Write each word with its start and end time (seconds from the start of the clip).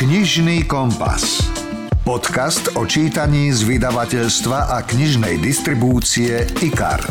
Knižný 0.00 0.64
kompas. 0.64 1.44
Podcast 2.08 2.72
o 2.72 2.88
čítaní 2.88 3.52
z 3.52 3.68
vydavateľstva 3.68 4.72
a 4.72 4.80
knižnej 4.80 5.36
distribúcie 5.36 6.48
IKAR 6.64 7.04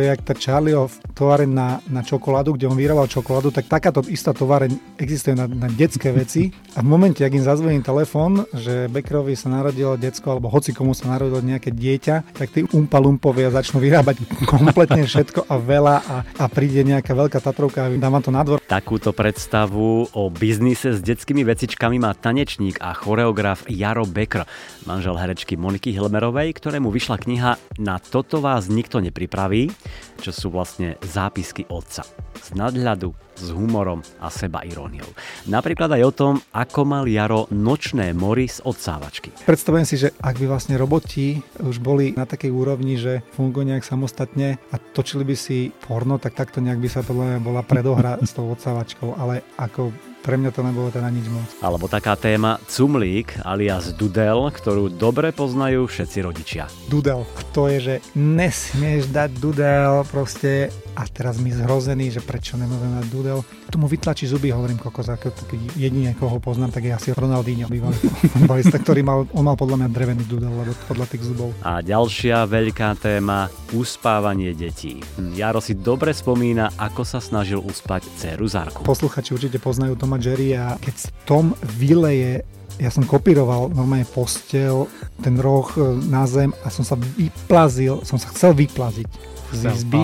to 0.00 0.08
je 0.08 0.16
jak 0.16 0.22
tá 0.24 0.32
Charlieho 0.32 0.88
továreň 1.20 1.50
na, 1.52 1.68
na 1.92 2.00
čokoládu, 2.00 2.56
kde 2.56 2.64
on 2.64 2.80
vyrábal 2.80 3.04
čokoládu, 3.04 3.52
tak 3.52 3.68
takáto 3.68 4.00
istá 4.08 4.32
továreň 4.32 4.96
existuje 4.96 5.36
na, 5.36 5.44
na 5.44 5.68
detské 5.68 6.08
veci. 6.08 6.48
A 6.72 6.80
v 6.80 6.88
momente, 6.88 7.20
ak 7.20 7.36
im 7.36 7.44
zazvoní 7.44 7.84
telefón, 7.84 8.48
že 8.56 8.88
Beckerovi 8.88 9.36
sa 9.36 9.52
narodilo 9.52 10.00
decko, 10.00 10.32
alebo 10.32 10.48
hoci 10.48 10.72
komu 10.72 10.96
sa 10.96 11.12
narodilo 11.12 11.44
nejaké 11.44 11.68
dieťa, 11.76 12.32
tak 12.32 12.48
tí 12.56 12.64
umpalumpovia 12.72 13.52
začnú 13.52 13.84
vyrábať 13.84 14.24
kompletne 14.48 15.04
všetko 15.04 15.44
a 15.44 15.54
veľa 15.60 15.96
a, 16.00 16.16
a 16.40 16.44
príde 16.48 16.80
nejaká 16.88 17.12
veľká 17.12 17.36
Tatrovka 17.44 17.84
a 17.84 17.92
dáva 17.92 18.24
to 18.24 18.32
na 18.32 18.40
dvor. 18.40 18.62
Takúto 18.64 19.12
predstavu 19.12 20.08
o 20.16 20.22
biznise 20.32 20.96
s 20.96 21.04
detskými 21.04 21.44
vecičkami 21.44 22.00
má 22.00 22.16
tanečník 22.16 22.80
a 22.80 22.96
choreograf 22.96 23.68
Jaro 23.68 24.08
Becker, 24.08 24.48
manžel 24.88 25.18
herečky 25.20 25.58
Moniky 25.58 25.92
Hilmerovej, 25.92 26.54
ktorému 26.56 26.88
vyšla 26.88 27.16
kniha 27.20 27.52
Na 27.82 27.98
toto 27.98 28.38
vás 28.38 28.70
nikto 28.70 29.02
nepripraví 29.02 29.74
čo 30.20 30.36
sú 30.36 30.46
vlastne 30.52 31.00
zápisky 31.10 31.66
otca. 31.66 32.06
Z 32.38 32.54
nadhľadu, 32.54 33.10
s 33.40 33.48
humorom 33.50 34.04
a 34.20 34.28
seba 34.28 34.62
iróniou. 34.62 35.08
Napríklad 35.48 35.96
aj 35.96 36.02
o 36.04 36.12
tom, 36.12 36.34
ako 36.52 36.80
mal 36.84 37.04
Jaro 37.08 37.48
nočné 37.50 38.12
mory 38.12 38.46
z 38.46 38.60
odsávačky. 38.62 39.32
Predstavujem 39.48 39.86
si, 39.88 39.96
že 39.96 40.12
ak 40.20 40.36
by 40.36 40.46
vlastne 40.46 40.76
roboti 40.76 41.40
už 41.58 41.80
boli 41.80 42.12
na 42.14 42.28
takej 42.28 42.52
úrovni, 42.52 43.00
že 43.00 43.24
fungujú 43.34 43.72
nejak 43.72 43.82
samostatne 43.82 44.60
a 44.70 44.76
točili 44.76 45.24
by 45.24 45.34
si 45.34 45.72
porno, 45.72 46.20
tak 46.20 46.36
takto 46.36 46.60
nejak 46.60 46.78
by 46.78 46.88
sa 46.92 47.00
podľa 47.00 47.24
mňa 47.34 47.40
bola 47.40 47.62
predohra 47.64 48.20
s 48.20 48.36
tou 48.36 48.46
odsávačkou, 48.52 49.16
ale 49.16 49.42
ako 49.56 49.90
pre 50.20 50.36
mňa 50.36 50.52
to 50.52 50.60
nebolo 50.60 50.92
teda 50.92 51.08
nič 51.08 51.26
moc. 51.32 51.48
Alebo 51.64 51.88
taká 51.88 52.12
téma 52.12 52.60
Cumlík 52.68 53.40
alias 53.40 53.96
Dudel, 53.96 54.52
ktorú 54.52 54.92
dobre 54.92 55.32
poznajú 55.32 55.88
všetci 55.88 56.18
rodičia. 56.20 56.68
Dudel. 56.92 57.24
To 57.56 57.72
je, 57.72 57.78
že 57.80 57.94
nesmieš 58.12 59.08
dať 59.08 59.30
Dudel 59.40 60.04
proste 60.12 60.68
a 61.00 61.08
teraz 61.08 61.40
mi 61.40 61.48
zhrozený, 61.48 62.12
že 62.12 62.20
prečo 62.20 62.60
nemôžem 62.60 62.92
dať 63.00 63.06
Dudel. 63.08 63.40
Tomu 63.72 63.88
vytlačí 63.88 64.28
zuby, 64.28 64.52
hovorím 64.52 64.76
kokos, 64.76 65.08
ako 65.08 65.32
jedine 65.72 66.12
koho 66.12 66.36
poznám, 66.36 66.76
tak 66.76 66.84
je 66.84 66.92
asi 66.92 67.08
Ronaldinho, 67.16 67.72
bývalý 67.72 67.96
futbolista, 68.28 68.76
ktorý 68.76 69.00
mal, 69.00 69.24
on 69.32 69.48
mal 69.48 69.56
podľa 69.56 69.80
mňa 69.80 69.88
drevený 69.88 70.28
Dudel, 70.28 70.52
lebo 70.52 70.76
podľa 70.84 71.06
tých 71.08 71.24
zubov. 71.24 71.56
A 71.64 71.80
ďalšia 71.80 72.44
veľká 72.44 73.00
téma, 73.00 73.48
uspávanie 73.72 74.52
detí. 74.52 75.00
Jaro 75.32 75.64
si 75.64 75.72
dobre 75.72 76.12
spomína, 76.12 76.76
ako 76.76 77.00
sa 77.08 77.24
snažil 77.24 77.64
uspať 77.64 78.04
dceru 78.20 78.44
Zarku. 78.44 78.84
Posluchači 78.84 79.32
určite 79.32 79.56
poznajú 79.56 79.96
Tom 79.96 80.12
a 80.12 80.20
Jerry 80.20 80.52
a 80.52 80.76
keď 80.76 80.94
Tom 81.24 81.56
vyleje 81.80 82.44
ja 82.80 82.88
som 82.88 83.04
kopíroval 83.04 83.76
normálne 83.76 84.08
postel, 84.08 84.88
ten 85.20 85.36
roh 85.36 85.68
e, 85.76 86.00
na 86.08 86.24
zem 86.24 86.48
a 86.64 86.72
som 86.72 86.80
sa 86.80 86.96
vyplazil, 86.96 88.00
som 88.08 88.16
sa 88.16 88.32
chcel 88.32 88.56
vyplaziť 88.56 89.10
z 89.52 89.60
izby, 89.68 90.00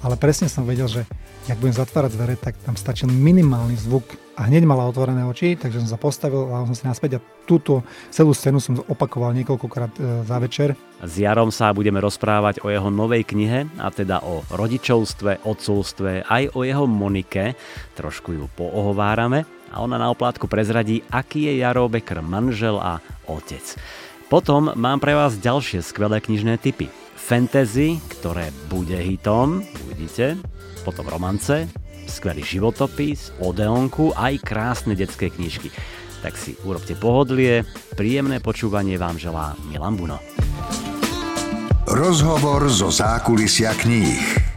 ale 0.00 0.16
presne 0.16 0.48
som 0.48 0.64
vedel, 0.64 0.88
že 0.88 1.04
ak 1.48 1.58
budem 1.58 1.76
zatvárať 1.76 2.10
dvere, 2.14 2.34
tak 2.38 2.54
tam 2.62 2.78
stačil 2.78 3.10
minimálny 3.10 3.74
zvuk 3.74 4.06
a 4.38 4.46
hneď 4.48 4.64
mala 4.64 4.86
otvorené 4.88 5.26
oči, 5.26 5.58
takže 5.58 5.82
som 5.84 5.90
sa 5.90 5.98
postavil, 6.00 6.48
a 6.48 6.64
som 6.64 6.76
si 6.76 6.84
naspäť 6.86 7.18
a 7.18 7.24
túto 7.44 7.84
celú 8.08 8.32
scénu 8.32 8.62
som 8.62 8.78
opakoval 8.86 9.34
niekoľkokrát 9.36 9.92
e, 9.98 10.00
za 10.24 10.36
večer. 10.40 10.78
S 11.02 11.14
Jarom 11.18 11.52
sa 11.52 11.74
budeme 11.74 11.98
rozprávať 12.00 12.62
o 12.64 12.70
jeho 12.70 12.88
novej 12.88 13.26
knihe, 13.26 13.68
a 13.76 13.90
teda 13.90 14.22
o 14.24 14.46
rodičovstve, 14.54 15.44
odcovstve, 15.44 16.24
aj 16.24 16.54
o 16.54 16.64
jeho 16.64 16.84
Monike. 16.86 17.58
Trošku 17.98 18.36
ju 18.36 18.44
poohovárame 18.56 19.44
a 19.74 19.82
ona 19.82 19.98
na 19.98 20.08
oplátku 20.08 20.46
prezradí, 20.46 21.02
aký 21.10 21.50
je 21.50 21.60
Jaro 21.60 21.90
Becker 21.90 22.22
manžel 22.24 22.78
a 22.78 23.02
otec. 23.26 23.64
Potom 24.30 24.70
mám 24.78 25.02
pre 25.02 25.18
vás 25.18 25.34
ďalšie 25.34 25.82
skvelé 25.82 26.22
knižné 26.22 26.62
typy. 26.62 26.99
Fantasy, 27.20 28.00
ktoré 28.18 28.48
bude 28.72 28.96
hitom, 28.96 29.60
uvidíte, 29.86 30.40
potom 30.82 31.06
romance, 31.06 31.68
skvelý 32.08 32.42
životopis, 32.42 33.30
odeonku, 33.38 34.16
aj 34.16 34.40
krásne 34.42 34.96
detské 34.96 35.28
knižky. 35.30 35.70
Tak 36.24 36.34
si 36.34 36.56
urobte 36.66 36.98
pohodlie, 36.98 37.62
príjemné 37.94 38.40
počúvanie 38.40 38.96
vám 38.96 39.20
želá 39.20 39.54
Milan 39.68 39.94
Buno. 40.00 40.18
Rozhovor 41.86 42.66
zo 42.72 42.90
zákulisia 42.90 43.76
kníh. 43.78 44.49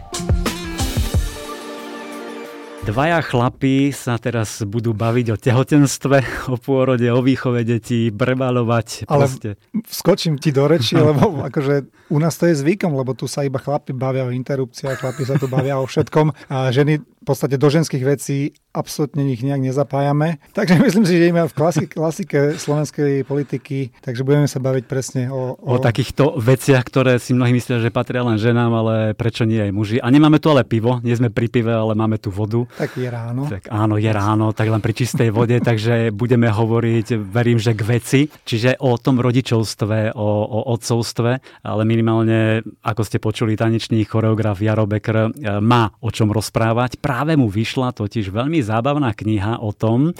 Dvaja 2.83 3.23
chlapí 3.23 3.95
sa 3.95 4.19
teraz 4.19 4.59
budú 4.67 4.91
baviť 4.91 5.27
o 5.31 5.37
tehotenstve, 5.39 6.51
o 6.51 6.59
pôrode, 6.59 7.07
o 7.07 7.23
výchove 7.23 7.63
detí, 7.63 8.11
brevalovať. 8.11 9.07
Ale 9.07 9.31
proste. 9.31 9.49
skočím 9.87 10.35
ti 10.35 10.51
do 10.51 10.67
reči, 10.67 10.99
lebo 11.07 11.47
akože 11.47 11.87
u 12.11 12.17
nás 12.19 12.35
to 12.35 12.51
je 12.51 12.59
zvykom, 12.59 12.91
lebo 12.91 13.15
tu 13.15 13.23
sa 13.23 13.47
iba 13.47 13.55
chlapi 13.55 13.95
bavia 13.95 14.27
o 14.27 14.35
interrupciách, 14.35 14.99
chlapi 14.99 15.23
sa 15.23 15.39
tu 15.39 15.47
bavia 15.47 15.79
o 15.79 15.87
všetkom 15.87 16.51
a 16.51 16.75
ženy 16.75 16.99
v 17.23 17.25
podstate 17.31 17.55
do 17.55 17.71
ženských 17.71 18.03
vecí 18.03 18.51
absolútne 18.75 19.23
ich 19.31 19.39
nejak 19.39 19.63
nezapájame. 19.63 20.43
Takže 20.57 20.75
myslím 20.83 21.07
si, 21.07 21.15
že 21.15 21.31
ideme 21.31 21.47
v 21.47 21.55
klasike, 21.55 21.95
klasike 21.95 22.39
slovenskej 22.59 23.23
politiky, 23.23 23.95
takže 24.03 24.25
budeme 24.27 24.49
sa 24.49 24.59
baviť 24.59 24.83
presne 24.89 25.31
o, 25.31 25.55
o... 25.55 25.77
O 25.77 25.79
takýchto 25.79 26.35
veciach, 26.41 26.83
ktoré 26.83 27.21
si 27.21 27.31
mnohí 27.37 27.53
myslia, 27.55 27.79
že 27.79 27.93
patria 27.93 28.25
len 28.25 28.41
ženám, 28.41 28.71
ale 28.73 28.95
prečo 29.13 29.45
nie 29.45 29.61
aj 29.61 29.71
muži. 29.71 29.97
A 30.01 30.09
nemáme 30.09 30.41
tu 30.41 30.49
ale 30.49 30.65
pivo, 30.65 30.99
nie 31.05 31.13
sme 31.13 31.29
pri 31.29 31.47
pive, 31.47 31.71
ale 31.71 31.93
máme 31.93 32.17
tu 32.17 32.33
vodu. 32.33 32.65
Tak 32.75 32.97
je 32.97 33.07
ráno. 33.07 33.45
Tak 33.45 33.69
áno, 33.69 33.95
je 34.01 34.11
ráno, 34.11 34.51
tak 34.51 34.67
len 34.73 34.81
pri 34.81 34.93
čistej 34.97 35.29
vode, 35.29 35.55
takže 35.69 36.11
budeme 36.11 36.49
hovoriť, 36.49 37.15
verím, 37.21 37.61
že 37.61 37.77
k 37.77 37.81
veci. 37.85 38.21
Čiže 38.27 38.81
o 38.81 38.97
tom 38.97 39.21
rodičovstve, 39.21 40.17
o, 40.17 40.29
o 40.43 40.59
otcovstve, 40.73 41.31
ale 41.63 41.81
minimálne, 41.85 42.65
ako 42.81 43.01
ste 43.05 43.21
počuli, 43.21 43.53
tanečný 43.53 44.01
choreograf 44.03 44.59
Jaro 44.59 44.89
Becker 44.89 45.29
e, 45.29 45.61
má 45.61 45.93
o 46.01 46.09
čom 46.09 46.33
rozprávať 46.33 46.97
práve 47.13 47.37
mu 47.37 47.45
vyšla 47.45 47.93
totiž 47.93 48.33
veľmi 48.33 48.57
zábavná 48.65 49.13
kniha 49.13 49.61
o 49.61 49.69
tom, 49.69 50.17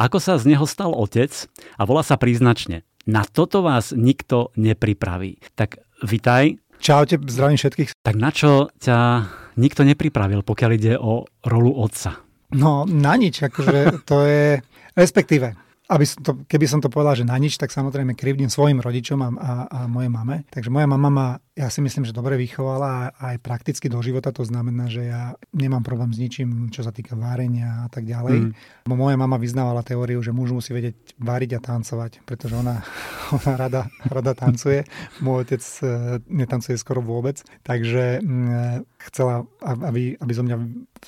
ako 0.00 0.16
sa 0.16 0.40
z 0.40 0.56
neho 0.56 0.64
stal 0.64 0.96
otec 0.96 1.28
a 1.76 1.84
volá 1.84 2.00
sa 2.00 2.16
príznačne. 2.16 2.80
Na 3.04 3.28
toto 3.28 3.60
vás 3.60 3.92
nikto 3.92 4.48
nepripraví. 4.56 5.36
Tak 5.52 5.84
vitaj. 6.00 6.56
Čaute, 6.80 7.20
zdravím 7.28 7.60
všetkých. 7.60 8.00
Tak 8.00 8.16
na 8.16 8.32
čo 8.32 8.72
ťa 8.80 9.28
nikto 9.60 9.84
nepripravil, 9.84 10.40
pokiaľ 10.40 10.70
ide 10.72 10.96
o 10.96 11.28
rolu 11.44 11.76
otca? 11.76 12.24
No, 12.56 12.88
na 12.88 13.20
nič, 13.20 13.44
akože 13.44 14.08
to 14.08 14.24
je, 14.24 14.64
respektíve, 14.96 15.52
aby 15.84 16.04
som 16.08 16.20
to, 16.24 16.32
keby 16.48 16.64
som 16.64 16.80
to 16.80 16.88
povedal, 16.88 17.12
že 17.12 17.28
na 17.28 17.36
nič, 17.36 17.60
tak 17.60 17.68
samozrejme 17.68 18.16
krivdím 18.16 18.48
svojim 18.48 18.80
rodičom 18.80 19.20
a, 19.20 19.28
a, 19.36 19.52
a 19.68 19.78
mojej 19.84 20.08
mame. 20.08 20.48
Takže 20.48 20.72
moja 20.72 20.88
mama 20.88 21.12
ma, 21.12 21.28
ja 21.52 21.68
si 21.68 21.84
myslím, 21.84 22.08
že 22.08 22.16
dobre 22.16 22.40
vychovala 22.40 23.12
a 23.12 23.36
aj 23.36 23.44
prakticky 23.44 23.92
do 23.92 24.00
života. 24.00 24.32
To 24.32 24.48
znamená, 24.48 24.88
že 24.88 25.12
ja 25.12 25.36
nemám 25.52 25.84
problém 25.84 26.08
s 26.16 26.16
ničím, 26.16 26.72
čo 26.72 26.80
sa 26.80 26.88
týka 26.88 27.20
várenia 27.20 27.84
a 27.84 27.88
tak 27.92 28.08
ďalej. 28.08 28.48
Mm. 28.48 28.96
Moja 28.96 29.16
mama 29.20 29.36
vyznávala 29.36 29.84
teóriu, 29.84 30.24
že 30.24 30.32
muž 30.32 30.56
musí 30.56 30.72
vedieť 30.72 31.20
váriť 31.20 31.60
a 31.60 31.60
tancovať, 31.60 32.24
pretože 32.24 32.56
ona, 32.56 32.80
ona 33.36 33.52
rada, 33.52 33.82
rada 34.08 34.32
tancuje. 34.32 34.88
Môj 35.20 35.44
otec 35.44 35.62
e, 35.84 35.84
netancuje 36.32 36.80
skoro 36.80 37.04
vôbec. 37.04 37.44
Takže 37.60 38.24
mm, 38.24 38.88
chcela, 39.12 39.44
aby, 39.60 40.16
aby 40.16 40.32
zo 40.32 40.48
mňa 40.48 40.56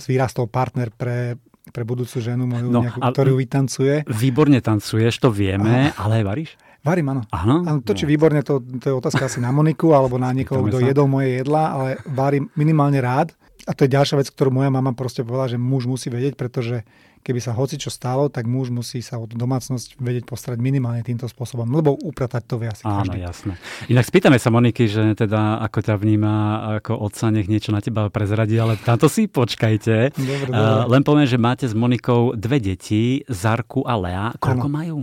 vyrastol 0.04 0.52
partner 0.52 0.92
pre 0.92 1.40
pre 1.70 1.82
budúcu 1.82 2.22
ženu 2.22 2.46
moju, 2.46 2.68
no, 2.70 2.86
nejakú, 2.86 3.00
ktorú 3.02 3.32
vytancuje. 3.38 4.06
Výborne 4.06 4.62
tancuješ, 4.62 5.18
to 5.18 5.28
vieme, 5.34 5.90
a... 5.92 5.98
ale 5.98 6.22
varíš? 6.22 6.54
Varím, 6.86 7.10
áno. 7.10 7.22
Áno? 7.34 7.56
áno 7.66 7.78
to, 7.82 7.98
či 7.98 8.06
no. 8.06 8.10
výborne, 8.14 8.40
to, 8.46 8.62
to 8.62 8.84
je 8.86 8.94
otázka 8.94 9.26
asi 9.26 9.42
na 9.42 9.50
Moniku 9.50 9.90
alebo 9.90 10.22
na 10.22 10.30
niekoho, 10.36 10.62
kto 10.70 10.78
jedol 10.78 11.10
moje 11.10 11.42
jedla, 11.42 11.74
ale 11.74 11.88
varím 12.06 12.46
minimálne 12.54 13.02
rád. 13.02 13.34
A 13.66 13.74
to 13.74 13.82
je 13.82 13.90
ďalšia 13.98 14.22
vec, 14.22 14.30
ktorú 14.30 14.54
moja 14.54 14.70
mama 14.70 14.94
proste 14.94 15.26
povedala, 15.26 15.50
že 15.50 15.58
muž 15.58 15.90
musí 15.90 16.06
vedieť, 16.06 16.38
pretože 16.38 16.86
keby 17.26 17.42
sa 17.42 17.50
hoci 17.50 17.74
čo 17.74 17.90
stalo, 17.90 18.30
tak 18.30 18.46
muž 18.46 18.70
musí 18.70 19.02
sa 19.02 19.18
o 19.18 19.26
domácnosť 19.26 19.98
vedieť 19.98 20.30
postarať 20.30 20.62
minimálne 20.62 21.02
týmto 21.02 21.26
spôsobom, 21.26 21.66
lebo 21.66 21.98
upratať 21.98 22.42
to 22.46 22.62
vie 22.62 22.70
asi 22.70 22.86
Áno, 22.86 23.02
každý. 23.02 23.18
jasné. 23.18 23.52
Inak 23.90 24.06
spýtame 24.06 24.38
sa 24.38 24.54
Moniky, 24.54 24.86
že 24.86 25.02
teda 25.18 25.58
ako 25.58 25.78
ťa 25.82 25.94
vníma 25.98 26.34
ako 26.78 27.02
otca, 27.02 27.34
nech 27.34 27.50
niečo 27.50 27.74
na 27.74 27.82
teba 27.82 28.06
prezradí, 28.14 28.54
ale 28.54 28.78
tamto 28.78 29.10
si 29.10 29.26
počkajte. 29.26 30.14
Dobre, 30.14 30.54
dobre. 30.54 30.86
len 30.86 31.02
poviem, 31.02 31.26
že 31.26 31.34
máte 31.34 31.66
s 31.66 31.74
Monikou 31.74 32.38
dve 32.38 32.62
deti, 32.62 33.26
Zarku 33.26 33.82
a 33.82 33.98
Lea. 33.98 34.26
Koľko 34.38 34.68
ano. 34.70 34.76
majú? 34.78 34.96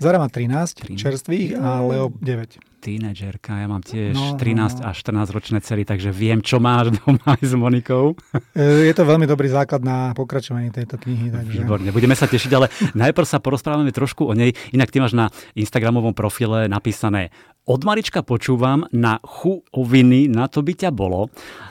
Zara 0.00 0.16
má 0.16 0.32
13, 0.32 0.96
13. 0.96 0.96
čerstvých 0.96 1.60
a 1.60 1.84
Leo 1.84 2.08
9. 2.08 2.56
tínedžerka, 2.80 3.60
ja 3.60 3.68
mám 3.68 3.84
tiež 3.84 4.16
no, 4.16 4.40
13 4.40 4.80
no, 4.80 4.88
no. 4.88 4.88
až 4.88 4.96
14 5.04 5.36
ročné 5.36 5.58
cery, 5.60 5.84
takže 5.84 6.08
viem, 6.08 6.40
čo 6.40 6.56
máš 6.56 6.96
doma 7.04 7.36
aj 7.36 7.44
s 7.44 7.52
Monikou. 7.52 8.16
E, 8.56 8.88
je 8.88 8.94
to 8.96 9.04
veľmi 9.04 9.28
dobrý 9.28 9.52
základ 9.52 9.84
na 9.84 10.16
pokračovanie 10.16 10.72
tejto 10.72 10.96
knihy. 10.96 11.28
Takže... 11.28 11.52
Výborne, 11.52 11.92
budeme 11.92 12.16
sa 12.16 12.24
tešiť, 12.24 12.50
ale 12.56 12.72
najprv 12.96 13.28
sa 13.28 13.44
porozprávame 13.44 13.92
trošku 13.92 14.24
o 14.24 14.32
nej. 14.32 14.56
Inak 14.72 14.88
ty 14.88 15.04
máš 15.04 15.12
na 15.12 15.28
Instagramovom 15.52 16.16
profile 16.16 16.64
napísané 16.64 17.28
od 17.68 17.80
malička 17.84 18.24
počúvam 18.24 18.88
na 18.90 19.20
chuoviny, 19.20 20.26
na 20.32 20.48
to 20.48 20.64
by 20.64 20.72
ťa 20.74 20.90
bolo. 20.90 21.28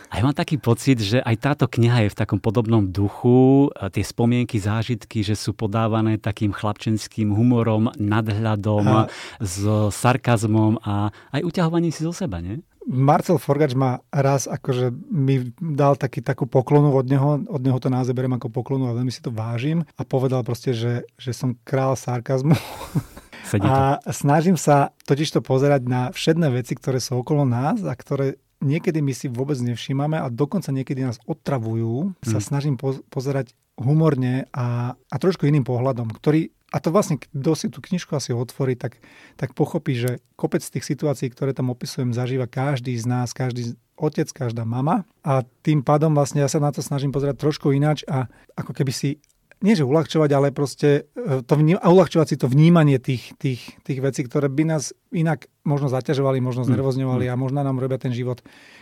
A 0.10 0.18
ja 0.18 0.26
mám 0.26 0.34
taký 0.34 0.58
pocit, 0.58 0.98
že 0.98 1.22
aj 1.22 1.36
táto 1.38 1.66
kniha 1.70 2.10
je 2.10 2.14
v 2.14 2.18
takom 2.18 2.42
podobnom 2.42 2.90
duchu. 2.90 3.70
Tie 3.94 4.02
spomienky, 4.02 4.58
zážitky, 4.58 5.22
že 5.22 5.38
sú 5.38 5.54
podávané 5.54 6.18
takým 6.18 6.50
chlapčenským 6.50 7.30
humorom, 7.30 7.94
nadhľadom, 7.94 8.86
a... 8.90 9.06
s 9.38 9.62
sarkazmom 9.94 10.82
a 10.82 11.14
aj 11.30 11.42
uťahovaním 11.46 11.94
si 11.94 12.02
zo 12.02 12.14
seba, 12.14 12.42
nie? 12.42 12.58
Marcel 12.90 13.38
Forgač 13.38 13.78
ma 13.78 14.02
raz 14.10 14.50
akože 14.50 14.90
mi 15.14 15.54
dal 15.62 15.94
taký, 15.94 16.26
takú 16.26 16.50
poklonu 16.50 16.90
od 16.90 17.06
neho, 17.06 17.46
od 17.46 17.62
neho 17.62 17.78
to 17.78 17.94
naozaj 17.94 18.18
beriem 18.18 18.34
ako 18.34 18.50
poklonu 18.50 18.90
a 18.90 18.98
veľmi 18.98 19.14
si 19.14 19.22
to 19.22 19.30
vážim 19.30 19.86
a 19.94 20.02
povedal 20.02 20.42
proste, 20.42 20.74
že, 20.74 21.06
že 21.22 21.30
som 21.38 21.54
král 21.62 21.94
sarkazmu. 21.94 22.58
A 23.58 23.98
snažím 24.14 24.60
sa 24.60 24.94
totiž 25.10 25.34
to 25.34 25.42
pozerať 25.42 25.82
na 25.90 26.02
všetné 26.14 26.54
veci, 26.54 26.78
ktoré 26.78 27.02
sú 27.02 27.18
okolo 27.24 27.48
nás 27.48 27.82
a 27.82 27.94
ktoré 27.98 28.38
niekedy 28.60 29.00
my 29.00 29.16
si 29.16 29.32
vôbec 29.32 29.56
nevšímame 29.58 30.20
a 30.20 30.28
dokonca 30.28 30.70
niekedy 30.70 31.08
nás 31.08 31.18
otravujú, 31.26 32.14
hmm. 32.14 32.28
sa 32.28 32.44
snažím 32.44 32.76
po- 32.76 33.00
pozerať 33.08 33.56
humorne 33.80 34.52
a, 34.52 35.00
a 35.00 35.16
trošku 35.16 35.48
iným 35.48 35.64
pohľadom, 35.64 36.12
ktorý 36.12 36.52
a 36.70 36.78
to 36.78 36.94
vlastne, 36.94 37.18
kto 37.18 37.58
si 37.58 37.66
tú 37.74 37.82
knižku 37.82 38.14
asi 38.14 38.30
otvorí, 38.30 38.78
tak, 38.78 39.02
tak 39.42 39.58
pochopí, 39.58 39.98
že 39.98 40.22
kopec 40.38 40.62
tých 40.62 40.86
situácií, 40.86 41.34
ktoré 41.34 41.50
tam 41.58 41.74
opisujem, 41.74 42.14
zažíva 42.14 42.46
každý 42.46 42.94
z 42.94 43.10
nás, 43.10 43.34
každý 43.34 43.74
otec, 43.98 44.30
každá 44.30 44.70
mama. 44.70 45.02
A 45.26 45.42
tým 45.66 45.82
pádom 45.82 46.14
vlastne 46.14 46.46
ja 46.46 46.50
sa 46.50 46.62
na 46.62 46.70
to 46.70 46.86
snažím 46.86 47.10
pozerať 47.10 47.42
trošku 47.42 47.74
ináč 47.74 48.06
a 48.06 48.30
ako 48.54 48.78
keby 48.78 48.94
si 48.94 49.18
nie 49.60 49.76
že 49.76 49.84
uľahčovať, 49.84 50.30
ale 50.32 50.56
proste 50.56 51.12
e, 51.16 51.44
to 51.44 51.54
vním, 51.60 51.76
a 51.76 51.88
uľahčovať 51.92 52.28
si 52.32 52.38
to 52.40 52.48
vnímanie 52.48 52.96
tých, 53.00 53.36
tých, 53.36 53.76
tých 53.84 54.00
vecí, 54.00 54.24
ktoré 54.24 54.48
by 54.48 54.64
nás 54.76 54.96
inak 55.12 55.52
možno 55.68 55.92
zaťažovali, 55.92 56.40
možno 56.40 56.64
mm, 56.64 56.68
znervozňovali 56.72 57.26
mm. 57.28 57.32
a 57.32 57.36
možno 57.36 57.60
nám 57.60 57.84
robia 57.84 58.00
ten 58.00 58.16
život 58.16 58.40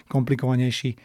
komplikovanejší. 0.07 0.97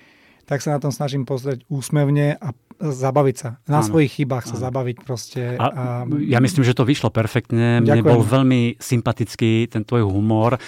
Tak 0.47 0.61
sa 0.61 0.75
na 0.75 0.81
tom 0.83 0.91
snažím 0.91 1.23
pozrieť 1.25 1.63
úsmevne 1.71 2.37
a 2.37 2.53
zabaviť 2.83 3.37
sa. 3.39 3.63
Na 3.71 3.79
áno, 3.79 3.87
svojich 3.87 4.19
chybách 4.19 4.45
sa 4.51 4.59
zabaviť 4.59 4.97
proste. 5.07 5.55
A, 5.55 5.67
a... 5.71 5.85
Ja 6.27 6.43
myslím, 6.43 6.67
že 6.67 6.75
to 6.75 6.83
vyšlo 6.83 7.15
perfektne. 7.15 7.79
Ďakujem. 7.79 8.03
Mne 8.03 8.03
bol 8.03 8.21
veľmi 8.27 8.61
sympatický 8.83 9.71
ten 9.71 9.87
tvoj 9.87 10.03
humor. 10.03 10.59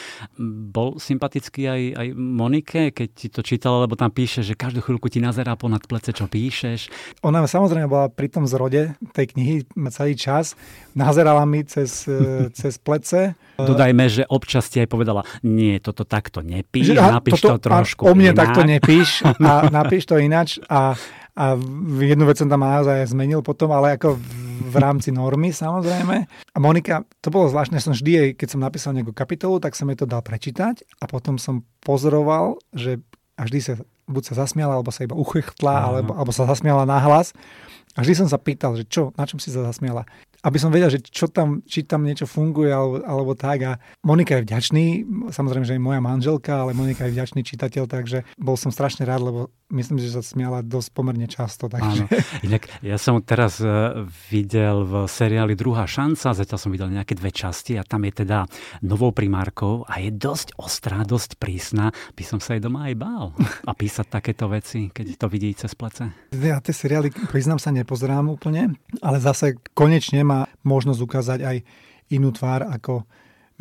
Bol 0.70 1.02
sympatický 1.02 1.66
aj, 1.66 1.82
aj 1.98 2.06
Monike, 2.14 2.82
keď 2.94 3.08
ti 3.10 3.26
to 3.26 3.42
čítala, 3.42 3.82
lebo 3.82 3.98
tam 3.98 4.14
píše, 4.14 4.46
že 4.46 4.54
každú 4.54 4.86
chvíľku 4.86 5.10
ti 5.10 5.18
nazerá 5.18 5.58
ponad 5.58 5.82
plece, 5.90 6.14
čo 6.14 6.30
píšeš. 6.30 6.92
Ona 7.26 7.42
samozrejme 7.50 7.90
bola 7.90 8.06
pri 8.06 8.30
tom 8.30 8.46
zrode 8.46 8.94
tej 9.10 9.34
knihy 9.34 9.54
celý 9.90 10.14
čas. 10.14 10.54
Nazerala 10.94 11.42
mi 11.42 11.66
cez, 11.66 12.06
e, 12.06 12.46
cez 12.58 12.78
plece. 12.78 13.34
Dodajme, 13.58 14.06
že 14.06 14.22
občas 14.26 14.66
ti 14.70 14.82
aj 14.82 14.88
povedala, 14.90 15.22
nie, 15.46 15.78
toto 15.78 16.02
takto 16.02 16.42
nepíš, 16.42 16.94
že, 16.94 16.98
napíš 16.98 17.38
toto, 17.38 17.58
to 17.58 17.70
trošku 17.70 18.02
O 18.02 18.14
mne 18.14 18.34
inak. 18.34 18.38
takto 18.38 18.60
nepíš 18.66 19.22
a 19.42 19.63
napíš 19.78 20.08
to 20.08 20.20
ináč 20.20 20.60
a 20.68 20.96
a 21.34 21.58
jednu 21.98 22.30
vec 22.30 22.38
som 22.38 22.46
tam 22.46 22.62
naozaj 22.62 23.10
zmenil 23.10 23.42
potom, 23.42 23.66
ale 23.74 23.98
ako 23.98 24.14
v 24.70 24.76
rámci 24.78 25.10
normy 25.10 25.50
samozrejme. 25.50 26.30
A 26.30 26.58
Monika, 26.62 27.02
to 27.18 27.34
bolo 27.34 27.50
zvláštne, 27.50 27.82
som 27.82 27.90
vždy 27.90 28.10
jej, 28.14 28.28
keď 28.38 28.48
som 28.54 28.62
napísal 28.62 28.94
nejakú 28.94 29.10
kapitolu, 29.10 29.58
tak 29.58 29.74
som 29.74 29.90
jej 29.90 29.98
to 29.98 30.06
dal 30.06 30.22
prečítať 30.22 30.86
a 31.02 31.10
potom 31.10 31.34
som 31.34 31.66
pozoroval, 31.82 32.62
že 32.70 33.02
a 33.34 33.50
vždy 33.50 33.58
sa 33.58 33.74
buď 34.04 34.22
sa 34.30 34.34
zasmiala, 34.46 34.76
alebo 34.76 34.92
sa 34.92 35.02
iba 35.02 35.16
uchechtla, 35.16 35.74
alebo, 35.90 36.12
alebo 36.12 36.30
sa 36.30 36.44
zasmiala 36.44 36.84
nahlas. 36.84 37.32
A 37.96 38.04
vždy 38.04 38.24
som 38.24 38.28
sa 38.28 38.36
pýtal, 38.36 38.76
že 38.76 38.84
čo, 38.84 39.16
na 39.16 39.24
čom 39.24 39.40
si 39.40 39.48
sa 39.48 39.64
zasmiala 39.64 40.04
aby 40.44 40.58
som 40.60 40.68
vedel, 40.68 40.92
že 40.92 41.00
čo 41.00 41.32
tam, 41.32 41.64
či 41.64 41.88
tam 41.88 42.04
niečo 42.04 42.28
funguje 42.28 42.68
alebo, 42.68 43.00
alebo 43.00 43.32
tak. 43.32 43.58
A 43.64 43.72
Monika 44.04 44.36
je 44.36 44.44
vďačný, 44.44 44.84
samozrejme, 45.32 45.64
že 45.64 45.74
je 45.74 45.82
moja 45.82 46.04
manželka, 46.04 46.60
ale 46.60 46.76
Monika 46.76 47.08
je 47.08 47.16
vďačný 47.16 47.40
čitateľ, 47.40 47.88
takže 47.88 48.28
bol 48.36 48.60
som 48.60 48.68
strašne 48.68 49.08
rád, 49.08 49.24
lebo 49.24 49.40
myslím, 49.72 49.96
že 49.96 50.12
sa 50.12 50.20
smiala 50.20 50.60
dosť 50.60 50.88
pomerne 50.92 51.24
často. 51.24 51.72
Takže... 51.72 52.04
Áno. 52.04 52.06
Inak 52.44 52.68
ja 52.84 53.00
som 53.00 53.16
teraz 53.24 53.56
uh, 53.64 54.04
videl 54.28 54.84
v 54.84 55.08
seriáli 55.08 55.56
Druhá 55.56 55.88
šanca, 55.88 56.36
zatiaľ 56.36 56.58
som 56.60 56.68
videl 56.68 56.92
nejaké 56.92 57.16
dve 57.16 57.32
časti 57.32 57.80
a 57.80 57.82
tam 57.86 58.04
je 58.04 58.26
teda 58.26 58.44
novou 58.84 59.16
primárkou 59.16 59.88
a 59.88 60.04
je 60.04 60.12
dosť 60.12 60.60
ostrá, 60.60 61.00
dosť 61.08 61.40
prísna. 61.40 61.88
By 62.12 62.24
som 62.26 62.38
sa 62.38 62.58
aj 62.58 62.60
doma 62.60 62.92
aj 62.92 62.94
bál 63.00 63.32
a 63.64 63.72
písať 63.72 64.06
takéto 64.12 64.44
veci, 64.52 64.92
keď 64.92 65.16
to 65.16 65.26
vidí 65.32 65.56
cez 65.56 65.72
plece. 65.72 66.12
Ja 66.36 66.60
tie 66.60 66.76
seriály, 66.76 67.08
priznám 67.32 67.56
sa, 67.56 67.72
nepozerám 67.72 68.28
úplne, 68.28 68.76
ale 69.00 69.16
zase 69.22 69.56
konečne 69.72 70.20
má 70.26 70.33
má 70.34 70.50
možnosť 70.66 71.00
ukázať 71.00 71.40
aj 71.46 71.56
inú 72.10 72.34
tvár, 72.34 72.66
ako 72.66 73.06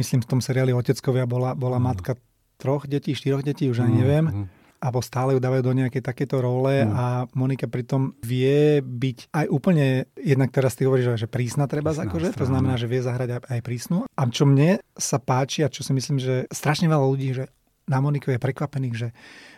myslím 0.01 0.25
v 0.25 0.29
tom 0.29 0.39
seriáli 0.41 0.73
Oteckovia 0.73 1.29
bola, 1.29 1.53
bola 1.53 1.77
mm. 1.77 1.85
matka 1.85 2.17
troch 2.57 2.89
detí, 2.89 3.13
štyroch 3.13 3.45
detí, 3.45 3.69
už 3.69 3.85
ani 3.85 3.93
mm. 3.93 3.99
neviem. 4.01 4.25
Mm. 4.25 4.47
Alebo 4.83 4.99
stále 4.99 5.31
ju 5.31 5.39
dávajú 5.39 5.63
do 5.63 5.79
nejakej 5.79 6.03
takéto 6.03 6.43
role 6.43 6.83
mm. 6.83 6.91
a 6.91 7.05
Monika 7.39 7.71
pritom 7.71 8.19
vie 8.19 8.83
byť 8.83 9.31
aj 9.31 9.45
úplne, 9.47 10.11
jednak 10.19 10.51
teraz 10.51 10.75
ty 10.75 10.83
hovoríš, 10.83 11.15
že 11.15 11.31
prísna 11.31 11.71
treba 11.71 11.95
akože, 11.95 12.35
to 12.35 12.43
znamená, 12.43 12.75
že 12.75 12.91
vie 12.91 12.99
zahrať 12.99 13.29
aj, 13.31 13.41
aj 13.47 13.59
prísnu. 13.63 14.03
A 14.11 14.21
čo 14.27 14.43
mne 14.43 14.83
sa 14.99 15.23
páči 15.23 15.63
a 15.63 15.71
čo 15.71 15.87
si 15.87 15.95
myslím, 15.95 16.19
že 16.19 16.51
strašne 16.51 16.91
veľa 16.91 17.05
ľudí, 17.07 17.31
že 17.31 17.47
na 17.87 17.99
Moniku 17.99 18.31
je 18.31 18.39
prekvapených, 18.39 18.95
že, 18.95 19.09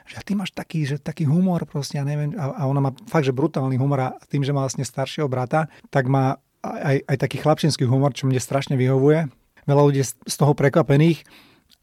že 0.05 0.17
ty 0.25 0.33
máš 0.33 0.53
taký, 0.53 0.85
že 0.85 0.97
taký 0.97 1.29
humor 1.29 1.61
proste, 1.69 2.01
ja 2.01 2.05
neviem, 2.05 2.33
a, 2.37 2.57
a 2.57 2.63
ona 2.65 2.81
má 2.81 2.91
fakt, 3.05 3.25
že 3.25 3.33
brutálny 3.33 3.77
humor 3.77 4.01
a 4.01 4.09
tým, 4.29 4.41
že 4.41 4.53
má 4.53 4.65
vlastne 4.65 4.85
staršieho 4.85 5.29
brata, 5.29 5.69
tak 5.93 6.09
má 6.09 6.37
aj, 6.65 6.97
aj 7.05 7.17
taký 7.21 7.37
chlapčenský 7.41 7.85
humor, 7.85 8.15
čo 8.17 8.25
mne 8.25 8.41
strašne 8.41 8.73
vyhovuje. 8.75 9.29
Veľa 9.65 9.83
ľudí 9.85 10.01
z 10.05 10.35
toho 10.37 10.53
prekvapených, 10.53 11.25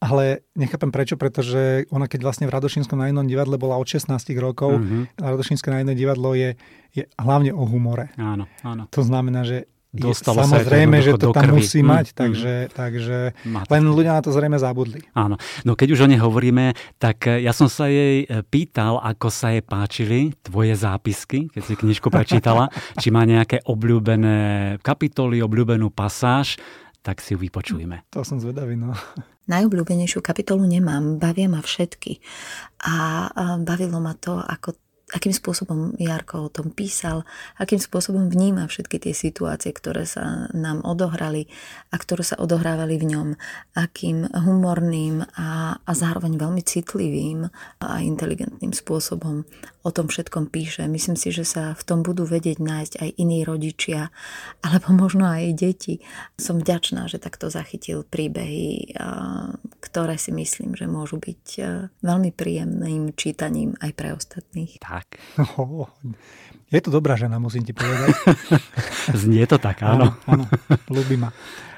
ale 0.02 0.42
nechápem 0.58 0.90
prečo, 0.90 1.14
pretože 1.14 1.86
ona 1.94 2.10
keď 2.10 2.26
vlastne 2.26 2.46
v 2.50 2.54
Radošínskom 2.54 2.98
na 2.98 3.10
jednom 3.10 3.26
divadle 3.26 3.54
bola 3.58 3.78
od 3.78 3.86
16 3.86 4.10
rokov, 4.38 4.78
mm-hmm. 4.78 5.18
Radošínske 5.18 5.70
na 5.70 5.82
jednom 5.82 5.94
divadlo 5.94 6.34
je, 6.34 6.58
je 6.90 7.06
hlavne 7.18 7.54
o 7.54 7.62
humore. 7.66 8.10
Áno, 8.18 8.50
áno. 8.66 8.90
To 8.90 9.02
znamená, 9.06 9.46
že 9.46 9.70
Dostalo 9.92 10.40
je, 10.40 10.48
samozrejme, 10.48 10.96
že 11.04 11.20
to 11.20 11.36
tam 11.36 11.52
musí 11.52 11.84
mm, 11.84 11.88
mať, 11.92 12.06
mm, 12.08 12.16
takže, 12.16 12.52
takže 12.72 13.18
len 13.44 13.82
ľudia 13.92 14.16
na 14.16 14.24
to 14.24 14.32
zrejme 14.32 14.56
zabudli. 14.56 15.04
Áno, 15.12 15.36
no 15.68 15.76
keď 15.76 15.88
už 15.92 16.00
o 16.04 16.08
nej 16.08 16.16
hovoríme, 16.16 16.72
tak 16.96 17.28
eh, 17.28 17.44
ja 17.44 17.52
som 17.52 17.68
sa 17.68 17.92
jej 17.92 18.24
eh, 18.24 18.40
pýtal, 18.40 18.96
ako 18.96 19.28
sa 19.28 19.52
jej 19.52 19.60
páčili 19.60 20.32
tvoje 20.40 20.72
zápisky, 20.80 21.52
keď 21.52 21.62
si 21.68 21.74
knižku 21.76 22.08
prečítala, 22.08 22.72
či 23.04 23.12
má 23.12 23.28
nejaké 23.28 23.60
obľúbené 23.68 24.80
kapitoly, 24.80 25.44
obľúbenú 25.44 25.92
pasáž, 25.92 26.56
tak 27.04 27.20
si 27.20 27.36
ju 27.36 27.38
vypočujeme. 27.44 28.08
To 28.16 28.24
som 28.24 28.40
zvedavý, 28.40 28.80
no. 28.80 28.96
Najobľúbenejšiu 29.52 30.24
kapitolu 30.24 30.64
nemám, 30.64 31.20
bavia 31.20 31.52
ma 31.52 31.60
všetky. 31.60 32.16
A 32.86 33.26
bavilo 33.60 33.98
ma 33.98 34.14
to, 34.14 34.38
ako 34.38 34.78
akým 35.12 35.32
spôsobom 35.36 35.92
Jarko 36.00 36.48
o 36.48 36.52
tom 36.52 36.72
písal, 36.72 37.28
akým 37.60 37.78
spôsobom 37.78 38.32
vníma 38.32 38.64
všetky 38.64 38.96
tie 38.96 39.14
situácie, 39.14 39.70
ktoré 39.70 40.08
sa 40.08 40.48
nám 40.56 40.80
odohrali 40.82 41.46
a 41.92 42.00
ktoré 42.00 42.24
sa 42.24 42.40
odohrávali 42.40 42.96
v 42.96 43.08
ňom, 43.12 43.28
akým 43.76 44.26
humorným 44.32 45.22
a, 45.36 45.76
a 45.76 45.92
zároveň 45.92 46.40
veľmi 46.40 46.62
citlivým 46.64 47.52
a 47.84 48.00
inteligentným 48.00 48.72
spôsobom 48.72 49.44
o 49.84 49.90
tom 49.92 50.08
všetkom 50.08 50.48
píše. 50.48 50.88
Myslím 50.88 51.20
si, 51.20 51.28
že 51.28 51.44
sa 51.44 51.76
v 51.76 51.82
tom 51.84 52.00
budú 52.00 52.24
vedieť 52.24 52.56
nájsť 52.56 52.94
aj 53.04 53.10
iní 53.20 53.44
rodičia, 53.44 54.08
alebo 54.64 54.96
možno 54.96 55.28
aj 55.28 55.52
deti. 55.54 56.00
Som 56.40 56.62
vďačná, 56.62 57.06
že 57.06 57.20
takto 57.20 57.52
zachytil 57.52 58.06
príbehy, 58.08 58.96
ktoré 59.84 60.16
si 60.16 60.32
myslím, 60.32 60.78
že 60.78 60.88
môžu 60.88 61.20
byť 61.20 61.44
veľmi 62.00 62.30
príjemným 62.32 63.12
čítaním 63.12 63.76
aj 63.82 63.90
pre 63.92 64.16
ostatných. 64.16 64.80
Tak 64.80 65.02
tak. 65.02 65.18
Oh, 65.58 65.88
je 66.70 66.80
to 66.80 66.90
dobrá 66.92 67.16
žena, 67.16 67.40
musím 67.40 67.64
ti 67.64 67.72
povedať. 67.72 68.12
Znie 69.24 69.44
to 69.48 69.58
tak, 69.58 69.82
áno. 69.82 70.14
Áno, 70.28 70.44
áno 70.48 70.84
ľubí 70.92 71.16
ma 71.16 71.32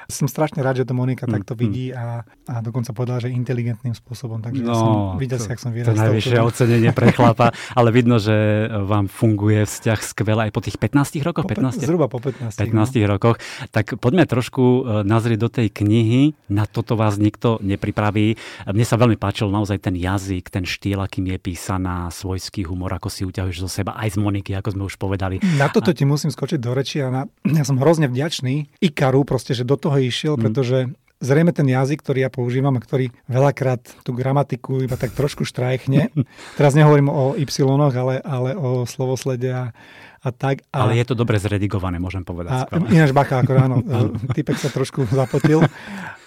som 0.07 0.29
strašne 0.29 0.61
rád, 0.61 0.81
že 0.81 0.85
to 0.85 0.93
Monika 0.93 1.25
mm, 1.25 1.33
takto 1.41 1.53
mm. 1.55 1.59
vidí 1.59 1.85
a, 1.91 2.21
a 2.45 2.53
dokonca 2.61 2.93
povedala, 2.93 3.21
že 3.21 3.33
inteligentným 3.33 3.97
spôsobom. 3.97 4.41
Takže 4.41 4.61
no, 4.61 4.73
som 4.73 4.91
videl 5.17 5.41
si, 5.41 5.49
ak 5.49 5.59
som 5.59 5.73
vyrastal. 5.73 5.97
To 5.97 6.01
najvyššie 6.05 6.37
ocenenie 6.41 6.91
pre 6.93 7.09
chlapa, 7.17 7.51
ale 7.73 7.89
vidno, 7.89 8.21
že 8.21 8.69
vám 8.85 9.09
funguje 9.09 9.65
vzťah 9.65 9.99
skvelé 10.01 10.41
aj 10.49 10.51
po 10.53 10.61
tých 10.61 10.77
15 10.77 11.19
rokoch? 11.25 11.45
Po 11.45 11.51
15? 11.51 11.81
Zhruba 11.81 12.05
po 12.05 12.21
15. 12.21 12.55
15 12.55 12.75
no. 12.75 13.07
rokoch. 13.17 13.37
Tak 13.73 13.97
poďme 13.97 14.29
trošku 14.29 14.63
e, 14.63 14.81
nazrieť 15.03 15.39
do 15.41 15.49
tej 15.49 15.67
knihy. 15.73 16.37
Na 16.53 16.69
toto 16.69 16.93
vás 16.93 17.17
nikto 17.17 17.57
nepripraví. 17.65 18.37
Mne 18.69 18.85
sa 18.85 18.95
veľmi 19.01 19.17
páčil 19.17 19.49
naozaj 19.49 19.81
ten 19.81 19.97
jazyk, 19.97 20.53
ten 20.53 20.63
štýl, 20.63 21.01
akým 21.01 21.25
je 21.33 21.37
písaná, 21.41 22.07
svojský 22.13 22.67
humor, 22.69 22.93
ako 22.93 23.09
si 23.09 23.25
uťahuješ 23.25 23.57
zo 23.65 23.69
seba, 23.69 23.97
aj 23.97 24.15
z 24.15 24.17
Moniky, 24.21 24.51
ako 24.53 24.69
sme 24.77 24.83
už 24.85 24.95
povedali. 25.01 25.41
Na 25.57 25.67
toto 25.67 25.91
a... 25.91 25.95
ti 25.97 26.05
musím 26.05 26.29
skočiť 26.29 26.59
do 26.61 26.71
reči 26.71 27.01
a 27.01 27.09
na... 27.09 27.21
ja 27.59 27.63
som 27.65 27.79
hrozne 27.81 28.07
vďačný 28.07 28.77
Ikaru, 28.79 29.25
proste, 29.25 29.57
že 29.57 29.65
do 29.65 29.75
toho 29.75 29.94
toho 29.95 30.03
išiel, 30.03 30.35
mm. 30.35 30.43
pretože 30.43 30.77
zrejme 31.23 31.55
ten 31.55 31.63
jazyk, 31.63 32.03
ktorý 32.03 32.27
ja 32.27 32.31
používam 32.31 32.75
a 32.75 32.83
ktorý 32.83 33.07
veľakrát 33.31 34.03
tú 34.03 34.11
gramatiku 34.11 34.83
iba 34.83 34.99
tak 34.99 35.15
trošku 35.15 35.47
štrajchne. 35.47 36.11
Teraz 36.59 36.75
nehovorím 36.75 37.07
o 37.07 37.39
y, 37.39 37.47
ale, 37.95 38.19
ale 38.19 38.51
o 38.59 38.83
slovoslede 38.83 39.55
a, 39.55 39.71
a 40.19 40.29
tak. 40.35 40.67
A, 40.75 40.83
ale 40.83 40.99
je 40.99 41.07
to 41.07 41.15
dobre 41.15 41.39
zredigované, 41.39 41.95
môžem 42.03 42.27
povedať. 42.27 42.67
A, 42.67 42.83
ináč 42.91 43.15
bacha, 43.15 43.39
ako 43.39 43.51
ráno, 43.55 43.75
typek 44.35 44.59
sa 44.59 44.67
trošku 44.67 45.07
zapotil. 45.07 45.63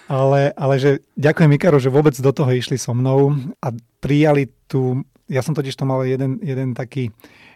Ale, 0.08 0.56
ale 0.56 0.74
že 0.80 0.90
ďakujem 1.20 1.52
Ikaro, 1.60 1.76
že 1.76 1.92
vôbec 1.92 2.16
do 2.16 2.32
toho 2.32 2.48
išli 2.48 2.80
so 2.80 2.96
mnou 2.96 3.36
a 3.60 3.68
prijali 4.00 4.48
tú, 4.64 5.04
ja 5.28 5.44
som 5.44 5.52
totiž 5.52 5.76
to 5.76 5.84
mal 5.84 6.00
jeden, 6.00 6.40
jeden 6.40 6.72
taký 6.72 7.12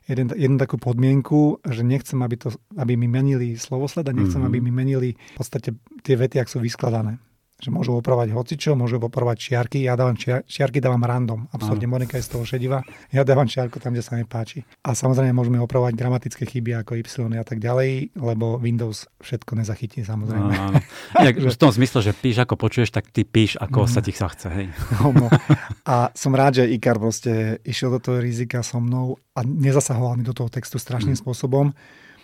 jeden, 0.09 0.31
jednu 0.35 0.57
takú 0.59 0.77
podmienku, 0.79 1.63
že 1.67 1.83
nechcem, 1.87 2.19
aby, 2.23 2.37
to, 2.37 2.49
aby 2.79 2.99
mi 2.99 3.07
menili 3.07 3.55
slovosled 3.55 4.07
a 4.09 4.13
nechcem, 4.13 4.43
mm-hmm. 4.43 4.49
aby 4.51 4.59
mi 4.59 4.73
menili 4.75 5.09
v 5.15 5.37
podstate 5.39 5.75
tie 6.03 6.15
vety, 6.19 6.43
ak 6.43 6.51
sú 6.51 6.59
vyskladané 6.59 7.19
že 7.63 7.71
môžu 7.71 7.95
opravovať 7.95 8.35
hocičo, 8.35 8.75
môžu 8.75 8.99
opravovať 8.99 9.39
čiarky, 9.39 9.87
ja 9.87 9.95
dávam 9.95 10.19
čiar, 10.19 10.43
čiarky 10.43 10.83
dávam 10.83 10.99
random, 10.99 11.47
absolútne 11.55 11.87
Monika 11.87 12.19
je 12.19 12.27
z 12.27 12.31
toho 12.35 12.43
šedivá, 12.43 12.83
ja 13.15 13.23
dávam 13.23 13.47
čiarku 13.47 13.79
tam, 13.79 13.95
kde 13.95 14.03
sa 14.03 14.19
mi 14.19 14.27
páči. 14.27 14.67
A 14.83 14.99
samozrejme 14.99 15.31
môžeme 15.31 15.63
opravovať 15.63 15.95
gramatické 15.95 16.43
chyby 16.43 16.83
ako 16.83 16.99
Y 16.99 17.07
a 17.39 17.47
tak 17.47 17.63
ďalej, 17.63 18.19
lebo 18.19 18.59
Windows 18.59 19.07
všetko 19.23 19.55
nezachytí 19.55 20.03
samozrejme. 20.03 20.51
Áno. 20.51 20.83
Jak, 21.23 21.35
v 21.55 21.61
tom 21.63 21.71
zmysle, 21.71 22.03
že 22.03 22.13
píš 22.19 22.43
ako 22.43 22.59
počuješ, 22.59 22.91
tak 22.91 23.15
ty 23.15 23.23
píš 23.23 23.55
ako 23.63 23.87
mm. 23.87 23.91
sa 23.95 24.01
ti 24.03 24.11
sa 24.11 24.27
chce. 24.27 24.49
Hej. 24.51 24.67
No, 24.99 25.15
no. 25.15 25.27
A 25.95 26.11
som 26.19 26.35
rád, 26.35 26.63
že 26.63 26.71
Ikar 26.75 26.99
proste 26.99 27.63
išiel 27.63 27.95
do 27.95 28.01
toho 28.03 28.19
rizika 28.19 28.67
so 28.67 28.83
mnou 28.83 29.23
a 29.39 29.47
nezasahoval 29.47 30.19
mi 30.19 30.27
do 30.27 30.35
toho 30.35 30.51
textu 30.51 30.83
strašným 30.83 31.15
mm. 31.15 31.23
spôsobom. 31.23 31.71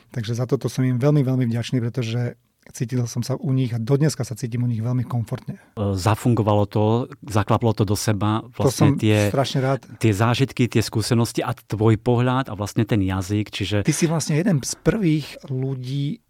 Takže 0.09 0.33
za 0.35 0.49
toto 0.49 0.73
som 0.73 0.83
im 0.89 0.97
veľmi, 0.97 1.21
veľmi 1.21 1.45
vďačný, 1.47 1.85
pretože 1.85 2.41
Cítil 2.69 3.01
som 3.09 3.25
sa 3.25 3.35
u 3.41 3.51
nich 3.57 3.73
a 3.73 3.81
dodneska 3.81 4.23
sa 4.23 4.37
cítim 4.37 4.65
u 4.65 4.69
nich 4.69 4.85
veľmi 4.85 5.03
komfortne. 5.09 5.57
E, 5.57 5.97
zafungovalo 5.97 6.69
to, 6.69 6.85
zaklaplo 7.25 7.73
to 7.73 7.89
do 7.89 7.97
seba 7.97 8.45
vlastne 8.55 8.65
to 8.65 8.69
som 8.69 8.89
tie, 9.01 9.17
strašne 9.33 9.61
rád. 9.65 9.81
tie 9.97 10.13
zážitky, 10.13 10.69
tie 10.69 10.85
skúsenosti 10.85 11.41
a 11.41 11.57
tvoj 11.57 11.97
pohľad 11.97 12.53
a 12.53 12.55
vlastne 12.55 12.85
ten 12.85 13.01
jazyk. 13.01 13.49
Čiže... 13.49 13.77
Ty 13.89 13.95
si 13.95 14.05
vlastne 14.05 14.37
jeden 14.37 14.61
z 14.61 14.75
prvých 14.85 15.41
ľudí 15.49 16.21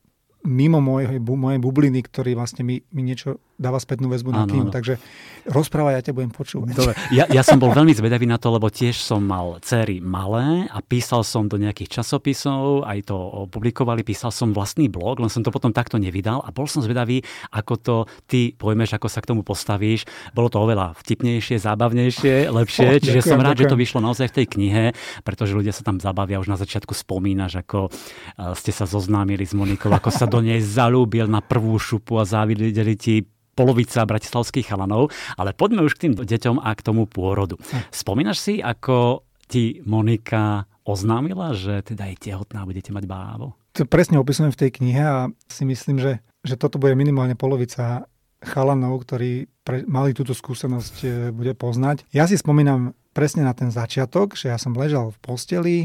mimo 0.47 0.79
mojej, 0.79 1.19
mojej 1.19 1.61
bubliny, 1.61 2.01
ktorý 2.07 2.39
vlastne 2.39 2.63
mi, 2.63 2.81
mi 2.95 3.03
niečo 3.03 3.43
dáva 3.59 3.83
spätnú 3.83 4.07
väzbu 4.07 4.31
na 4.31 4.47
knihu. 4.47 4.71
Takže 4.71 5.03
rozprávaj, 5.51 5.99
ja 5.99 6.03
ťa 6.07 6.15
budem 6.15 6.31
počúvať. 6.31 6.79
Dobre. 6.79 6.95
Ja, 7.11 7.27
ja 7.27 7.43
som 7.43 7.59
bol 7.59 7.75
veľmi 7.75 7.91
zvedavý 7.91 8.31
na 8.31 8.39
to, 8.39 8.55
lebo 8.55 8.71
tiež 8.71 8.95
som 8.95 9.19
mal 9.19 9.59
cery 9.67 9.99
malé 9.99 10.71
a 10.71 10.79
písal 10.79 11.27
som 11.27 11.51
do 11.51 11.59
nejakých 11.59 12.01
časopisov, 12.01 12.87
aj 12.87 13.11
to 13.11 13.51
publikovali, 13.51 14.07
písal 14.07 14.31
som 14.31 14.55
vlastný 14.55 14.87
blog, 14.87 15.19
len 15.19 15.27
som 15.27 15.43
to 15.43 15.51
potom 15.51 15.75
takto 15.75 15.99
nevydal 15.99 16.39
a 16.47 16.55
bol 16.55 16.71
som 16.71 16.87
zvedavý, 16.87 17.27
ako 17.51 17.75
to 17.83 17.97
ty 18.31 18.55
pojmeš, 18.55 18.95
ako 18.95 19.11
sa 19.11 19.19
k 19.19 19.35
tomu 19.35 19.43
postavíš. 19.43 20.07
Bolo 20.31 20.47
to 20.47 20.63
oveľa 20.63 20.95
vtipnejšie, 21.03 21.59
zábavnejšie, 21.59 22.47
lepšie, 22.63 22.87
oh, 22.87 23.03
čiže 23.03 23.19
ďakujem, 23.19 23.35
som 23.35 23.43
rád, 23.43 23.59
ďakujem. 23.59 23.67
že 23.67 23.73
to 23.75 23.83
vyšlo 23.83 24.01
naozaj 24.07 24.27
v 24.31 24.37
tej 24.39 24.47
knihe, 24.55 24.85
pretože 25.27 25.59
ľudia 25.59 25.75
sa 25.75 25.83
tam 25.83 25.99
zabavia, 25.99 26.39
už 26.39 26.47
na 26.47 26.59
začiatku 26.61 26.95
spomínaš, 26.95 27.59
ako 27.67 27.91
eh, 27.91 28.55
ste 28.55 28.71
sa 28.71 28.87
zoznámili 28.87 29.43
s 29.43 29.51
Monikou, 29.51 29.91
ako 29.91 30.15
sa 30.15 30.31
do 30.31 30.39
nej 30.39 30.63
zalúbil 30.63 31.27
na 31.27 31.43
prvú 31.43 31.75
šupu 31.75 32.23
a 32.23 32.25
závideli 32.29 32.95
ti 32.95 33.27
polovica 33.59 34.07
bratislavských 34.07 34.71
chalanov, 34.71 35.11
ale 35.35 35.51
poďme 35.51 35.83
už 35.83 35.99
k 35.99 36.03
tým 36.07 36.15
deťom 36.15 36.63
a 36.63 36.71
k 36.79 36.85
tomu 36.87 37.11
pôrodu. 37.11 37.59
Spomínaš 37.91 38.39
si, 38.39 38.55
ako 38.63 39.27
ti 39.51 39.83
Monika 39.83 40.71
oznámila, 40.87 41.59
že 41.59 41.83
teda 41.83 42.07
je 42.15 42.31
tehotná 42.31 42.63
a 42.63 42.69
budete 42.69 42.95
mať 42.95 43.11
bávo? 43.11 43.59
To 43.75 43.83
presne 43.83 44.23
opisujem 44.23 44.55
v 44.55 44.61
tej 44.63 44.71
knihe 44.79 45.03
a 45.03 45.19
si 45.51 45.67
myslím, 45.67 45.99
že, 45.99 46.23
že 46.47 46.55
toto 46.55 46.79
bude 46.79 46.95
minimálne 46.95 47.35
polovica 47.35 48.07
chalanov, 48.39 49.03
ktorí 49.03 49.51
pre, 49.67 49.83
mali 49.85 50.15
túto 50.15 50.31
skúsenosť, 50.31 50.95
e, 51.03 51.09
bude 51.35 51.59
poznať. 51.59 52.07
Ja 52.15 52.31
si 52.31 52.39
spomínam 52.39 52.95
presne 53.11 53.43
na 53.43 53.51
ten 53.51 53.75
začiatok, 53.75 54.39
že 54.39 54.55
ja 54.55 54.59
som 54.63 54.79
ležal 54.79 55.11
v 55.11 55.19
posteli, 55.19 55.77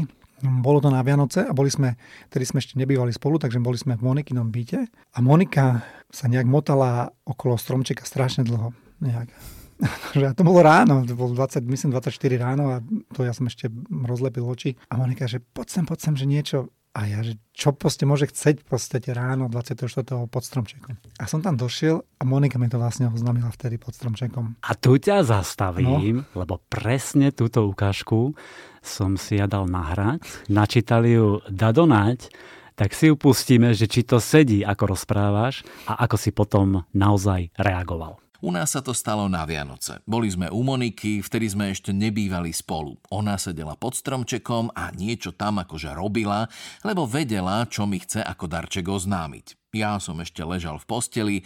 bolo 0.44 0.78
to 0.82 0.92
na 0.92 1.00
Vianoce 1.00 1.46
a 1.46 1.56
boli 1.56 1.72
sme, 1.72 1.96
tedy 2.28 2.44
sme 2.44 2.60
ešte 2.60 2.76
nebývali 2.76 3.10
spolu, 3.14 3.40
takže 3.40 3.62
boli 3.62 3.80
sme 3.80 3.96
v 3.96 4.04
Monikinom 4.04 4.52
byte 4.52 4.86
a 4.90 5.18
Monika 5.24 5.82
sa 6.14 6.30
nejak 6.30 6.46
motala 6.46 7.10
okolo 7.26 7.58
stromčeka 7.58 8.06
strašne 8.06 8.46
dlho. 8.46 8.70
Nejak. 9.02 9.28
a 10.30 10.32
to 10.32 10.46
bolo 10.46 10.62
ráno, 10.62 11.02
to 11.02 11.18
bolo 11.18 11.34
20, 11.34 11.66
myslím 11.66 11.90
24 11.90 12.14
ráno 12.38 12.70
a 12.70 12.76
to 13.10 13.26
ja 13.26 13.34
som 13.34 13.50
ešte 13.50 13.66
rozlepil 13.90 14.46
oči. 14.46 14.78
A 14.86 14.94
Monika, 14.94 15.26
že 15.26 15.42
poď 15.42 15.66
sem, 15.66 15.84
poď 15.84 15.98
sem, 15.98 16.14
že 16.14 16.26
niečo. 16.30 16.58
A 16.94 17.10
ja, 17.10 17.26
že 17.26 17.34
čo 17.50 17.74
proste 17.74 18.06
môže 18.06 18.30
chceť 18.30 18.62
podstate 18.70 19.10
ráno 19.10 19.50
24. 19.50 20.30
pod 20.30 20.42
stromčekom. 20.46 20.94
A 21.18 21.26
som 21.26 21.42
tam 21.42 21.58
došiel 21.58 22.06
a 22.06 22.22
Monika 22.22 22.54
mi 22.54 22.70
to 22.70 22.78
vlastne 22.78 23.10
oznámila 23.10 23.50
vtedy 23.50 23.82
pod 23.82 23.98
stromčekom. 23.98 24.62
A 24.62 24.72
tu 24.78 24.94
ťa 24.94 25.26
zastavím, 25.26 26.22
no. 26.22 26.38
lebo 26.38 26.62
presne 26.70 27.34
túto 27.34 27.66
ukážku 27.66 28.38
som 28.78 29.18
si 29.18 29.42
ja 29.42 29.50
dal 29.50 29.66
nahrať. 29.66 30.22
Načítali 30.46 31.18
ju 31.18 31.42
Dadonať 31.50 32.30
tak 32.74 32.94
si 32.94 33.10
ju 33.10 33.14
pustíme, 33.14 33.70
že 33.74 33.86
či 33.86 34.02
to 34.02 34.18
sedí, 34.18 34.66
ako 34.66 34.98
rozprávaš 34.98 35.62
a 35.86 36.04
ako 36.06 36.16
si 36.18 36.30
potom 36.34 36.82
naozaj 36.90 37.54
reagoval. 37.54 38.18
U 38.44 38.52
nás 38.52 38.76
sa 38.76 38.84
to 38.84 38.92
stalo 38.92 39.24
na 39.24 39.48
Vianoce. 39.48 40.04
Boli 40.04 40.28
sme 40.28 40.52
u 40.52 40.60
Moniky, 40.60 41.24
vtedy 41.24 41.48
sme 41.48 41.72
ešte 41.72 41.96
nebývali 41.96 42.52
spolu. 42.52 43.00
Ona 43.08 43.40
sedela 43.40 43.72
pod 43.72 43.96
stromčekom 43.96 44.68
a 44.76 44.92
niečo 44.92 45.32
tam 45.32 45.64
akože 45.64 45.96
robila, 45.96 46.44
lebo 46.84 47.08
vedela, 47.08 47.64
čo 47.64 47.88
mi 47.88 48.04
chce 48.04 48.20
ako 48.20 48.44
darček 48.44 48.84
oznámiť. 48.84 49.72
Ja 49.72 49.96
som 49.96 50.20
ešte 50.20 50.44
ležal 50.44 50.76
v 50.76 50.84
posteli, 50.84 51.36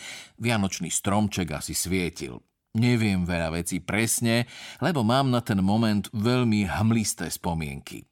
vianočný 0.43 0.91
stromček 0.91 1.55
asi 1.55 1.71
svietil. 1.71 2.43
Neviem 2.75 3.23
veľa 3.23 3.63
vecí 3.63 3.79
presne, 3.79 4.51
lebo 4.83 5.07
mám 5.07 5.31
na 5.31 5.39
ten 5.39 5.63
moment 5.63 6.11
veľmi 6.11 6.67
hmlisté 6.67 7.31
spomienky. 7.31 8.11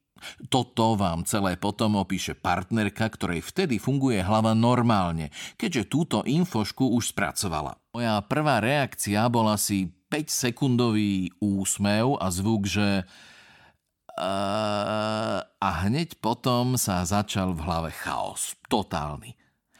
Toto 0.49 0.99
vám 0.99 1.27
celé 1.29 1.59
potom 1.59 1.99
opíše 1.99 2.37
partnerka, 2.37 3.09
ktorej 3.09 3.43
vtedy 3.45 3.81
funguje 3.81 4.23
hlava 4.23 4.53
normálne, 4.53 5.35
keďže 5.57 5.91
túto 5.91 6.19
infošku 6.25 6.95
už 6.95 7.13
spracovala. 7.13 7.77
Moja 7.97 8.21
prvá 8.25 8.61
reakcia 8.61 9.25
bola 9.33 9.57
si 9.57 9.91
5-sekundový 10.13 11.35
úsmev 11.43 12.21
a 12.23 12.31
zvuk, 12.31 12.69
že 12.69 13.09
a 15.61 15.71
hneď 15.85 16.17
potom 16.25 16.81
sa 16.81 17.05
začal 17.05 17.53
v 17.53 17.61
hlave 17.69 17.93
chaos. 17.93 18.57
Totálny. 18.65 19.37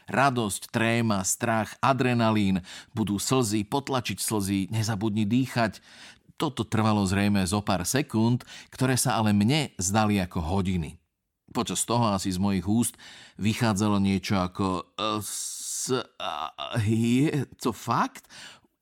Radosť, 0.07 0.69
tréma, 0.71 1.25
strach, 1.25 1.73
adrenalín, 1.83 2.63
budú 2.93 3.17
slzy, 3.19 3.65
potlačiť 3.67 4.21
slzy, 4.21 4.59
nezabudni 4.71 5.27
dýchať. 5.27 5.81
Toto 6.37 6.61
trvalo 6.61 7.01
zrejme 7.01 7.41
zo 7.49 7.65
pár 7.65 7.81
sekúnd, 7.81 8.45
ktoré 8.69 8.93
sa 8.93 9.17
ale 9.17 9.33
mne 9.33 9.73
zdali 9.81 10.21
ako 10.21 10.37
hodiny. 10.37 11.01
Počas 11.49 11.81
toho 11.81 12.13
asi 12.13 12.29
z 12.29 12.37
mojich 12.37 12.69
úst 12.69 12.93
vychádzalo 13.41 13.97
niečo 13.97 14.37
ako 14.37 14.85
s, 15.17 15.89
je 16.85 17.49
to 17.57 17.73
fakt? 17.73 18.29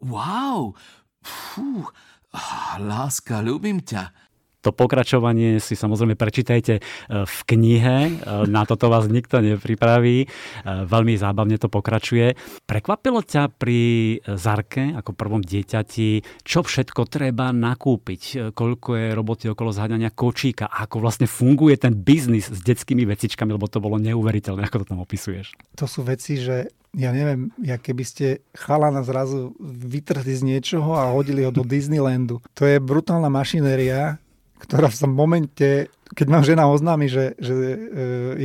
Wow! 0.03 0.75
Fú, 1.23 1.87
láska, 2.77 3.39
ľúbim 3.39 3.79
ťa. 3.81 4.24
To 4.65 4.73
pokračovanie 4.73 5.61
si 5.61 5.77
samozrejme 5.77 6.17
prečítajte 6.17 6.73
e, 6.77 6.81
v 7.21 7.39
knihe, 7.45 7.97
e, 8.09 8.11
na 8.49 8.65
toto 8.65 8.89
vás 8.89 9.05
nikto 9.05 9.37
nepripraví. 9.37 10.25
E, 10.25 10.27
veľmi 10.89 11.13
zábavne 11.21 11.61
to 11.61 11.69
pokračuje. 11.69 12.33
Prekvapilo 12.65 13.21
ťa 13.21 13.53
pri 13.53 13.81
Zarke 14.25 14.89
ako 14.97 15.13
prvom 15.13 15.45
dieťati, 15.45 16.41
čo 16.41 16.65
všetko 16.65 17.05
treba 17.05 17.53
nakúpiť, 17.53 18.49
koľko 18.57 18.89
je 18.97 19.07
roboty 19.13 19.45
okolo 19.53 19.69
zháňania 19.69 20.09
kočíka, 20.09 20.65
ako 20.65 20.97
vlastne 20.97 21.29
funguje 21.29 21.77
ten 21.77 21.93
biznis 21.93 22.49
s 22.49 22.65
detskými 22.65 23.05
vecičkami, 23.05 23.53
lebo 23.53 23.69
to 23.69 23.77
bolo 23.77 24.01
neuveriteľné, 24.01 24.65
ako 24.65 24.81
to 24.81 24.85
tam 24.89 25.05
opisuješ. 25.05 25.53
To 25.77 25.85
sú 25.85 26.01
veci, 26.01 26.41
že 26.41 26.73
ja 26.95 27.11
neviem, 27.11 27.51
ja 27.59 27.75
keby 27.75 28.03
ste 28.07 28.25
chalana 28.55 29.03
zrazu 29.03 29.51
vytrhli 29.61 30.31
z 30.31 30.41
niečoho 30.47 30.95
a 30.95 31.11
hodili 31.11 31.43
ho 31.43 31.51
do 31.51 31.67
Disneylandu. 31.67 32.39
To 32.55 32.63
je 32.63 32.79
brutálna 32.79 33.27
mašinéria, 33.27 34.17
ktorá 34.55 34.87
v 34.87 34.97
tom 34.97 35.11
momente, 35.11 35.91
keď 36.15 36.27
vám 36.31 36.43
žena 36.47 36.63
oznámi, 36.71 37.11
že, 37.11 37.35
že 37.35 37.53
e, 37.53 37.77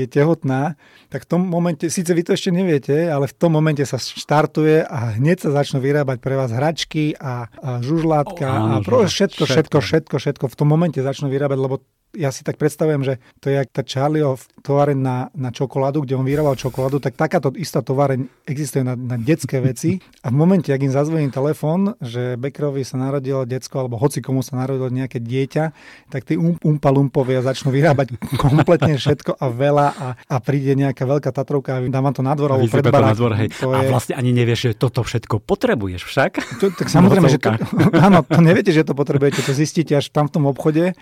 je 0.02 0.06
tehotná, 0.10 0.74
tak 1.06 1.22
v 1.24 1.28
tom 1.30 1.42
momente, 1.46 1.86
síce 1.86 2.10
vy 2.10 2.22
to 2.26 2.34
ešte 2.34 2.50
neviete, 2.50 3.06
ale 3.06 3.30
v 3.30 3.34
tom 3.36 3.54
momente 3.54 3.86
sa 3.86 3.96
štartuje 4.00 4.82
a 4.82 5.14
hneď 5.20 5.46
sa 5.46 5.50
začnú 5.54 5.78
vyrábať 5.78 6.18
pre 6.18 6.34
vás 6.34 6.50
hračky 6.50 7.14
a, 7.14 7.46
a 7.62 7.78
žužlátka 7.78 8.46
oh, 8.46 8.58
áno, 8.58 8.74
a 8.74 8.84
pro, 8.84 9.06
všetko, 9.06 9.46
všetko, 9.46 9.46
všetko, 9.46 9.78
všetko, 9.78 10.16
všetko 10.18 10.44
v 10.50 10.56
tom 10.58 10.68
momente 10.68 10.98
začnú 10.98 11.30
vyrábať, 11.30 11.58
lebo 11.62 11.78
ja 12.14 12.34
si 12.34 12.42
tak 12.42 12.58
predstavujem, 12.58 13.06
že 13.06 13.14
to 13.38 13.50
je 13.50 13.62
jak 13.62 13.70
tá 13.70 13.82
Charlieho 13.86 14.34
továreň 14.66 14.98
na, 14.98 15.16
na 15.30 15.54
čokoládu, 15.54 16.02
kde 16.02 16.18
on 16.18 16.26
vyrábal 16.26 16.58
čokoládu, 16.58 16.98
tak 16.98 17.14
takáto 17.14 17.54
istá 17.54 17.80
továreň 17.86 18.26
existuje 18.50 18.82
na, 18.82 18.98
na 18.98 19.14
detské 19.14 19.62
veci. 19.62 20.02
A 20.26 20.28
v 20.28 20.36
momente, 20.36 20.68
ak 20.74 20.82
im 20.82 20.92
zazvoní 20.92 21.32
telefón, 21.32 21.96
že 22.02 22.36
Beckerovi 22.36 22.84
sa 22.84 23.00
narodilo 23.00 23.46
decko, 23.48 23.86
alebo 23.86 23.96
hoci 23.96 24.20
komu 24.20 24.44
sa 24.44 24.58
narodilo 24.60 24.92
nejaké 24.92 25.22
dieťa, 25.22 25.64
tak 26.12 26.28
tí 26.28 26.36
um, 26.36 26.58
umpalumpovia 26.60 27.40
začnú 27.40 27.72
vyrábať 27.72 28.18
kompletne 28.42 28.98
všetko 28.98 29.38
a 29.38 29.46
veľa 29.48 29.86
a, 29.96 30.06
a 30.18 30.36
príde 30.42 30.76
nejaká 30.76 31.06
veľká 31.06 31.30
Tatrovka 31.30 31.78
a 31.78 31.84
dá 31.86 32.02
vám 32.02 32.12
to 32.12 32.22
na 32.26 32.34
dvor 32.36 32.58
alebo 32.58 32.68
pred 32.68 32.84
to 32.84 32.92
na 32.92 33.14
dvor, 33.16 33.32
hej. 33.38 33.48
To 33.62 33.72
je... 33.72 33.86
A 33.86 33.88
vlastne 33.88 34.14
ani 34.18 34.34
nevieš, 34.34 34.60
že 34.60 34.72
toto 34.76 35.00
všetko 35.06 35.40
potrebuješ 35.40 36.02
však. 36.04 36.32
To, 36.60 36.64
tak 36.74 36.90
samozrejme, 36.90 37.28
že 37.30 37.38
to, 37.40 37.54
áno, 38.06 38.26
to 38.26 38.40
neviete, 38.42 38.74
že 38.74 38.84
to 38.84 38.92
potrebujete, 38.92 39.40
to 39.40 39.54
zistíte 39.56 39.96
až 39.96 40.12
tam 40.12 40.28
v 40.28 40.32
tom 40.36 40.44
obchode, 40.50 40.92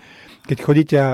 keď 0.45 0.57
chodíte 0.61 0.95
a 0.99 1.09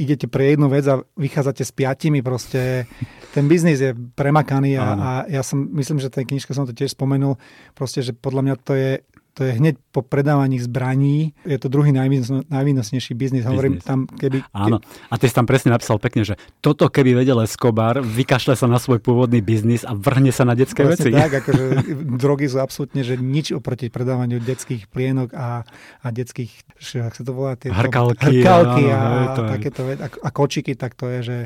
idete 0.00 0.26
pre 0.26 0.56
jednu 0.56 0.72
vec 0.72 0.88
a 0.88 1.04
vychádzate 1.16 1.60
s 1.60 1.72
piatimi, 1.76 2.24
proste 2.24 2.88
ten 3.36 3.44
biznis 3.46 3.84
je 3.84 3.92
premakaný 3.92 4.80
a, 4.80 4.86
a 4.96 5.10
ja 5.28 5.44
som, 5.44 5.68
myslím, 5.76 6.00
že 6.00 6.08
tej 6.08 6.24
knižke 6.24 6.56
som 6.56 6.64
to 6.64 6.72
tiež 6.72 6.96
spomenul, 6.96 7.36
proste, 7.76 8.00
že 8.00 8.16
podľa 8.16 8.42
mňa 8.48 8.54
to 8.64 8.72
je 8.74 8.90
to 9.34 9.46
je 9.46 9.52
hneď 9.56 9.78
po 9.94 10.02
predávaní 10.02 10.58
zbraní. 10.58 11.32
Je 11.46 11.58
to 11.58 11.70
druhý 11.70 11.94
najvýnosnejší 11.94 13.14
biznis. 13.14 13.46
Hovorím 13.46 13.78
tam, 13.78 14.06
keby... 14.06 14.42
Áno. 14.54 14.82
A 15.10 15.14
ty 15.18 15.30
si 15.30 15.34
tam 15.34 15.46
presne 15.46 15.70
napísal 15.70 16.02
pekne, 16.02 16.26
že 16.26 16.34
toto 16.58 16.90
keby 16.90 17.14
vedel 17.14 17.38
Escobar, 17.42 18.02
vykašle 18.02 18.58
sa 18.58 18.66
na 18.66 18.82
svoj 18.82 18.98
pôvodný 18.98 19.38
biznis 19.38 19.86
a 19.86 19.94
vrhne 19.94 20.34
sa 20.34 20.42
na 20.42 20.58
detské 20.58 20.82
Presne 20.82 21.10
veci. 21.10 21.10
tak, 21.14 21.30
akože 21.46 21.64
drogy 22.18 22.46
sú 22.50 22.58
absolútne, 22.58 23.06
že 23.06 23.18
nič 23.18 23.54
oproti 23.54 23.86
predávaniu 23.90 24.42
detských 24.42 24.90
plienok 24.90 25.34
a, 25.34 25.62
a 26.02 26.06
detských, 26.10 26.50
ak 27.00 27.14
sa 27.14 27.22
to 27.22 27.32
volá, 27.34 27.54
tieto, 27.54 27.74
hrkalky, 27.74 28.42
hrkalky 28.42 28.84
áno, 28.90 29.30
a, 29.30 29.34
a, 29.34 29.50
takéto 29.56 29.86
veci, 29.86 30.00
a, 30.02 30.08
a 30.10 30.28
kočiky, 30.34 30.74
tak 30.74 30.98
to 30.98 31.06
je, 31.06 31.18
že 31.22 31.36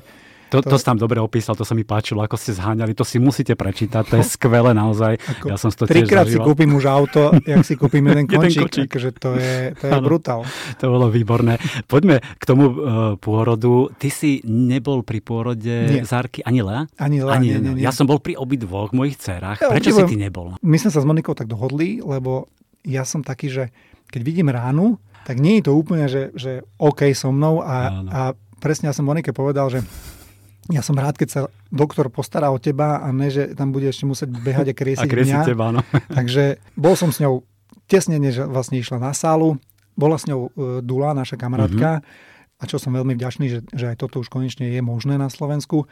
to, 0.54 0.62
to, 0.62 0.70
to 0.70 0.76
si 0.78 0.84
tam 0.86 0.98
dobre 0.98 1.18
opísal, 1.18 1.58
to 1.58 1.66
sa 1.66 1.74
mi 1.74 1.82
páčilo, 1.82 2.22
ako 2.22 2.38
ste 2.38 2.54
zháňali, 2.54 2.94
to 2.94 3.02
si 3.02 3.18
musíte 3.18 3.58
prečítať, 3.58 4.02
to 4.06 4.14
je 4.22 4.24
skvelé 4.24 4.70
naozaj. 4.70 5.18
Ako 5.18 5.50
ja 5.50 5.56
som 5.58 5.74
to 5.74 5.90
trikrát 5.90 6.30
si 6.30 6.38
kúpim 6.38 6.70
už 6.78 6.84
auto, 6.86 7.34
jak 7.42 7.66
si 7.66 7.74
kúpim 7.74 8.06
jeden 8.06 8.30
končík, 8.30 8.46
jeden 8.46 8.62
končík. 8.70 8.86
akože 8.86 9.10
to 9.18 9.30
je, 9.34 9.54
to 9.74 9.84
je 9.90 9.92
brutál. 9.98 10.40
To 10.78 10.84
bolo 10.94 11.10
výborné. 11.10 11.58
Poďme 11.90 12.22
k 12.38 12.44
tomu 12.46 12.64
uh, 12.70 12.74
pôrodu. 13.18 13.90
Ty 13.98 14.08
si 14.14 14.38
nebol 14.46 15.02
pri 15.02 15.18
pôrode 15.18 15.74
nie. 15.90 16.06
Zárky 16.06 16.46
ani 16.46 16.62
Lea? 16.62 16.86
Ani 17.00 17.18
Lea, 17.24 17.34
ani, 17.34 17.46
nie, 17.50 17.58
nie, 17.58 17.72
nie. 17.80 17.82
Ja 17.82 17.90
som 17.90 18.06
bol 18.06 18.22
pri 18.22 18.38
obidvoch 18.38 18.94
mojich 18.94 19.18
dcerách. 19.18 19.58
Ja, 19.58 19.74
Prečo 19.74 19.90
si 19.90 20.04
ty 20.06 20.16
nebol? 20.20 20.54
My 20.62 20.76
sme 20.78 20.90
sa 20.94 21.02
s 21.02 21.06
Monikou 21.06 21.34
tak 21.34 21.50
dohodli, 21.50 21.98
lebo 21.98 22.46
ja 22.86 23.02
som 23.02 23.24
taký, 23.24 23.50
že 23.50 23.64
keď 24.12 24.20
vidím 24.22 24.52
ránu, 24.52 25.00
tak 25.24 25.40
nie 25.40 25.58
je 25.58 25.66
to 25.66 25.72
úplne, 25.72 26.04
že, 26.06 26.30
že 26.36 26.60
OK 26.76 27.08
so 27.16 27.32
mnou 27.32 27.64
a, 27.64 28.04
a 28.12 28.20
presne 28.60 28.92
ja 28.92 28.94
som 28.94 29.08
Monike 29.08 29.32
povedal, 29.32 29.72
že 29.72 29.80
ja 30.72 30.80
som 30.80 30.96
rád, 30.96 31.20
keď 31.20 31.28
sa 31.28 31.40
doktor 31.68 32.08
postará 32.08 32.48
o 32.48 32.56
teba 32.56 33.04
a 33.04 33.12
ne, 33.12 33.28
že 33.28 33.52
tam 33.52 33.68
bude 33.68 33.84
ešte 33.90 34.08
musieť 34.08 34.32
behať 34.32 34.72
a 34.72 34.74
kriesiť, 34.74 35.04
a 35.04 35.12
kriesiť 35.12 35.36
mňa. 35.36 35.44
Teba, 35.44 35.66
no. 35.76 35.80
Takže 36.18 36.62
bol 36.72 36.96
som 36.96 37.12
s 37.12 37.20
ňou 37.20 37.44
tesne, 37.84 38.16
než 38.16 38.40
vlastne 38.48 38.80
išla 38.80 38.96
na 38.96 39.12
sálu. 39.12 39.60
Bola 39.92 40.16
s 40.16 40.24
ňou 40.24 40.48
e, 40.48 40.80
Dula, 40.80 41.12
naša 41.12 41.36
kamarátka. 41.36 42.00
Mm-hmm. 42.00 42.60
A 42.60 42.62
čo 42.64 42.80
som 42.80 42.96
veľmi 42.96 43.12
vďačný, 43.12 43.46
že, 43.50 43.60
že 43.76 43.92
aj 43.92 44.00
toto 44.00 44.24
už 44.24 44.32
konečne 44.32 44.72
je 44.72 44.80
možné 44.80 45.20
na 45.20 45.28
Slovensku. 45.28 45.84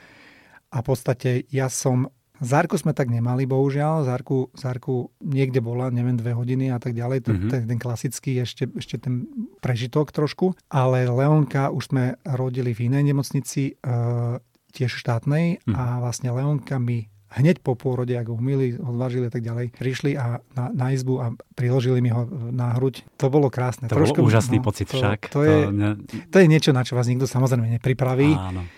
A 0.73 0.81
v 0.81 0.87
podstate 0.89 1.45
ja 1.53 1.69
som 1.69 2.09
Zárku 2.43 2.75
sme 2.75 2.91
tak 2.91 3.07
nemali, 3.07 3.47
bohužiaľ. 3.47 4.03
Zárku, 4.03 4.51
Zárku 4.59 5.15
niekde 5.23 5.63
bola, 5.63 5.95
neviem, 5.95 6.19
dve 6.19 6.35
hodiny 6.35 6.75
a 6.75 6.83
tak 6.83 6.99
ďalej. 6.99 7.23
Mm-hmm. 7.23 7.51
Ten, 7.55 7.63
ten 7.71 7.79
klasický, 7.79 8.43
ešte, 8.43 8.67
ešte 8.75 8.99
ten 8.99 9.31
prežitok 9.63 10.11
trošku. 10.11 10.59
Ale 10.67 11.07
Leonka 11.07 11.71
už 11.71 11.95
sme 11.95 12.19
rodili 12.27 12.75
v 12.75 12.91
inej 12.91 13.15
nemocnici. 13.15 13.79
E, 13.79 13.93
tiež 14.73 14.97
štátnej 14.97 15.61
mm. 15.63 15.75
a 15.77 16.01
vlastne 16.01 16.33
Leonka 16.33 16.81
mi 16.81 17.13
hneď 17.33 17.65
po 17.65 17.73
pôrode, 17.73 18.13
ako 18.13 18.37
umýli, 18.37 18.77
odvážili 18.77 19.29
a 19.29 19.33
tak 19.33 19.41
ďalej, 19.41 19.73
prišli 19.73 20.13
a 20.21 20.45
na, 20.53 20.65
na 20.73 20.87
izbu 20.93 21.15
a 21.21 21.27
priložili 21.57 22.05
mi 22.05 22.13
ho 22.13 22.29
na 22.53 22.77
hruď. 22.77 23.05
To 23.17 23.33
bolo 23.33 23.49
krásne. 23.49 23.89
To 23.89 23.97
Trošku, 23.97 24.21
bol 24.21 24.29
úžasný 24.29 24.61
no, 24.61 24.65
pocit 24.65 24.93
to, 24.93 25.01
však. 25.01 25.33
To, 25.33 25.41
to, 25.41 25.41
je, 25.45 25.59
ne... 25.73 25.91
to 26.29 26.37
je 26.37 26.47
niečo, 26.49 26.77
na 26.77 26.85
čo 26.85 26.93
vás 26.93 27.09
nikto 27.09 27.25
samozrejme 27.25 27.81
nepripraví. 27.81 28.37
Áno. 28.37 28.69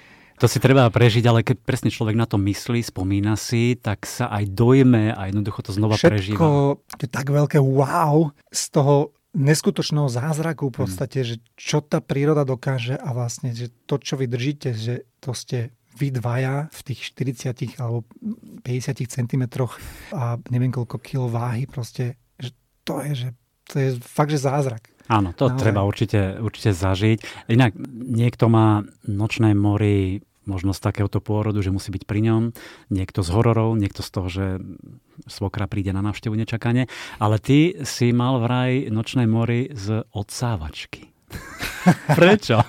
To 0.42 0.50
si 0.50 0.58
treba 0.58 0.90
prežiť, 0.90 1.24
ale 1.30 1.46
keď 1.46 1.62
presne 1.62 1.90
človek 1.94 2.18
na 2.18 2.26
to 2.26 2.42
myslí, 2.42 2.82
spomína 2.82 3.38
si, 3.38 3.78
tak 3.78 4.02
sa 4.02 4.26
aj 4.34 4.50
dojme 4.50 5.14
a 5.14 5.30
jednoducho 5.30 5.62
to 5.62 5.70
znova 5.70 5.94
Všetko, 5.94 6.10
prežíva. 6.10 6.38
to 6.98 7.02
je 7.06 7.10
tak 7.10 7.30
veľké 7.30 7.62
wow 7.62 8.34
z 8.50 8.62
toho 8.74 9.14
neskutočného 9.34 10.10
zázraku 10.10 10.70
v 10.70 10.86
podstate, 10.86 11.22
mm. 11.22 11.26
že 11.26 11.36
čo 11.54 11.78
tá 11.82 11.98
príroda 12.02 12.42
dokáže 12.46 12.98
a 12.98 13.14
vlastne, 13.14 13.54
že 13.54 13.70
to, 13.86 13.98
čo 13.98 14.18
vy 14.18 14.26
držíte, 14.30 14.74
že 14.74 15.06
to 15.22 15.34
ste 15.34 15.74
vy 15.94 16.10
dvaja 16.10 16.68
v 16.70 16.80
tých 16.82 17.00
40 17.14 17.78
alebo 17.78 18.04
50 18.66 19.06
cm 19.06 19.44
a 20.14 20.36
neviem 20.50 20.74
koľko 20.74 20.98
kilo 20.98 21.26
váhy, 21.30 21.70
proste, 21.70 22.18
že 22.36 22.50
to 22.82 23.00
je, 23.00 23.12
že 23.14 23.28
to 23.64 23.74
je 23.80 23.88
fakt, 24.02 24.34
že 24.34 24.42
zázrak. 24.42 24.90
Áno, 25.08 25.36
to 25.36 25.52
Naozaj. 25.52 25.60
treba 25.60 25.80
určite, 25.84 26.40
určite 26.40 26.72
zažiť. 26.72 27.48
Inak 27.52 27.76
niekto 27.92 28.48
má 28.48 28.84
nočné 29.04 29.52
mori 29.52 30.24
možno 30.44 30.76
z 30.76 30.80
takéhoto 30.80 31.24
pôrodu, 31.24 31.60
že 31.64 31.72
musí 31.72 31.88
byť 31.88 32.04
pri 32.04 32.20
ňom, 32.20 32.42
niekto 32.92 33.24
z 33.24 33.28
hororov, 33.32 33.80
niekto 33.80 34.04
z 34.04 34.10
toho, 34.12 34.28
že 34.28 34.46
svokra 35.24 35.64
príde 35.64 35.92
na 35.96 36.04
návštevu 36.04 36.36
nečakane, 36.36 36.86
ale 37.16 37.36
ty 37.40 37.80
si 37.84 38.12
mal 38.12 38.40
vraj 38.44 38.92
nočné 38.92 39.24
mori 39.24 39.72
z 39.72 40.04
odsávačky. 40.12 41.13
Prečo? 42.18 42.60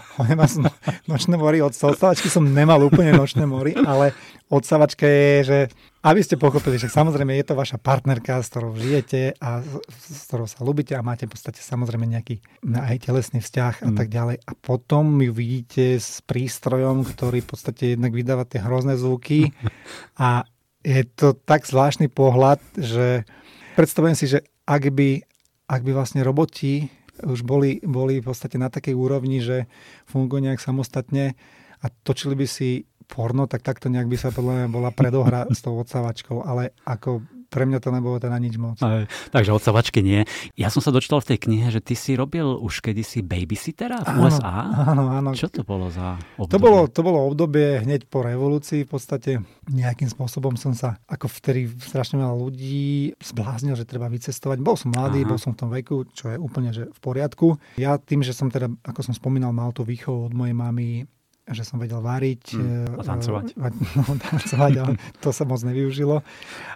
som 0.48 0.64
nočné 1.08 1.36
mori, 1.40 1.64
od 1.64 1.72
odsávačky 1.72 2.28
som 2.28 2.44
nemal 2.44 2.80
úplne 2.84 3.16
nočné 3.16 3.48
mori, 3.48 3.76
ale 3.76 4.12
odsávačka 4.52 5.08
je, 5.08 5.36
že 5.44 5.60
aby 6.06 6.22
ste 6.22 6.38
pochopili, 6.38 6.78
že 6.78 6.92
samozrejme 6.92 7.34
je 7.34 7.46
to 7.50 7.58
vaša 7.58 7.82
partnerka, 7.82 8.38
s 8.38 8.52
ktorou 8.54 8.78
žijete 8.78 9.34
a 9.42 9.66
s 9.90 10.30
ktorou 10.30 10.46
sa 10.46 10.62
ľúbite 10.62 10.94
a 10.94 11.02
máte 11.02 11.26
v 11.26 11.34
podstate 11.34 11.66
samozrejme 11.66 12.06
nejaký 12.06 12.44
aj 12.76 13.10
telesný 13.10 13.42
vzťah 13.42 13.82
a 13.82 13.90
mm. 13.90 13.98
tak 13.98 14.08
ďalej. 14.14 14.38
A 14.46 14.52
potom 14.54 15.18
ju 15.18 15.34
vidíte 15.34 15.98
s 15.98 16.22
prístrojom, 16.22 17.08
ktorý 17.10 17.42
v 17.42 17.50
podstate 17.50 17.84
jednak 17.98 18.14
vydáva 18.14 18.46
tie 18.46 18.62
hrozné 18.62 19.02
zvuky 19.02 19.50
a 20.22 20.46
je 20.86 21.02
to 21.18 21.34
tak 21.34 21.66
zvláštny 21.66 22.14
pohľad, 22.14 22.62
že 22.78 23.26
predstavujem 23.74 24.16
si, 24.16 24.30
že 24.30 24.46
ak 24.70 24.94
by, 24.94 25.26
ak 25.66 25.82
by 25.82 25.92
vlastne 25.98 26.22
roboti 26.22 26.94
už 27.24 27.48
boli, 27.48 27.80
boli 27.86 28.20
v 28.20 28.28
podstate 28.28 28.60
na 28.60 28.68
takej 28.68 28.96
úrovni, 28.98 29.40
že 29.40 29.70
fungujú 30.10 30.44
nejak 30.44 30.60
samostatne 30.60 31.40
a 31.80 31.86
točili 32.04 32.36
by 32.36 32.48
si 32.50 32.84
porno, 33.06 33.46
tak 33.46 33.62
takto 33.62 33.88
nejak 33.88 34.10
by 34.10 34.18
sa 34.18 34.34
podľa 34.34 34.54
mňa 34.66 34.68
bola 34.74 34.90
predohra 34.90 35.46
s 35.48 35.62
tou 35.62 35.78
odsávačkou, 35.78 36.42
ale 36.42 36.74
ako 36.84 37.22
pre 37.48 37.64
mňa 37.70 37.80
to 37.80 37.90
nebolo 37.94 38.18
teda 38.20 38.36
nič 38.38 38.56
moc. 38.60 38.78
Aj, 38.82 39.06
takže 39.32 39.56
odsavačky 39.56 40.02
nie. 40.02 40.28
Ja 40.60 40.74
som 40.74 40.84
sa 40.84 40.92
dočítal 40.92 41.22
v 41.22 41.36
tej 41.36 41.40
knihe, 41.48 41.68
že 41.72 41.82
ty 41.82 41.94
si 41.94 42.18
robil 42.18 42.46
už 42.46 42.82
kedysi 42.82 43.22
babysittera 43.24 44.04
v 44.04 44.10
áno, 44.10 44.22
USA. 44.28 44.54
Áno, 44.92 45.04
áno. 45.10 45.30
Čo 45.34 45.50
to 45.50 45.62
bolo 45.64 45.88
za 45.90 46.20
obdobie? 46.36 46.52
To 46.52 46.58
bolo, 46.60 46.80
to 46.90 47.02
bolo 47.02 47.20
obdobie 47.30 47.82
hneď 47.86 48.08
po 48.10 48.26
revolúcii. 48.26 48.84
V 48.86 48.90
podstate 48.90 49.32
nejakým 49.70 50.10
spôsobom 50.10 50.58
som 50.60 50.76
sa, 50.76 51.00
ako 51.10 51.32
vtedy 51.32 51.70
strašne 51.82 52.22
veľa 52.22 52.36
ľudí 52.36 53.16
zbláznil, 53.22 53.74
že 53.78 53.88
treba 53.88 54.12
vycestovať. 54.12 54.58
Bol 54.62 54.76
som 54.78 54.94
mladý, 54.94 55.26
Aha. 55.26 55.30
bol 55.34 55.40
som 55.40 55.54
v 55.54 55.60
tom 55.60 55.70
veku, 55.72 56.06
čo 56.12 56.34
je 56.34 56.38
úplne 56.38 56.70
že 56.76 56.92
v 56.92 57.00
poriadku. 57.00 57.58
Ja 57.80 57.96
tým, 57.96 58.22
že 58.22 58.36
som 58.36 58.52
teda, 58.52 58.68
ako 58.84 59.12
som 59.12 59.14
spomínal, 59.16 59.56
mal 59.56 59.72
tú 59.72 59.88
výchovu 59.88 60.30
od 60.30 60.34
mojej 60.34 60.56
mamy 60.56 61.08
že 61.46 61.62
som 61.62 61.78
vedel 61.78 62.02
variť. 62.02 62.58
Mm, 62.58 63.00
a 63.00 63.04
tancovať. 63.06 63.46
No, 63.96 64.18
tancovať, 64.18 64.74
ale 64.82 64.94
to 65.24 65.30
sa 65.30 65.46
moc 65.46 65.62
nevyužilo. 65.62 66.26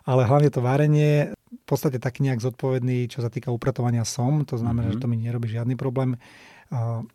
Ale 0.06 0.22
hlavne 0.30 0.50
to 0.54 0.62
varenie, 0.62 1.34
v 1.50 1.66
podstate 1.66 1.98
tak 1.98 2.22
nejak 2.22 2.42
zodpovedný, 2.42 3.10
čo 3.10 3.26
sa 3.26 3.34
týka 3.34 3.50
upratovania 3.50 4.06
som, 4.06 4.46
to 4.46 4.58
znamená, 4.58 4.94
mm-hmm. 4.94 5.02
že 5.02 5.04
to 5.04 5.10
mi 5.10 5.18
nerobí 5.18 5.50
žiadny 5.50 5.74
problém. 5.74 6.18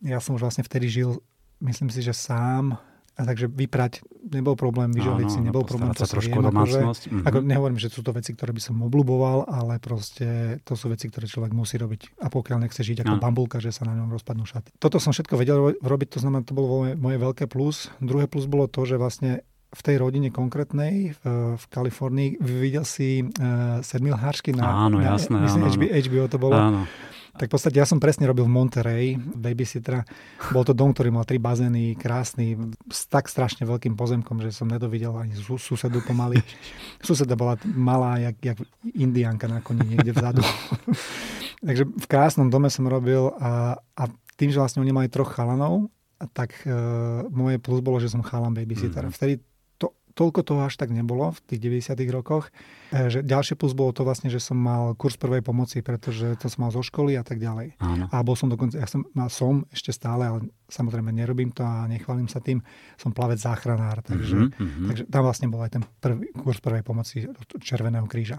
Ja 0.02 0.18
som 0.18 0.34
už 0.34 0.42
vlastne 0.42 0.66
vtedy 0.66 0.90
žil, 0.90 1.22
myslím 1.62 1.90
si, 1.94 2.02
že 2.02 2.10
sám, 2.10 2.74
a 3.14 3.20
takže 3.22 3.46
vyprať 3.46 4.02
nebol 4.26 4.58
problém, 4.58 4.90
vyžaliť 4.90 5.28
si 5.30 5.38
nebol 5.38 5.62
problém. 5.62 5.94
To 5.94 6.02
sa 6.02 6.10
trošku 6.10 6.34
viem, 6.34 6.50
domácnosť. 6.50 7.02
Akože, 7.06 7.14
mm-hmm. 7.14 7.28
ako 7.30 7.38
nehovorím, 7.46 7.78
že 7.78 7.88
sú 7.94 8.02
to 8.02 8.10
veci, 8.10 8.34
ktoré 8.34 8.50
by 8.50 8.62
som 8.62 8.76
obľuboval, 8.82 9.46
ale 9.46 9.78
proste 9.78 10.58
to 10.66 10.74
sú 10.74 10.90
veci, 10.90 11.06
ktoré 11.06 11.30
človek 11.30 11.54
musí 11.54 11.78
robiť. 11.78 12.18
A 12.18 12.26
pokiaľ 12.26 12.66
nechce 12.66 12.82
žiť 12.82 13.06
ako 13.06 13.14
no. 13.14 13.22
bambulka, 13.22 13.62
že 13.62 13.70
sa 13.70 13.86
na 13.86 13.94
ňom 13.94 14.10
rozpadnú 14.10 14.42
šaty. 14.42 14.74
Toto 14.82 14.98
som 14.98 15.14
všetko 15.14 15.34
vedel 15.38 15.78
robiť, 15.78 16.18
to 16.18 16.18
znamená, 16.18 16.42
to 16.42 16.58
bolo 16.58 16.82
moje, 16.82 16.92
moje 16.98 17.16
veľké 17.22 17.44
plus. 17.46 17.94
Druhé 18.02 18.26
plus 18.26 18.50
bolo 18.50 18.66
to, 18.66 18.82
že 18.82 18.98
vlastne 18.98 19.46
v 19.74 19.80
tej 19.82 19.96
rodine 19.98 20.30
konkrétnej 20.30 21.18
v, 21.18 21.22
v 21.58 21.64
Kalifornii 21.70 22.38
videl 22.38 22.86
si 22.86 23.26
uh, 23.26 23.82
Sedmil 23.82 24.14
Hársky 24.14 24.54
na, 24.54 24.86
áno, 24.86 25.02
jasné, 25.02 25.34
na 25.34 25.50
myslím, 25.50 25.62
áno, 25.66 25.74
HBO, 25.74 25.90
HBO 25.90 26.24
to 26.30 26.38
bolo. 26.38 26.54
Áno. 26.54 26.82
Tak 27.34 27.50
v 27.50 27.52
podstate 27.58 27.82
ja 27.82 27.86
som 27.86 27.98
presne 27.98 28.30
robil 28.30 28.46
v 28.46 28.54
Monterey, 28.54 29.18
babysittera. 29.18 30.06
Bol 30.54 30.62
to 30.62 30.70
dom, 30.70 30.94
ktorý 30.94 31.10
mal 31.10 31.26
tri 31.26 31.42
bazény, 31.42 31.98
krásny, 31.98 32.54
s 32.86 33.10
tak 33.10 33.26
strašne 33.26 33.66
veľkým 33.66 33.98
pozemkom, 33.98 34.38
že 34.38 34.54
som 34.54 34.70
nedovidel 34.70 35.10
ani 35.18 35.34
susedu 35.38 35.98
pomaly. 36.06 36.38
Suseda 37.06 37.34
bola 37.34 37.58
malá, 37.66 38.22
jak, 38.22 38.36
jak 38.38 38.58
indianka 38.94 39.50
na 39.50 39.58
koni 39.58 39.82
niekde 39.82 40.14
vzadu. 40.14 40.46
Takže 41.66 41.90
v 41.90 42.06
krásnom 42.06 42.52
dome 42.54 42.70
som 42.70 42.86
robil 42.86 43.34
a, 43.42 43.82
a 43.98 44.02
tým, 44.38 44.54
že 44.54 44.62
vlastne 44.62 44.82
oni 44.84 44.94
mali 44.94 45.10
troch 45.10 45.34
chalanov, 45.34 45.90
tak 46.30 46.54
uh, 46.64 47.26
moje 47.34 47.58
plus 47.58 47.82
bolo, 47.82 47.98
že 47.98 48.10
som 48.10 48.22
chalan 48.22 48.54
babysitter. 48.54 49.10
Mm-hmm. 49.10 49.16
Vtedy 49.18 49.34
toľko 50.14 50.40
toho 50.46 50.60
až 50.66 50.78
tak 50.78 50.94
nebolo 50.94 51.34
v 51.34 51.38
tých 51.50 51.60
90 51.90 51.98
rokoch. 52.14 52.54
E, 52.94 53.10
že 53.10 53.26
ďalšie 53.26 53.58
plus 53.58 53.74
bolo 53.74 53.90
to 53.90 54.06
vlastne, 54.06 54.30
že 54.30 54.38
som 54.38 54.54
mal 54.54 54.94
kurz 54.94 55.18
prvej 55.18 55.42
pomoci, 55.42 55.82
pretože 55.82 56.38
to 56.38 56.46
som 56.46 56.66
mal 56.66 56.70
zo 56.70 56.80
školy 56.80 57.18
a 57.18 57.26
tak 57.26 57.42
ďalej. 57.42 57.74
Áno. 57.82 58.06
A 58.08 58.16
bol 58.22 58.38
som 58.38 58.46
dokonca, 58.46 58.78
ja 58.78 58.86
som, 58.86 59.02
som 59.26 59.66
ešte 59.74 59.90
stále, 59.90 60.30
ale 60.30 60.38
samozrejme 60.70 61.10
nerobím 61.10 61.50
to 61.50 61.66
a 61.66 61.90
nechválim 61.90 62.30
sa 62.30 62.38
tým, 62.38 62.62
som 62.94 63.10
plavec 63.10 63.42
záchranár, 63.42 64.06
takže, 64.06 64.54
mm-hmm. 64.54 64.86
takže 64.88 65.02
tam 65.10 65.22
vlastne 65.26 65.50
bol 65.50 65.60
aj 65.66 65.76
ten 65.76 65.84
prvý, 65.98 66.30
kurz 66.32 66.62
prvej 66.62 66.86
pomoci 66.86 67.26
Červeného 67.58 68.06
kríža. 68.06 68.38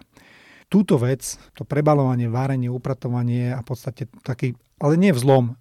Túto 0.65 0.97
vec, 0.97 1.37
to 1.53 1.61
prebalovanie, 1.61 2.25
várenie, 2.25 2.73
upratovanie 2.73 3.53
a 3.53 3.61
v 3.61 3.67
podstate 3.69 4.09
taký, 4.25 4.57
ale 4.81 4.97
nie 4.97 5.13
vzlom, 5.13 5.53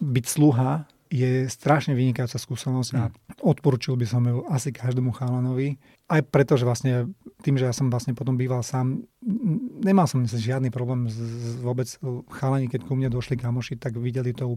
byť 0.00 0.24
sluha, 0.26 0.89
je 1.10 1.50
strašne 1.50 1.98
vynikajúca 1.98 2.38
skúsenosť 2.38 2.90
a 2.94 3.10
odporúčil 3.42 3.98
by 3.98 4.06
som 4.06 4.22
ju 4.22 4.46
asi 4.46 4.70
každému 4.70 5.10
chalanovi. 5.10 5.74
Aj 6.06 6.22
preto, 6.22 6.54
že 6.54 6.62
vlastne 6.62 7.10
tým, 7.42 7.58
že 7.58 7.66
ja 7.66 7.74
som 7.74 7.90
vlastne 7.90 8.14
potom 8.14 8.38
býval 8.38 8.62
sám, 8.62 9.02
nemal 9.82 10.06
som 10.06 10.22
žiadny 10.22 10.70
problém 10.70 11.10
z, 11.10 11.18
z 11.18 11.50
vôbec 11.66 11.90
chalani, 12.30 12.70
keď 12.70 12.86
ku 12.86 12.94
mne 12.94 13.10
došli 13.10 13.34
kamoši, 13.34 13.74
tak 13.74 13.98
videli 13.98 14.30
to 14.30 14.54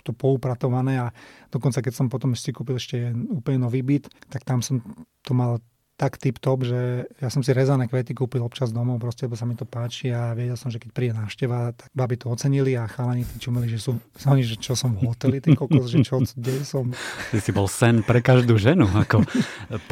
to 0.00 0.16
poupratované 0.16 0.96
a 0.96 1.12
dokonca 1.52 1.84
keď 1.84 1.92
som 1.92 2.06
potom 2.08 2.32
si 2.32 2.56
kúpil 2.56 2.80
ešte 2.80 3.12
úplne 3.12 3.68
nový 3.68 3.84
byt, 3.84 4.08
tak 4.32 4.48
tam 4.48 4.64
som 4.64 4.80
to 5.20 5.36
mal 5.36 5.60
tak 6.00 6.16
tip-top, 6.16 6.64
že 6.64 7.04
ja 7.20 7.28
som 7.28 7.44
si 7.44 7.52
rezané 7.52 7.84
kvety 7.84 8.16
kúpil 8.16 8.40
občas 8.40 8.72
domov, 8.72 8.96
proste, 9.04 9.28
lebo 9.28 9.36
sa 9.36 9.44
mi 9.44 9.52
to 9.52 9.68
páči 9.68 10.08
a 10.08 10.32
vedel 10.32 10.56
som, 10.56 10.72
že 10.72 10.80
keď 10.80 10.90
príde 10.96 11.12
návšteva, 11.12 11.76
tak 11.76 11.92
baby 11.92 12.16
to 12.16 12.32
ocenili 12.32 12.72
a 12.72 12.88
chalani 12.88 13.28
tí 13.28 13.36
čumeli, 13.36 13.68
že 13.68 13.76
sú, 13.84 14.00
oni, 14.32 14.40
že 14.40 14.56
čo 14.56 14.72
som 14.72 14.96
v 14.96 15.12
hoteli, 15.12 15.44
ty 15.44 15.52
kokos, 15.52 15.92
že 15.92 16.00
čo, 16.00 16.24
kde 16.24 16.64
som. 16.64 16.88
Ty 17.28 17.38
si 17.44 17.52
bol 17.52 17.68
sen 17.68 18.00
pre 18.00 18.24
každú 18.24 18.56
ženu, 18.56 18.88
ako 18.88 19.28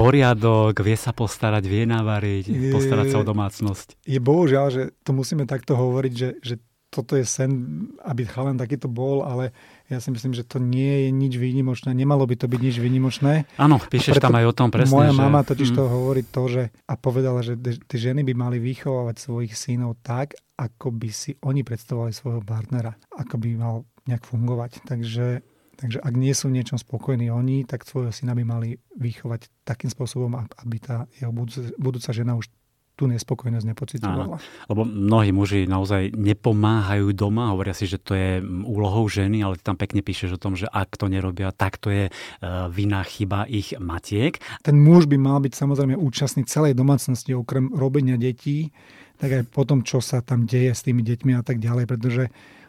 poriadok, 0.00 0.80
vie 0.80 0.96
sa 0.96 1.12
postarať, 1.12 1.68
vie 1.68 1.84
navariť, 1.84 2.72
postarať 2.72 3.12
sa 3.12 3.20
o 3.20 3.28
domácnosť. 3.28 4.00
Je 4.08 4.16
bohužiaľ, 4.16 4.66
že 4.72 4.82
to 5.04 5.12
musíme 5.12 5.44
takto 5.44 5.76
hovoriť, 5.76 6.12
že, 6.16 6.30
že 6.40 6.54
toto 6.88 7.20
je 7.20 7.24
sen, 7.28 7.52
aby 8.00 8.24
chalan 8.24 8.56
takýto 8.56 8.88
bol, 8.88 9.20
ale 9.20 9.52
ja 9.88 9.98
si 10.04 10.12
myslím, 10.12 10.36
že 10.36 10.44
to 10.44 10.60
nie 10.60 11.08
je 11.08 11.10
nič 11.10 11.40
výnimočné. 11.40 11.96
Nemalo 11.96 12.28
by 12.28 12.36
to 12.36 12.46
byť 12.46 12.60
nič 12.60 12.76
výnimočné. 12.76 13.48
Áno, 13.56 13.80
píšeš 13.80 14.20
tam 14.20 14.36
aj 14.36 14.52
o 14.52 14.54
tom 14.54 14.68
presne. 14.68 14.92
Moja 14.92 15.12
že... 15.16 15.20
mama 15.20 15.40
totiž 15.40 15.72
mm. 15.72 15.76
to 15.76 15.84
hovorí 15.88 16.22
to, 16.28 16.42
že 16.44 16.62
a 16.84 16.94
povedala, 17.00 17.40
že 17.40 17.56
tie 17.60 17.98
ženy 18.12 18.20
by 18.20 18.32
mali 18.36 18.56
vychovávať 18.60 19.16
svojich 19.16 19.56
synov 19.56 19.96
tak, 20.04 20.36
ako 20.60 20.92
by 20.92 21.08
si 21.08 21.40
oni 21.40 21.64
predstavovali 21.64 22.12
svojho 22.12 22.44
partnera. 22.44 22.92
Ako 23.16 23.40
by 23.40 23.48
mal 23.56 23.88
nejak 24.04 24.28
fungovať. 24.28 24.84
Takže 24.84 25.40
Takže 25.78 26.02
ak 26.02 26.14
nie 26.18 26.34
sú 26.34 26.50
v 26.50 26.58
niečom 26.58 26.74
spokojní 26.74 27.30
oni, 27.30 27.62
tak 27.62 27.86
svojho 27.86 28.10
syna 28.10 28.34
by 28.34 28.42
mali 28.42 28.82
vychovať 28.98 29.46
takým 29.62 29.86
spôsobom, 29.86 30.34
aby 30.34 30.76
tá 30.82 31.06
jeho 31.14 31.30
budúca 31.78 32.10
žena 32.10 32.34
už 32.34 32.50
tú 32.98 33.06
nespokojnosť 33.06 33.66
nepocitovala. 33.70 34.42
Lebo 34.66 34.82
mnohí 34.82 35.30
muži 35.30 35.70
naozaj 35.70 36.18
nepomáhajú 36.18 37.14
doma, 37.14 37.54
hovoria 37.54 37.70
si, 37.70 37.86
že 37.86 38.02
to 38.02 38.18
je 38.18 38.42
úlohou 38.42 39.06
ženy, 39.06 39.46
ale 39.46 39.54
tam 39.62 39.78
pekne 39.78 40.02
píšeš 40.02 40.34
o 40.34 40.42
tom, 40.42 40.58
že 40.58 40.66
ak 40.66 40.98
to 40.98 41.06
nerobia, 41.06 41.54
tak 41.54 41.78
to 41.78 41.94
je 41.94 42.10
uh, 42.10 42.66
vina, 42.66 43.06
chyba 43.06 43.46
ich 43.46 43.78
matiek. 43.78 44.42
Ten 44.66 44.82
muž 44.82 45.06
by 45.06 45.14
mal 45.14 45.38
byť 45.38 45.54
samozrejme 45.54 45.94
účastný 45.94 46.42
celej 46.50 46.74
domácnosti, 46.74 47.30
okrem 47.38 47.70
robenia 47.70 48.18
detí, 48.18 48.74
tak 49.22 49.30
aj 49.30 49.42
po 49.54 49.62
tom, 49.62 49.86
čo 49.86 50.02
sa 50.02 50.18
tam 50.18 50.50
deje 50.50 50.74
s 50.74 50.82
tými 50.82 51.06
deťmi 51.06 51.38
a 51.38 51.42
tak 51.46 51.62
ďalej, 51.62 51.86
pretože 51.86 52.26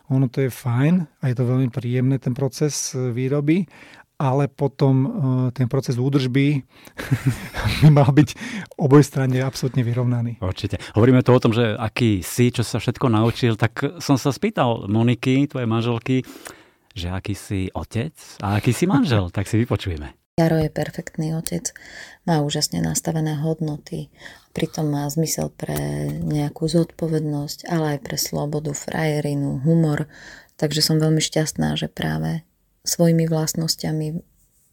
ono 0.10 0.26
to 0.26 0.42
je 0.42 0.50
fajn 0.50 1.22
a 1.22 1.24
je 1.30 1.36
to 1.38 1.46
veľmi 1.46 1.70
príjemné 1.70 2.18
ten 2.18 2.34
proces 2.34 2.98
e, 2.98 3.14
výroby, 3.14 3.70
ale 4.20 4.52
potom 4.52 4.94
uh, 5.00 5.10
ten 5.56 5.72
proces 5.72 5.96
údržby 5.96 6.60
by 7.82 7.88
mal 7.88 8.12
byť 8.12 8.30
oboj 8.76 9.00
strane 9.00 9.40
absolútne 9.40 9.82
vyrovnaný. 9.82 10.44
Určite. 10.44 10.76
Hovoríme 10.94 11.24
tu 11.24 11.32
o 11.32 11.40
tom, 11.40 11.56
že 11.56 11.80
aký 11.80 12.20
si, 12.20 12.52
čo 12.52 12.68
sa 12.68 12.84
všetko 12.84 13.08
naučil, 13.08 13.56
tak 13.56 14.04
som 14.04 14.20
sa 14.20 14.36
spýtal 14.36 14.92
Moniky, 14.92 15.48
tvojej 15.48 15.72
manželky, 15.72 16.28
že 16.92 17.08
aký 17.16 17.32
si 17.32 17.72
otec 17.72 18.12
a 18.44 18.60
aký 18.60 18.76
si 18.76 18.84
manžel, 18.84 19.32
tak 19.36 19.48
si 19.48 19.56
vypočujeme. 19.56 20.12
Jaro 20.40 20.56
je 20.56 20.72
perfektný 20.72 21.36
otec, 21.36 21.76
má 22.24 22.40
úžasne 22.40 22.80
nastavené 22.80 23.36
hodnoty, 23.44 24.08
pritom 24.56 24.88
má 24.88 25.04
zmysel 25.12 25.52
pre 25.52 26.08
nejakú 26.16 26.64
zodpovednosť, 26.64 27.68
ale 27.68 27.96
aj 27.96 28.00
pre 28.08 28.16
slobodu, 28.16 28.72
frajerinu, 28.72 29.60
humor, 29.68 30.08
takže 30.56 30.80
som 30.80 30.96
veľmi 30.96 31.20
šťastná, 31.20 31.76
že 31.76 31.92
práve 31.92 32.48
svojimi 32.90 33.30
vlastnosťami 33.30 34.08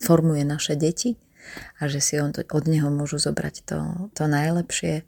formuje 0.01 0.43
naše 0.49 0.75
deti 0.81 1.21
a 1.79 1.87
že 1.87 2.01
si 2.01 2.17
on 2.17 2.33
to, 2.33 2.43
od 2.43 2.65
neho 2.67 2.89
môžu 2.89 3.21
zobrať 3.21 3.69
to, 3.69 3.79
to 4.17 4.25
najlepšie 4.27 5.05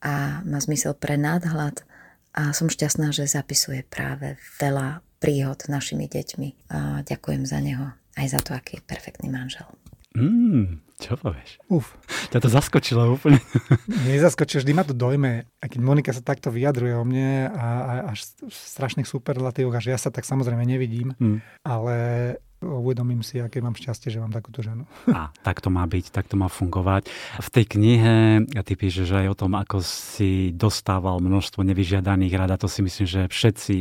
a 0.00 0.42
má 0.42 0.58
zmysel 0.58 0.96
pre 0.96 1.20
nadhľad 1.20 1.84
a 2.32 2.54
som 2.54 2.70
šťastná, 2.70 3.10
že 3.10 3.28
zapisuje 3.28 3.82
práve 3.86 4.38
veľa 4.62 5.02
príhod 5.18 5.58
našimi 5.66 6.06
deťmi 6.06 6.70
a 6.70 7.02
ďakujem 7.02 7.42
za 7.44 7.58
neho 7.58 7.92
aj 8.18 8.26
za 8.30 8.40
to, 8.42 8.54
aký 8.54 8.78
je 8.78 8.86
perfektný 8.86 9.30
manžel. 9.30 9.66
Mm, 10.18 10.82
čo 10.98 11.14
povieš? 11.14 11.62
Uf. 11.70 11.94
Ťa 12.34 12.42
to 12.42 12.48
zaskočilo 12.50 13.14
úplne. 13.14 13.38
Nezaskočilo, 14.10 14.66
vždy 14.66 14.72
ma 14.74 14.82
to 14.82 14.94
dojme. 14.98 15.46
A 15.46 15.64
keď 15.70 15.80
Monika 15.80 16.10
sa 16.10 16.26
takto 16.26 16.50
vyjadruje 16.50 16.94
o 16.98 17.06
mne 17.06 17.46
a, 17.54 17.66
a 17.86 17.92
až 18.10 18.26
v 18.42 18.50
strašných 18.50 19.06
superlatívoch, 19.06 19.78
až 19.78 19.94
ja 19.94 19.98
sa 19.98 20.10
tak 20.10 20.26
samozrejme 20.26 20.66
nevidím, 20.66 21.14
mm. 21.16 21.62
ale 21.62 21.96
uvedomím 22.58 23.22
si, 23.22 23.38
aké 23.38 23.62
mám 23.62 23.78
šťastie, 23.78 24.10
že 24.10 24.18
mám 24.18 24.34
takúto 24.34 24.62
ženu. 24.62 24.82
A 25.14 25.30
tak 25.46 25.62
to 25.62 25.70
má 25.70 25.86
byť, 25.86 26.10
tak 26.10 26.26
to 26.26 26.34
má 26.34 26.50
fungovať. 26.50 27.06
V 27.38 27.48
tej 27.54 27.64
knihe 27.78 28.14
ty 28.66 28.72
píšeš 28.74 29.14
aj 29.14 29.26
o 29.30 29.38
tom, 29.38 29.54
ako 29.54 29.78
si 29.82 30.50
dostával 30.50 31.22
množstvo 31.22 31.62
nevyžiadaných 31.62 32.34
rád 32.34 32.58
a 32.58 32.60
to 32.60 32.66
si 32.66 32.82
myslím, 32.82 33.06
že 33.06 33.20
všetci 33.30 33.74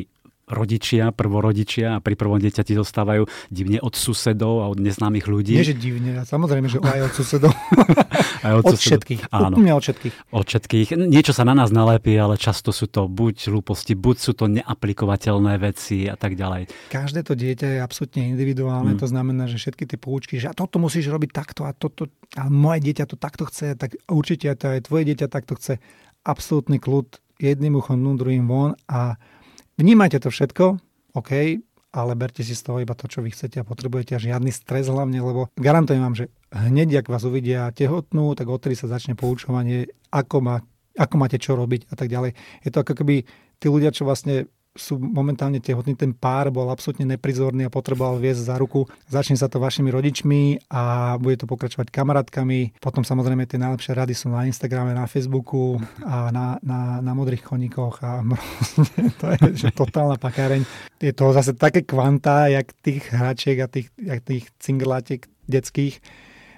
rodičia, 0.48 1.12
prvorodičia 1.12 2.00
a 2.00 2.04
pri 2.04 2.16
prvom 2.16 2.40
dieťati 2.40 2.72
dostávajú 2.72 3.28
divne 3.52 3.84
od 3.84 3.92
susedov 4.00 4.64
a 4.64 4.72
od 4.72 4.80
neznámych 4.80 5.28
ľudí. 5.28 5.60
Nie, 5.60 5.68
že 5.68 5.76
divne, 5.76 6.24
samozrejme, 6.24 6.72
že 6.72 6.80
aj 6.80 7.12
od 7.12 7.14
susedov. 7.14 7.52
aj 8.48 8.54
od, 8.56 8.64
od 8.64 8.74
susedov. 8.80 9.04
všetkých. 9.04 9.22
Áno. 9.36 9.56
Úplne 9.60 9.74
od 9.76 9.84
všetkých. 9.84 10.14
Od 10.32 10.46
všetkých. 10.48 10.88
Niečo 10.96 11.36
sa 11.36 11.44
na 11.44 11.52
nás 11.52 11.70
nalepí, 11.76 12.16
ale 12.16 12.40
často 12.40 12.72
sú 12.72 12.88
to 12.88 13.12
buď 13.12 13.52
hlúposti, 13.52 14.00
buď 14.00 14.16
sú 14.16 14.32
to 14.40 14.48
neaplikovateľné 14.48 15.60
veci 15.60 16.08
a 16.08 16.16
tak 16.16 16.40
ďalej. 16.40 16.72
Každé 16.96 17.28
to 17.28 17.36
dieťa 17.36 17.68
je 17.78 17.80
absolútne 17.84 18.24
individuálne, 18.32 18.96
mm. 18.96 19.00
to 19.04 19.08
znamená, 19.12 19.52
že 19.52 19.60
všetky 19.60 19.84
tie 19.84 20.00
poučky, 20.00 20.40
že 20.40 20.48
a 20.48 20.56
toto 20.56 20.80
musíš 20.80 21.12
robiť 21.12 21.30
takto 21.36 21.68
a 21.68 21.76
toto, 21.76 22.08
a 22.40 22.48
moje 22.48 22.88
dieťa 22.88 23.04
to 23.04 23.20
takto 23.20 23.44
chce, 23.52 23.76
tak 23.76 24.00
určite 24.08 24.48
to 24.56 24.80
aj 24.80 24.88
tvoje 24.88 25.12
dieťa 25.12 25.28
takto 25.28 25.60
chce. 25.60 25.84
Absolútny 26.24 26.80
kľud, 26.80 27.20
jedným 27.40 27.78
uchom, 27.78 28.00
druhým 28.16 28.48
von 28.48 28.74
a 28.88 29.20
Vnímajte 29.78 30.18
to 30.18 30.34
všetko, 30.34 30.82
OK, 31.14 31.32
ale 31.94 32.12
berte 32.18 32.42
si 32.42 32.58
z 32.58 32.66
toho 32.66 32.82
iba 32.82 32.98
to, 32.98 33.06
čo 33.06 33.22
vy 33.22 33.30
chcete 33.30 33.62
a 33.62 33.68
potrebujete 33.68 34.18
a 34.18 34.20
žiadny 34.22 34.50
stres 34.50 34.90
hlavne, 34.90 35.22
lebo 35.22 35.54
garantujem 35.54 36.02
vám, 36.02 36.18
že 36.18 36.34
hneď, 36.50 37.06
ak 37.06 37.14
vás 37.14 37.22
uvidia 37.22 37.70
tehotnú, 37.70 38.34
tak 38.34 38.50
odtedy 38.50 38.74
sa 38.74 38.90
začne 38.90 39.14
poučovanie, 39.14 39.94
ako, 40.10 40.38
má, 40.42 40.56
ako 40.98 41.16
máte 41.22 41.38
čo 41.38 41.54
robiť 41.54 41.94
a 41.94 41.96
tak 41.96 42.10
ďalej. 42.10 42.34
Je 42.66 42.70
to 42.74 42.82
ako 42.82 43.06
keby 43.06 43.30
tí 43.62 43.70
ľudia, 43.70 43.94
čo 43.94 44.10
vlastne 44.10 44.50
sú 44.78 45.02
momentálne 45.02 45.60
tehotní, 45.60 45.98
ten 45.98 46.14
pár 46.14 46.54
bol 46.54 46.70
absolútne 46.70 47.18
neprizorný 47.18 47.68
a 47.68 47.74
potreboval 47.74 48.22
viesť 48.22 48.42
za 48.48 48.56
ruku. 48.56 48.86
Začne 49.10 49.36
sa 49.36 49.50
to 49.50 49.60
vašimi 49.60 49.90
rodičmi 49.92 50.70
a 50.72 51.18
bude 51.18 51.42
to 51.42 51.50
pokračovať 51.50 51.90
kamarátkami. 51.90 52.78
Potom 52.80 53.02
samozrejme 53.02 53.50
tie 53.50 53.60
najlepšie 53.60 53.98
rady 53.98 54.14
sú 54.14 54.32
na 54.32 54.46
Instagrame, 54.46 54.94
na 54.94 55.10
Facebooku 55.10 55.82
a 56.06 56.30
na, 56.30 56.62
na, 56.62 57.02
na 57.02 57.12
modrých 57.18 57.44
koníkoch 57.44 58.00
a 58.06 58.24
to 59.20 59.26
je 59.34 59.68
že 59.68 59.70
totálna 59.74 60.16
pakáreň. 60.22 60.64
Je 61.02 61.12
to 61.12 61.34
zase 61.34 61.58
také 61.58 61.84
kvanta, 61.84 62.48
jak 62.48 62.72
tých 62.80 63.10
hračiek 63.10 63.58
a 63.60 63.68
tých, 63.68 63.90
jak 63.98 64.22
tých 64.22 64.46
cinglátiek 64.62 65.26
detských, 65.50 66.00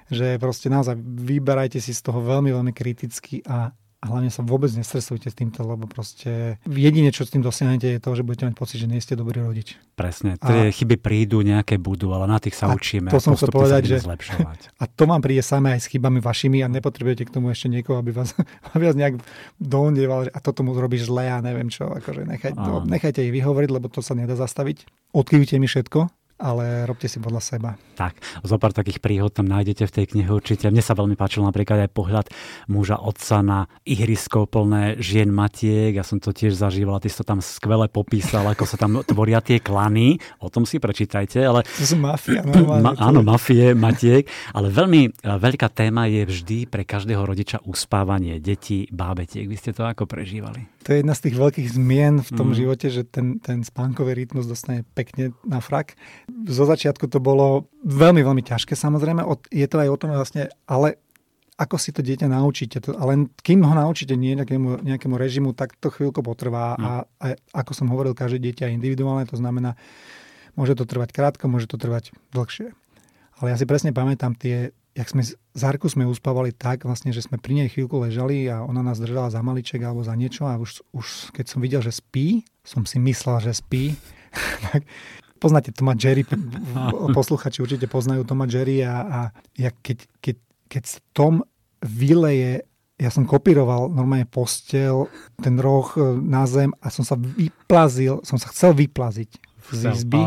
že 0.09 0.41
proste 0.41 0.67
naozaj 0.67 0.97
vyberajte 0.99 1.77
si 1.77 1.93
z 1.93 2.01
toho 2.01 2.19
veľmi, 2.25 2.49
veľmi 2.49 2.73
kriticky 2.73 3.45
a 3.45 3.71
a 3.99 4.15
hlavne 4.15 4.31
sa 4.31 4.47
vôbec 4.47 4.71
nestresujte 4.71 5.27
s 5.27 5.35
týmto, 5.35 5.59
lebo 5.59 5.83
proste 5.83 6.55
jedine, 6.63 7.11
čo 7.11 7.27
s 7.27 7.35
tým 7.35 7.43
dosiahnete, 7.43 7.83
je 7.83 7.99
to, 7.99 8.15
že 8.15 8.23
budete 8.23 8.47
mať 8.47 8.55
pocit, 8.55 8.79
že 8.79 8.87
nie 8.87 9.03
ste 9.03 9.19
dobrý 9.19 9.43
rodič. 9.43 9.75
Presne. 9.99 10.39
Tie 10.39 10.71
a, 10.71 10.71
chyby 10.71 10.95
prídu, 10.95 11.43
nejaké 11.43 11.75
budú, 11.75 12.15
ale 12.15 12.23
na 12.31 12.39
tých 12.39 12.55
sa 12.55 12.71
učíme. 12.71 13.11
To 13.11 13.19
som 13.19 13.35
chcel 13.35 13.51
povedať, 13.51 13.91
že 13.91 14.07
zlepšovať. 14.07 14.71
A 14.81 14.87
to 14.87 15.03
vám 15.03 15.19
príde 15.19 15.43
samé 15.43 15.75
aj 15.75 15.83
s 15.83 15.87
chybami 15.91 16.23
vašimi 16.23 16.63
a 16.63 16.71
nepotrebujete 16.71 17.27
k 17.27 17.33
tomu 17.35 17.51
ešte 17.51 17.67
niekoho, 17.67 17.99
aby 17.99 18.15
vás, 18.15 18.31
aby 18.73 18.87
vás 18.87 18.95
nejak 18.95 19.19
doondieval, 19.59 20.31
a 20.31 20.39
toto 20.39 20.63
mu 20.63 20.71
robíš 20.71 21.11
zle 21.11 21.27
a 21.27 21.43
neviem 21.43 21.67
čo. 21.67 21.91
Akože 21.91 22.23
nechaj, 22.23 22.55
to, 22.55 22.87
nechajte 22.87 23.19
ich 23.19 23.35
vyhovoriť, 23.35 23.67
lebo 23.67 23.91
to 23.91 23.99
sa 23.99 24.15
nedá 24.15 24.39
zastaviť. 24.39 24.87
Odkývite 25.11 25.59
mi 25.59 25.67
všetko, 25.67 26.07
ale 26.39 26.87
robte 26.87 27.11
si 27.11 27.19
podľa 27.19 27.43
seba. 27.43 27.69
Tak, 27.99 28.15
zo 28.47 28.55
pár 28.55 28.71
takých 28.71 29.03
príhod 29.03 29.35
tam 29.35 29.51
nájdete 29.51 29.83
v 29.83 29.91
tej 29.91 30.05
knihe 30.15 30.31
určite. 30.31 30.71
Mne 30.71 30.79
sa 30.79 30.95
veľmi 30.95 31.19
páčil 31.19 31.43
napríklad 31.43 31.83
aj 31.83 31.91
pohľad 31.91 32.25
muža 32.71 32.95
otca 32.95 33.43
na 33.43 33.59
ihrisko 33.83 34.47
plné 34.47 34.95
žien 35.03 35.27
matiek. 35.27 35.91
Ja 35.91 36.07
som 36.07 36.23
to 36.23 36.31
tiež 36.31 36.55
zažíval, 36.55 37.03
ty 37.03 37.11
si 37.11 37.19
to 37.19 37.27
tam 37.27 37.43
skvele 37.43 37.91
popísal, 37.91 38.47
ako 38.47 38.63
sa 38.63 38.79
tam 38.79 39.03
tvoria 39.03 39.43
tie 39.43 39.59
klany. 39.59 40.15
O 40.39 40.47
tom 40.47 40.63
si 40.63 40.79
prečítajte. 40.79 41.43
Ale... 41.43 41.67
To 41.67 41.83
sú 41.83 41.99
mafia. 41.99 42.39
Ma, 42.83 42.95
áno, 42.95 43.19
mafie 43.19 43.75
matiek. 43.75 44.23
Ale 44.55 44.71
veľmi 44.71 45.01
e, 45.03 45.09
veľká 45.27 45.67
téma 45.75 46.07
je 46.07 46.23
vždy 46.23 46.71
pre 46.71 46.87
každého 46.87 47.19
rodiča 47.19 47.59
uspávanie 47.67 48.39
detí, 48.39 48.87
bábetiek. 48.87 49.43
Vy 49.43 49.55
ste 49.59 49.75
to 49.75 49.83
ako 49.83 50.07
prežívali? 50.07 50.78
To 50.89 50.97
je 50.97 51.05
jedna 51.05 51.13
z 51.13 51.29
tých 51.29 51.37
veľkých 51.37 51.69
zmien 51.69 52.17
v 52.25 52.31
tom 52.33 52.49
mm. 52.49 52.57
živote, 52.57 52.89
že 52.89 53.05
ten, 53.05 53.37
ten 53.37 53.61
spánkový 53.61 54.17
rytmus 54.17 54.49
dostane 54.49 54.81
pekne 54.97 55.37
na 55.45 55.61
frak 55.61 55.93
zo 56.49 56.65
začiatku 56.65 57.05
to 57.05 57.21
bolo 57.21 57.69
veľmi, 57.85 58.25
veľmi 58.25 58.41
ťažké 58.41 58.73
samozrejme. 58.73 59.21
Je 59.53 59.69
to 59.69 59.77
aj 59.77 59.85
o 59.85 59.99
tom 60.01 60.09
vlastne, 60.17 60.49
ale 60.65 60.97
ako 61.61 61.77
si 61.77 61.93
to 61.93 62.01
dieťa 62.01 62.25
naučíte. 62.25 62.81
To, 62.81 62.97
ale 62.97 63.29
kým 63.45 63.61
ho 63.61 63.73
naučíte 63.77 64.17
nejakému, 64.17 64.81
nejakému 64.81 65.13
režimu, 65.13 65.53
tak 65.53 65.77
to 65.77 65.93
chvíľko 65.93 66.25
potrvá. 66.25 66.73
No. 66.81 67.05
A, 67.05 67.21
a 67.21 67.25
ako 67.53 67.77
som 67.77 67.91
hovoril, 67.93 68.17
každé 68.17 68.41
dieťa 68.49 68.73
je 68.73 68.75
individuálne, 68.81 69.29
to 69.29 69.37
znamená, 69.37 69.77
môže 70.57 70.73
to 70.73 70.89
trvať 70.89 71.13
krátko, 71.13 71.45
môže 71.45 71.69
to 71.69 71.77
trvať 71.77 72.17
dlhšie. 72.33 72.73
Ale 73.37 73.53
ja 73.53 73.61
si 73.61 73.69
presne 73.69 73.93
pamätám 73.93 74.33
tie, 74.33 74.73
jak 74.97 75.07
sme 75.09 75.23
Zárku 75.53 75.91
sme 75.91 76.07
uspávali 76.07 76.55
tak, 76.55 76.87
vlastne, 76.87 77.11
že 77.11 77.25
sme 77.25 77.35
pri 77.35 77.63
nej 77.63 77.67
chvíľku 77.67 77.99
ležali 77.99 78.47
a 78.47 78.63
ona 78.63 78.79
nás 78.79 79.01
držala 79.01 79.27
za 79.27 79.43
maliček 79.43 79.83
alebo 79.83 80.05
za 80.07 80.15
niečo 80.15 80.47
a 80.47 80.55
už, 80.55 80.81
už 80.95 81.35
keď 81.35 81.45
som 81.51 81.59
videl, 81.59 81.81
že 81.83 81.91
spí, 81.91 82.47
som 82.63 82.87
si 82.87 82.95
myslel, 83.01 83.43
že 83.43 83.59
spí, 83.59 83.95
tak 84.71 84.87
poznáte 85.39 85.75
Toma 85.75 85.95
Jerry, 85.99 86.23
posluchači 87.11 87.63
určite 87.63 87.87
poznajú 87.91 88.23
Toma 88.23 88.47
Jerry 88.47 88.83
a, 88.83 88.95
a 89.03 89.19
ja 89.55 89.71
keď, 89.71 90.07
keď, 90.19 90.35
keď 90.67 90.83
Tom 91.11 91.43
vyleje 91.83 92.67
ja 92.99 93.07
som 93.07 93.23
kopíroval 93.23 93.87
normálne 93.87 94.27
postel, 94.27 95.07
ten 95.39 95.55
roh 95.55 95.87
e, 95.95 96.19
na 96.19 96.43
zem 96.43 96.75
a 96.83 96.91
som 96.91 97.07
sa 97.07 97.15
vyplazil, 97.15 98.19
som 98.27 98.35
sa 98.35 98.51
chcel 98.51 98.75
vyplaziť 98.75 99.31
z 99.71 99.81
izby, 99.95 100.19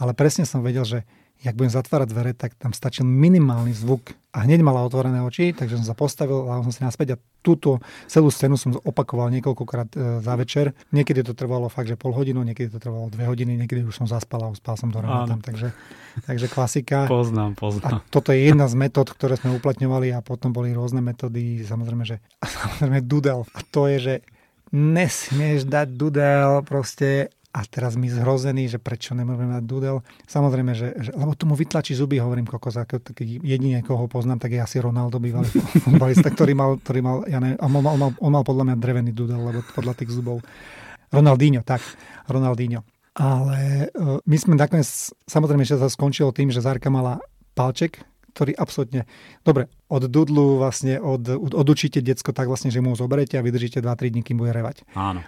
ale 0.00 0.12
presne 0.16 0.48
som 0.48 0.64
vedel, 0.64 0.88
že 0.88 1.04
jak 1.44 1.54
budem 1.54 1.72
zatvárať 1.72 2.08
dvere, 2.08 2.32
tak 2.32 2.56
tam 2.56 2.72
stačil 2.72 3.04
minimálny 3.04 3.76
zvuk 3.76 4.16
a 4.36 4.44
hneď 4.44 4.60
mala 4.60 4.84
otvorené 4.84 5.24
oči, 5.24 5.56
takže 5.56 5.80
som 5.80 5.86
sa 5.88 5.96
postavil, 5.96 6.44
a 6.48 6.60
som 6.60 6.72
si 6.72 6.84
naspäť 6.84 7.16
a 7.16 7.20
túto 7.40 7.80
celú 8.04 8.28
scénu 8.28 8.60
som 8.60 8.76
opakoval 8.84 9.32
niekoľkokrát 9.32 9.90
e, 9.96 9.98
za 10.20 10.34
večer. 10.36 10.76
Niekedy 10.92 11.24
to 11.24 11.32
trvalo 11.32 11.72
fakt, 11.72 11.88
že 11.88 11.96
pol 11.96 12.12
hodinu, 12.12 12.44
niekedy 12.44 12.68
to 12.68 12.76
trvalo 12.76 13.08
dve 13.08 13.24
hodiny, 13.24 13.56
niekedy 13.56 13.86
už 13.86 13.96
som 13.96 14.04
zaspal 14.04 14.44
a 14.44 14.52
uspal 14.52 14.76
som 14.76 14.92
do 14.92 15.00
rána 15.00 15.24
tam, 15.24 15.40
takže, 15.40 15.72
takže 16.28 16.46
klasika. 16.52 17.08
Poznám, 17.08 17.56
poznám. 17.56 18.04
A 18.04 18.04
toto 18.12 18.34
je 18.36 18.44
jedna 18.44 18.68
z 18.68 18.76
metód, 18.76 19.08
ktoré 19.08 19.40
sme 19.40 19.56
uplatňovali 19.56 20.12
a 20.12 20.20
potom 20.20 20.52
boli 20.52 20.76
rôzne 20.76 21.00
metódy, 21.00 21.64
samozrejme, 21.64 22.04
že 22.04 22.20
samozrejme 22.60 23.00
dudel. 23.08 23.48
A 23.56 23.64
to 23.64 23.88
je, 23.88 23.98
že 24.02 24.14
nesmieš 24.74 25.64
dať 25.64 25.88
dudel 25.94 26.60
proste 26.66 27.32
a 27.56 27.64
teraz 27.64 27.96
my 27.96 28.04
zhrození, 28.12 28.68
že 28.68 28.76
prečo 28.76 29.16
nemôžeme 29.16 29.56
mať 29.56 29.64
dudel. 29.64 30.04
Samozrejme, 30.28 30.76
že, 30.76 30.92
že 31.00 31.10
lebo 31.16 31.32
tomu 31.32 31.56
vytlačí 31.56 31.96
zuby, 31.96 32.20
hovorím 32.20 32.44
kokos, 32.44 32.76
ako 32.76 33.00
taký 33.00 33.40
jedine, 33.40 33.80
koho 33.80 34.04
poznám, 34.12 34.44
tak 34.44 34.52
je 34.52 34.60
asi 34.60 34.76
Ronaldo, 34.76 35.16
bývalý 35.16 35.48
futbalista, 35.88 36.28
ktorý 36.28 36.52
mal, 36.52 36.76
ktorý 36.76 37.00
mal, 37.00 37.16
ja 37.24 37.40
neviem, 37.40 37.56
on 37.56 37.70
mal, 37.72 37.82
on, 37.88 38.00
mal, 38.00 38.12
on 38.20 38.32
mal 38.36 38.44
podľa 38.44 38.64
mňa 38.68 38.76
drevený 38.76 39.10
dudel, 39.16 39.40
lebo 39.40 39.64
podľa 39.72 39.96
tých 39.96 40.12
zubov. 40.12 40.44
Ronaldinho, 41.08 41.64
tak, 41.64 41.80
Ronaldinho. 42.28 42.84
Ale 43.16 43.88
uh, 43.88 44.20
my 44.20 44.36
sme 44.36 44.52
nakoniec, 44.60 44.84
samozrejme, 45.24 45.64
že 45.64 45.80
sa 45.80 45.88
skončilo 45.88 46.36
tým, 46.36 46.52
že 46.52 46.60
Zárka 46.60 46.92
mala 46.92 47.24
palček, 47.56 48.04
ktorý 48.36 48.52
absolútne, 48.52 49.08
dobre, 49.40 49.72
od 49.88 50.12
dudlu 50.12 50.60
vlastne, 50.60 51.00
od, 51.00 51.24
odučíte 51.56 52.04
decko 52.04 52.36
tak 52.36 52.52
vlastne, 52.52 52.68
že 52.68 52.84
mu 52.84 52.92
ho 52.92 53.00
zoberete 53.00 53.40
a 53.40 53.40
vydržíte 53.40 53.80
2-3 53.80 54.12
dní, 54.12 54.20
kým 54.20 54.36
bude 54.36 54.52
revať. 54.52 54.84
Áno 54.92 55.24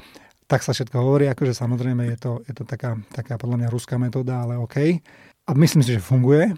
tak 0.48 0.64
sa 0.64 0.72
všetko 0.72 0.96
hovorí, 0.96 1.28
akože 1.28 1.52
samozrejme 1.52 2.08
je 2.16 2.18
to, 2.18 2.32
je 2.48 2.54
to 2.56 2.64
taká, 2.64 2.96
taká 3.12 3.36
podľa 3.36 3.62
mňa 3.62 3.68
ruská 3.68 4.00
metóda, 4.00 4.40
ale 4.40 4.56
OK. 4.56 4.96
A 5.44 5.50
myslím 5.52 5.84
si, 5.84 5.92
že 5.92 6.00
funguje, 6.00 6.56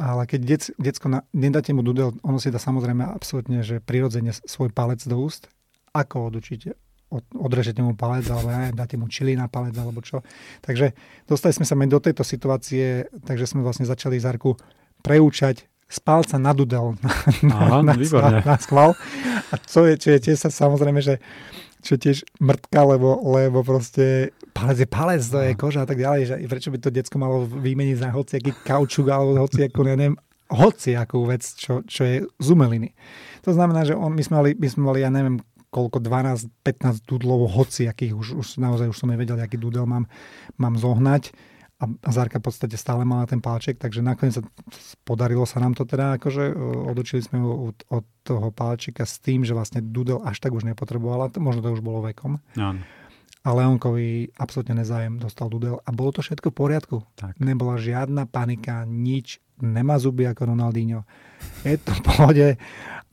ale 0.00 0.22
keď 0.24 0.40
dec, 0.46 0.62
decko 0.80 1.12
na, 1.12 1.20
nedáte 1.36 1.76
mu 1.76 1.84
dudel, 1.84 2.16
ono 2.24 2.40
si 2.40 2.48
dá 2.48 2.56
samozrejme 2.56 3.04
absolútne, 3.04 3.60
že 3.60 3.84
prirodzene 3.84 4.32
svoj 4.32 4.72
palec 4.72 5.04
do 5.04 5.20
úst. 5.20 5.52
Ako 5.92 6.32
odučíte? 6.32 6.72
Od, 7.12 7.24
odrežete 7.36 7.84
mu 7.84 7.92
palec, 7.92 8.24
alebo 8.32 8.48
ja 8.48 8.72
dáte 8.72 8.96
mu 8.96 9.12
čili 9.12 9.36
na 9.36 9.44
palec, 9.50 9.76
alebo 9.76 10.00
čo. 10.00 10.24
Takže 10.64 10.96
dostali 11.28 11.52
sme 11.52 11.68
sa 11.68 11.76
do 11.76 12.00
tejto 12.00 12.24
situácie, 12.24 13.12
takže 13.28 13.44
sme 13.44 13.60
vlastne 13.60 13.84
začali 13.84 14.16
Zarku 14.16 14.56
preúčať 15.04 15.68
z 15.88 15.98
palca 16.04 16.36
na 16.36 16.52
dudel 16.56 16.96
na, 17.48 17.56
Aha, 17.60 17.78
na, 17.84 17.92
na, 17.92 18.30
na 18.44 18.56
schvál. 18.56 18.96
A 19.52 19.54
čo 19.60 19.84
je, 19.84 20.00
čo 20.00 20.16
je 20.16 20.18
tiež 20.20 20.36
sa 20.36 20.48
samozrejme, 20.48 21.00
že 21.00 21.20
čo 21.82 21.94
tiež 21.94 22.26
mrtka, 22.42 22.80
lebo, 22.84 23.22
lebo 23.22 23.62
proste 23.62 24.34
palec 24.50 24.82
je 24.82 24.88
palec, 24.88 25.22
to 25.22 25.38
je 25.38 25.52
koža 25.54 25.84
a 25.84 25.88
tak 25.88 26.02
ďalej, 26.02 26.22
že 26.26 26.34
prečo 26.50 26.70
by 26.74 26.78
to 26.82 26.90
decko 26.90 27.16
malo 27.18 27.46
vymeniť 27.46 27.96
za 28.02 28.08
hociaký 28.10 28.50
kaučuk 28.66 29.06
alebo 29.08 29.38
hociakú, 29.38 29.86
ja 29.86 29.94
neviem, 29.94 30.18
hociakú 30.48 31.28
vec, 31.28 31.44
čo, 31.44 31.84
čo 31.84 32.02
je 32.02 32.16
z 32.24 32.48
umeliny. 32.50 32.96
To 33.44 33.52
znamená, 33.52 33.84
že 33.84 33.94
on, 33.94 34.16
my, 34.16 34.22
sme 34.24 34.34
mali, 34.42 34.50
my 34.56 34.68
sme 34.68 34.82
mali, 34.88 34.98
ja 35.04 35.12
neviem, 35.12 35.38
koľko, 35.68 36.00
12-15 36.00 37.04
dudlov 37.04 37.52
hociakých, 37.52 38.16
už, 38.16 38.28
už 38.40 38.46
naozaj 38.56 38.88
už 38.88 38.96
som 38.96 39.12
nevedel, 39.12 39.36
aký 39.36 39.60
dudel 39.60 39.84
mám, 39.84 40.08
mám 40.56 40.74
zohnať 40.80 41.30
a 41.78 42.10
Zárka 42.10 42.42
v 42.42 42.50
podstate 42.50 42.74
stále 42.74 43.06
mala 43.06 43.22
ten 43.30 43.38
páček, 43.38 43.78
takže 43.78 44.02
nakoniec 44.02 44.42
sa, 44.42 44.42
podarilo 45.06 45.46
sa 45.46 45.62
nám 45.62 45.78
to 45.78 45.86
teda, 45.86 46.18
akože 46.18 46.50
odočili 46.90 47.22
sme 47.22 47.38
ho 47.38 47.70
od, 47.70 47.78
od 47.86 48.04
toho 48.26 48.50
páčika 48.50 49.06
s 49.06 49.22
tým, 49.22 49.46
že 49.46 49.54
vlastne 49.54 49.78
Dudel 49.78 50.18
až 50.26 50.42
tak 50.42 50.50
už 50.50 50.66
nepotrebovala, 50.66 51.30
možno 51.38 51.62
to 51.62 51.78
už 51.78 51.82
bolo 51.82 52.02
vekom. 52.02 52.42
Áno. 52.58 52.82
A 53.46 53.54
Leonkovi 53.54 54.34
absolútne 54.34 54.82
nezájem 54.82 55.22
dostal 55.22 55.46
Dudel 55.46 55.78
a 55.78 55.88
bolo 55.94 56.10
to 56.10 56.20
všetko 56.20 56.50
v 56.50 56.58
poriadku. 56.58 56.96
Tak. 57.14 57.38
Nebola 57.38 57.78
žiadna 57.78 58.26
panika, 58.26 58.82
nič, 58.82 59.38
nemá 59.62 60.02
zuby 60.02 60.26
ako 60.26 60.50
Ronaldinho. 60.50 61.06
Je 61.62 61.78
to 61.78 61.94
v 61.94 62.02
pohode 62.02 62.48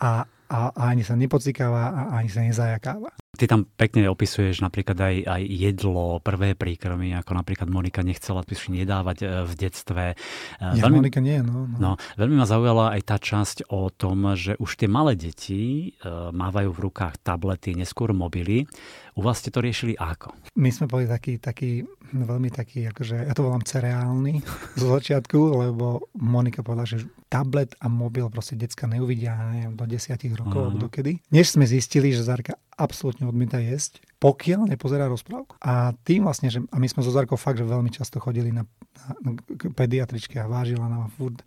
a, 0.01 0.11
a, 0.49 0.59
a 0.73 0.81
ani 0.89 1.05
sa 1.05 1.13
nepocikáva 1.13 1.93
a 1.93 2.01
ani 2.17 2.33
sa 2.33 2.41
nezajakáva. 2.41 3.13
Ty 3.35 3.45
tam 3.51 3.61
pekne 3.67 4.07
opisuješ 4.07 4.63
napríklad 4.63 4.95
aj, 4.95 5.15
aj 5.27 5.41
jedlo, 5.43 6.23
prvé 6.23 6.55
príkrmy, 6.55 7.11
ako 7.19 7.31
napríklad 7.35 7.67
Monika 7.67 8.01
nechcela 8.01 8.41
si 8.47 8.71
nedávať 8.71 9.17
e, 9.21 9.25
v 9.43 9.53
detstve. 9.59 10.03
E, 10.15 10.15
ja, 10.59 10.81
veľmi, 10.81 11.03
Monika 11.03 11.19
nie, 11.19 11.43
no, 11.43 11.67
no. 11.67 11.77
no. 11.77 11.91
Veľmi 12.15 12.39
ma 12.39 12.47
zaujala 12.47 12.95
aj 12.95 13.01
tá 13.03 13.17
časť 13.19 13.57
o 13.69 13.91
tom, 13.91 14.33
že 14.39 14.55
už 14.55 14.79
tie 14.79 14.87
malé 14.87 15.19
deti 15.19 15.91
e, 15.91 16.09
mávajú 16.31 16.71
v 16.71 16.83
rukách 16.87 17.19
tablety, 17.21 17.75
neskôr 17.75 18.15
mobily. 18.15 18.65
U 19.15 19.23
vás 19.23 19.39
ste 19.39 19.47
to 19.47 19.63
riešili 19.63 19.95
ako? 19.95 20.35
My 20.59 20.75
sme 20.75 20.91
boli 20.91 21.07
takí, 21.07 21.39
takí 21.39 21.87
veľmi 22.11 22.51
taký, 22.51 22.91
akože, 22.91 23.31
ja 23.31 23.31
to 23.31 23.47
volám 23.47 23.63
cereálny 23.63 24.43
zo 24.81 24.91
začiatku, 24.91 25.39
lebo 25.39 26.11
Monika 26.19 26.59
povedala, 26.59 26.83
že 26.83 27.07
tablet 27.31 27.71
a 27.79 27.87
mobil 27.87 28.27
proste 28.27 28.59
decka 28.59 28.91
neuvidia 28.91 29.39
neviem, 29.55 29.71
do 29.79 29.87
desiatich 29.87 30.35
rokov, 30.35 30.59
uh-huh. 30.59 30.67
alebo 30.67 30.91
dokedy. 30.91 31.23
Než 31.31 31.55
sme 31.55 31.63
zistili, 31.63 32.11
že 32.11 32.27
Zarka 32.27 32.59
absolútne 32.75 33.23
odmieta 33.23 33.55
jesť, 33.55 34.03
pokiaľ 34.19 34.75
nepozerá 34.75 35.07
rozprávku. 35.07 35.55
A 35.63 35.95
tým 36.03 36.27
vlastne, 36.27 36.51
že 36.51 36.59
a 36.67 36.75
my 36.75 36.87
sme 36.91 36.99
so 36.99 37.15
Zarkou 37.15 37.39
fakt, 37.39 37.63
že 37.63 37.63
veľmi 37.63 37.95
často 37.95 38.19
chodili 38.19 38.51
na, 38.51 38.67
na, 38.99 39.31
na 39.31 39.31
pediatričke 39.71 40.43
a 40.43 40.51
vážila 40.51 40.91
nám 40.91 41.07
furt 41.15 41.39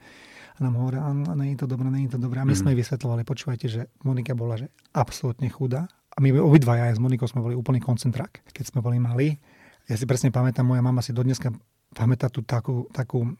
a 0.56 0.64
nám 0.64 0.74
hovorila, 0.80 1.12
nie 1.36 1.52
je 1.52 1.60
to 1.60 1.68
dobré, 1.68 1.86
nie 1.92 2.08
je 2.08 2.16
to 2.16 2.20
dobré. 2.24 2.40
A 2.40 2.48
my 2.48 2.56
mm. 2.56 2.60
sme 2.64 2.72
jej 2.72 2.80
vysvetľovali, 2.80 3.22
počúvajte, 3.28 3.66
že 3.68 3.92
Monika 4.08 4.32
bola 4.32 4.56
že 4.56 4.72
absolútne 4.96 5.52
chudá. 5.52 5.84
A 6.18 6.22
my 6.22 6.34
obidvaja 6.34 6.90
aj 6.90 6.98
s 6.98 7.00
Monikou 7.00 7.30
sme 7.30 7.46
boli 7.46 7.54
úplný 7.54 7.78
koncentrák, 7.78 8.42
keď 8.50 8.74
sme 8.74 8.82
boli 8.82 8.98
mali. 8.98 9.38
Ja 9.86 9.94
si 9.94 10.02
presne 10.02 10.34
pamätám, 10.34 10.66
moja 10.66 10.82
mama 10.82 10.98
si 10.98 11.14
dodneska 11.14 11.54
pamätá 11.96 12.28
tu 12.28 12.44
takú, 12.44 12.86
takú, 12.92 13.32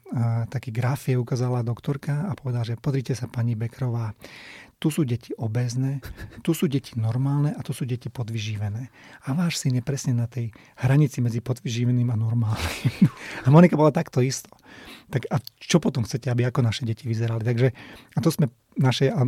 taký 0.49 0.73
graf 0.73 1.05
je 1.05 1.15
ukázala 1.17 1.61
doktorka 1.61 2.29
a 2.29 2.33
povedala, 2.33 2.65
že 2.65 2.79
pozrite 2.79 3.13
sa 3.13 3.29
pani 3.29 3.53
Bekrová, 3.53 4.17
tu 4.79 4.87
sú 4.87 5.03
deti 5.03 5.35
obezné, 5.35 5.99
tu 6.39 6.55
sú 6.55 6.71
deti 6.71 6.95
normálne 6.95 7.51
a 7.51 7.59
tu 7.59 7.75
sú 7.75 7.83
deti 7.83 8.07
podvyživené. 8.07 8.87
A 9.27 9.35
váš 9.35 9.59
syn 9.59 9.75
je 9.75 9.83
presne 9.83 10.15
na 10.15 10.23
tej 10.23 10.55
hranici 10.79 11.19
medzi 11.19 11.43
podvyživeným 11.43 12.07
a 12.07 12.15
normálnym. 12.15 13.11
A 13.45 13.51
Monika 13.51 13.75
bola 13.75 13.91
takto 13.91 14.23
isto. 14.23 14.47
Tak 15.09 15.27
a 15.33 15.41
čo 15.59 15.81
potom 15.81 16.05
chcete, 16.05 16.29
aby 16.29 16.47
ako 16.47 16.61
naše 16.61 16.85
deti 16.85 17.09
vyzerali? 17.09 17.41
Takže 17.41 17.73
a 18.13 18.19
to 18.21 18.29
sme 18.29 18.47
našej 18.79 19.09
a 19.11 19.25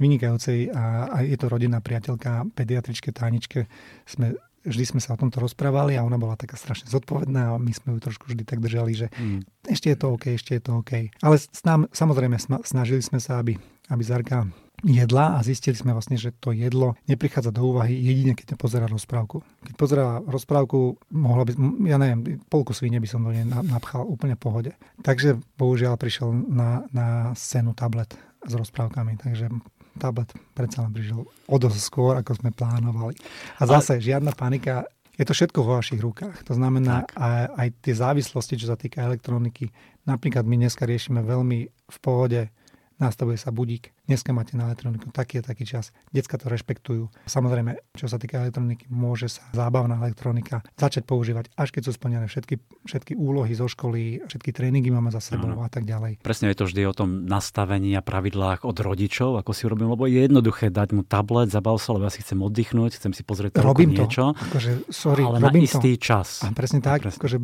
vynikajúcej 0.00 0.72
a, 0.72 1.10
a 1.10 1.16
je 1.26 1.36
to 1.36 1.50
rodinná 1.50 1.82
priateľka, 1.82 2.48
pediatričke, 2.56 3.12
táničke, 3.12 3.68
sme 4.08 4.38
vždy 4.68 4.84
sme 4.84 5.00
sa 5.00 5.16
o 5.16 5.20
tomto 5.20 5.40
rozprávali 5.40 5.96
a 5.96 6.04
ona 6.04 6.20
bola 6.20 6.36
taká 6.36 6.54
strašne 6.54 6.86
zodpovedná 6.92 7.56
a 7.56 7.60
my 7.60 7.72
sme 7.72 7.96
ju 7.96 7.98
trošku 8.04 8.28
vždy 8.28 8.44
tak 8.44 8.60
držali, 8.60 8.92
že 8.94 9.06
mm. 9.16 9.68
ešte 9.72 9.90
je 9.90 9.98
to 9.98 10.06
OK, 10.14 10.24
ešte 10.36 10.54
je 10.56 10.62
to 10.62 10.72
OK. 10.78 11.10
Ale 11.24 11.36
s 11.40 11.62
nám, 11.64 11.88
samozrejme 11.90 12.36
snažili 12.62 13.02
sme 13.02 13.18
sa, 13.18 13.40
aby, 13.40 13.56
aby 13.88 14.02
Zarka 14.04 14.46
jedla 14.84 15.38
a 15.38 15.42
zistili 15.42 15.74
sme 15.74 15.90
vlastne, 15.90 16.14
že 16.14 16.30
to 16.38 16.54
jedlo 16.54 16.94
neprichádza 17.10 17.50
do 17.50 17.66
úvahy 17.66 17.98
jedine, 17.98 18.38
keď 18.38 18.54
pozera 18.54 18.86
rozprávku. 18.86 19.42
Keď 19.66 19.74
pozera 19.74 20.06
rozprávku, 20.22 20.94
mohla 21.10 21.42
by, 21.42 21.52
ja 21.82 21.98
neviem, 21.98 22.38
polku 22.46 22.70
svine 22.70 23.02
by 23.02 23.08
som 23.10 23.26
do 23.26 23.34
nej 23.34 23.42
napchal 23.48 24.06
úplne 24.06 24.38
v 24.38 24.42
pohode. 24.42 24.72
Takže 25.02 25.42
bohužiaľ 25.58 25.98
prišiel 25.98 26.30
na, 26.30 26.86
na 26.94 27.34
scénu 27.34 27.74
tablet 27.74 28.14
s 28.46 28.52
rozprávkami, 28.54 29.18
takže 29.18 29.50
tablet 29.98 30.30
predsa 30.54 30.86
len 30.86 30.94
prišiel 30.94 31.26
o 31.26 31.56
dosť 31.58 31.78
skôr, 31.82 32.14
ako 32.16 32.38
sme 32.38 32.50
plánovali. 32.54 33.18
A 33.58 33.66
zase, 33.66 33.98
Ale... 33.98 34.06
žiadna 34.06 34.32
panika, 34.32 34.86
je 35.18 35.26
to 35.26 35.34
všetko 35.34 35.66
vo 35.66 35.82
vašich 35.82 35.98
rukách. 35.98 36.46
To 36.46 36.54
znamená, 36.54 37.02
aj, 37.18 37.44
aj 37.58 37.68
tie 37.82 37.94
závislosti, 37.98 38.54
čo 38.54 38.70
sa 38.70 38.78
týka 38.78 39.02
elektroniky, 39.02 39.74
napríklad 40.06 40.46
my 40.46 40.54
dneska 40.62 40.86
riešime 40.86 41.26
veľmi 41.26 41.58
v 41.68 41.98
pohode 41.98 42.46
nastavuje 42.98 43.38
sa 43.38 43.54
budík. 43.54 43.94
Dneska 44.10 44.34
máte 44.34 44.58
na 44.58 44.66
elektroniku 44.66 45.14
taký 45.14 45.40
a 45.40 45.42
taký 45.46 45.64
čas. 45.64 45.94
Decka 46.10 46.34
to 46.36 46.50
rešpektujú. 46.50 47.08
Samozrejme, 47.30 47.94
čo 47.94 48.10
sa 48.10 48.18
týka 48.18 48.42
elektroniky, 48.42 48.90
môže 48.90 49.30
sa 49.30 49.46
zábavná 49.54 50.02
elektronika 50.02 50.66
začať 50.74 51.06
používať, 51.06 51.54
až 51.54 51.70
keď 51.70 51.82
sú 51.88 51.92
splnené 51.94 52.26
všetky, 52.26 52.58
všetky 52.84 53.14
úlohy 53.14 53.54
zo 53.54 53.70
školy, 53.70 54.26
všetky 54.26 54.50
tréningy 54.50 54.90
máme 54.90 55.14
za 55.14 55.22
sebou 55.22 55.54
no. 55.54 55.62
a 55.62 55.70
tak 55.70 55.86
ďalej. 55.86 56.20
Presne 56.26 56.50
je 56.50 56.58
to 56.58 56.66
vždy 56.66 56.82
o 56.90 56.94
tom 56.94 57.24
nastavení 57.24 57.94
a 57.94 58.02
pravidlách 58.02 58.66
od 58.66 58.76
rodičov, 58.82 59.38
ako 59.38 59.50
si 59.54 59.70
urobím, 59.70 59.94
lebo 59.94 60.10
je 60.10 60.26
jednoduché 60.26 60.74
dať 60.74 60.88
mu 60.98 61.06
tablet, 61.06 61.54
zabav 61.54 61.78
sa, 61.78 61.94
lebo 61.94 62.10
ja 62.10 62.12
si 62.12 62.26
chcem 62.26 62.42
oddychnúť, 62.42 62.98
chcem 62.98 63.14
si 63.14 63.22
pozrieť 63.22 63.62
robím 63.62 63.94
niečo. 63.94 64.34
To. 64.34 64.42
Akože, 64.50 64.70
sorry, 64.90 65.22
ale 65.22 65.38
robím 65.38 65.64
na 65.64 65.68
istý 65.70 65.94
to. 65.94 66.02
čas. 66.02 66.42
A 66.42 66.50
presne 66.50 66.82
tak, 66.82 67.06
presne. 67.06 67.18
Akože, 67.22 67.38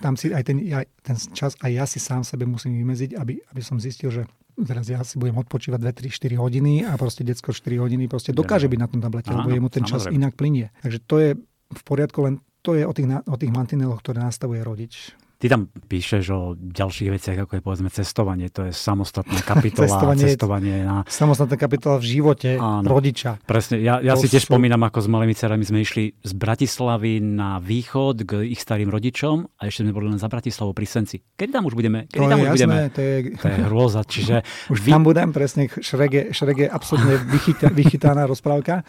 tam 0.00 0.14
si 0.16 0.32
aj 0.32 0.42
ten, 0.46 0.56
aj 0.72 0.86
ten 1.04 1.16
čas 1.36 1.52
aj 1.60 1.70
ja 1.72 1.84
si 1.84 1.98
sám 1.98 2.22
sebe 2.22 2.46
musím 2.46 2.78
vymeziť, 2.78 3.18
aby, 3.18 3.42
aby 3.52 3.62
som 3.62 3.76
zistil, 3.82 4.08
že 4.14 4.22
teraz 4.64 4.88
ja 4.88 5.04
si 5.04 5.20
budem 5.20 5.36
odpočívať 5.36 5.78
2, 5.78 6.08
3, 6.08 6.32
4 6.32 6.40
hodiny 6.40 6.72
a 6.88 6.96
proste 6.96 7.20
detsko 7.26 7.52
4 7.52 7.76
hodiny 7.76 8.08
proste 8.08 8.32
dokáže 8.32 8.72
byť 8.72 8.80
na 8.80 8.88
tom 8.88 9.00
tablete, 9.04 9.28
lebo 9.28 9.52
jemu 9.52 9.68
ten 9.68 9.84
čas 9.84 10.08
inak 10.08 10.32
plinie. 10.32 10.72
Takže 10.80 10.98
to 11.04 11.16
je 11.20 11.30
v 11.66 11.82
poriadku, 11.84 12.24
len 12.24 12.40
to 12.64 12.72
je 12.74 12.82
o 12.88 12.92
tých, 12.96 13.06
o 13.26 13.36
tých 13.36 13.52
mantineloch, 13.52 14.00
ktoré 14.00 14.24
nastavuje 14.24 14.64
rodič. 14.64 15.12
Ty 15.36 15.52
tam 15.52 15.68
píšeš 15.68 16.24
o 16.32 16.40
ďalších 16.56 17.12
veciach, 17.12 17.36
ako 17.44 17.60
je 17.60 17.62
povedzme 17.62 17.92
cestovanie. 17.92 18.48
To 18.56 18.64
je 18.64 18.72
samostatná 18.72 19.36
kapitola. 19.52 19.84
cestovanie, 19.84 20.24
cestovanie 20.32 20.74
na... 20.80 21.04
Samostatná 21.04 21.60
kapitola 21.60 22.00
v 22.00 22.08
živote 22.08 22.56
Áno, 22.56 22.88
rodiča. 22.88 23.36
Presne. 23.44 23.84
Ja, 23.84 24.00
ja 24.00 24.16
si 24.16 24.32
tiež 24.32 24.48
sú... 24.48 24.56
spomínam, 24.56 24.80
ako 24.88 25.04
s 25.04 25.08
malými 25.12 25.36
cerami 25.36 25.60
sme 25.68 25.84
išli 25.84 26.16
z 26.24 26.32
Bratislavy 26.32 27.20
na 27.20 27.60
východ 27.60 28.24
k 28.24 28.48
ich 28.48 28.64
starým 28.64 28.88
rodičom 28.88 29.60
a 29.60 29.68
ešte 29.68 29.84
sme 29.84 29.92
boli 29.92 30.08
len 30.08 30.16
za 30.16 30.32
Bratislavu 30.32 30.72
pri 30.72 30.88
Senci. 30.88 31.20
Kedy 31.20 31.52
tam 31.52 31.68
už 31.68 31.76
budeme? 31.76 32.08
Kedy 32.08 32.24
to 32.24 32.32
tam 32.32 32.40
už 32.40 32.48
jasné, 32.48 32.56
budeme? 32.56 32.76
To 32.88 33.00
je... 33.04 33.16
to 33.36 33.46
je 33.52 33.58
hrôza. 33.68 34.00
Čiže 34.08 34.36
už 34.72 34.78
vy... 34.80 34.90
tam 34.96 35.04
budem, 35.04 35.28
presne. 35.36 35.68
Šrege, 35.68 36.32
šrege 36.32 36.64
absolútne 36.64 37.20
vychytá, 37.36 37.68
vychytaná 37.68 38.24
rozprávka. 38.24 38.88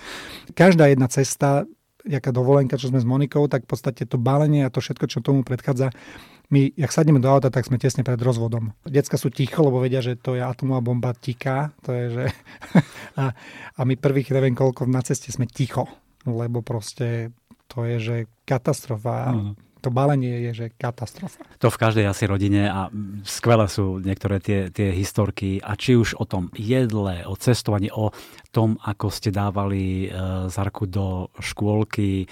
Každá 0.56 0.88
jedna 0.88 1.12
cesta 1.12 1.68
jaká 2.08 2.32
dovolenka, 2.32 2.80
čo 2.80 2.88
sme 2.88 3.04
s 3.04 3.06
Monikou, 3.06 3.52
tak 3.52 3.68
v 3.68 3.70
podstate 3.76 4.08
to 4.08 4.16
balenie 4.16 4.64
a 4.64 4.72
to 4.72 4.80
všetko, 4.80 5.06
čo 5.12 5.20
tomu 5.20 5.44
predchádza, 5.44 5.92
my, 6.48 6.72
jak 6.80 6.92
sadneme 6.96 7.20
do 7.20 7.28
auta, 7.28 7.52
tak 7.52 7.68
sme 7.68 7.76
tesne 7.76 8.08
pred 8.08 8.20
rozvodom. 8.20 8.72
Decka 8.88 9.20
sú 9.20 9.28
ticho, 9.28 9.60
lebo 9.68 9.84
vedia, 9.84 10.00
že 10.00 10.16
to 10.16 10.40
je 10.40 10.44
atomová 10.44 10.80
bomba 10.80 11.12
tiká. 11.12 11.76
To 11.84 11.92
je, 11.92 12.06
že... 12.14 12.26
a, 13.22 13.36
a 13.76 13.82
my 13.84 14.00
prvých 14.00 14.32
neviem 14.32 14.56
koľko 14.56 14.88
na 14.88 15.04
ceste 15.04 15.28
sme 15.28 15.44
ticho, 15.44 15.92
lebo 16.24 16.64
proste 16.64 17.36
to 17.68 17.84
je, 17.84 17.98
že 18.00 18.16
katastrofa. 18.48 19.36
Uh-huh 19.36 19.68
to 19.82 19.94
balenie 19.94 20.50
je, 20.50 20.52
že 20.52 20.68
katastrofa. 20.76 21.46
To 21.62 21.70
v 21.70 21.80
každej 21.80 22.06
asi 22.10 22.26
rodine 22.26 22.68
a 22.68 22.90
skvelé 23.24 23.70
sú 23.70 24.02
niektoré 24.02 24.42
tie, 24.42 24.68
tie 24.74 24.92
historky 24.92 25.62
a 25.62 25.78
či 25.78 25.96
už 25.96 26.18
o 26.18 26.26
tom 26.26 26.50
jedle, 26.58 27.24
o 27.24 27.38
cestovaní, 27.38 27.94
o 27.94 28.12
tom, 28.50 28.80
ako 28.80 29.12
ste 29.12 29.30
dávali 29.30 30.08
e, 30.08 30.48
Zarku 30.48 30.88
do 30.88 31.30
škôlky, 31.40 32.26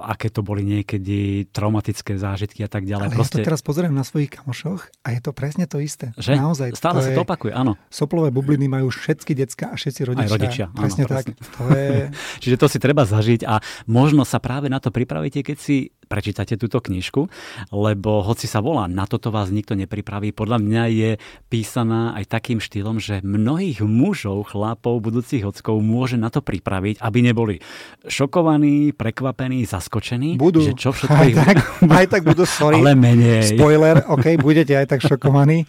aké 0.00 0.26
to 0.26 0.42
boli 0.42 0.66
niekedy 0.66 1.46
traumatické 1.54 2.18
zážitky 2.18 2.66
a 2.66 2.70
tak 2.70 2.82
ďalej. 2.82 3.14
Ale 3.14 3.14
Proste... 3.14 3.38
ja 3.38 3.46
to 3.46 3.48
teraz 3.54 3.62
pozerám 3.62 3.94
na 3.94 4.02
svojich 4.02 4.34
kamošoch 4.34 4.90
a 5.06 5.08
je 5.14 5.20
to 5.22 5.30
presne 5.30 5.70
to 5.70 5.78
isté. 5.78 6.10
Že? 6.18 6.34
Naozaj. 6.34 6.68
Stále 6.74 6.98
to 6.98 7.06
sa 7.06 7.10
to 7.14 7.22
opakuje, 7.22 7.52
áno. 7.54 7.78
Soplové 7.94 8.34
bubliny 8.34 8.66
majú 8.66 8.90
všetky 8.90 9.38
decka 9.38 9.70
a 9.70 9.78
všetci 9.78 10.00
rodičia. 10.02 10.26
Aj 10.26 10.34
rodičia, 10.34 10.66
presne 10.74 11.02
áno, 11.06 11.12
tak. 11.14 11.24
Presne. 11.30 11.54
To 11.54 11.64
je... 11.70 11.90
Čiže 12.42 12.56
to 12.58 12.66
si 12.66 12.78
treba 12.82 13.06
zažiť 13.06 13.46
a 13.46 13.62
možno 13.86 14.26
sa 14.26 14.42
práve 14.42 14.66
na 14.66 14.82
to 14.82 14.90
pripravíte, 14.90 15.46
keď 15.46 15.56
si 15.62 15.94
prečítate 16.10 16.58
túto 16.58 16.82
knižku, 16.82 17.30
lebo 17.70 18.26
hoci 18.26 18.50
sa 18.50 18.58
volá 18.58 18.90
Na 18.90 19.06
toto 19.06 19.30
vás 19.30 19.54
nikto 19.54 19.78
nepripraví, 19.78 20.34
podľa 20.34 20.58
mňa 20.58 20.82
je 20.90 21.10
písaná 21.46 22.18
aj 22.18 22.26
takým 22.26 22.58
štýlom, 22.58 22.98
že 22.98 23.22
mnohých 23.22 23.86
mužov, 23.86 24.50
chlapov, 24.50 24.89
budúcich 24.98 25.46
hockov 25.46 25.78
môže 25.78 26.18
na 26.18 26.26
to 26.32 26.42
pripraviť, 26.42 26.98
aby 26.98 27.18
neboli 27.22 27.62
šokovaní, 28.08 28.90
prekvapení, 28.90 29.62
zaskočení. 29.62 30.34
Budú. 30.34 30.66
Že 30.66 30.74
čo 30.74 30.90
všetko 30.90 31.14
aj, 31.14 31.28
ich... 31.30 31.36
tak, 31.38 31.56
aj 32.02 32.06
tak 32.10 32.22
budú, 32.26 32.42
sorry. 32.42 32.82
Ale 32.82 32.98
menej. 32.98 33.54
Spoiler, 33.54 34.02
OK, 34.10 34.34
budete 34.42 34.74
aj 34.74 34.90
tak 34.90 35.00
šokovaní. 35.06 35.68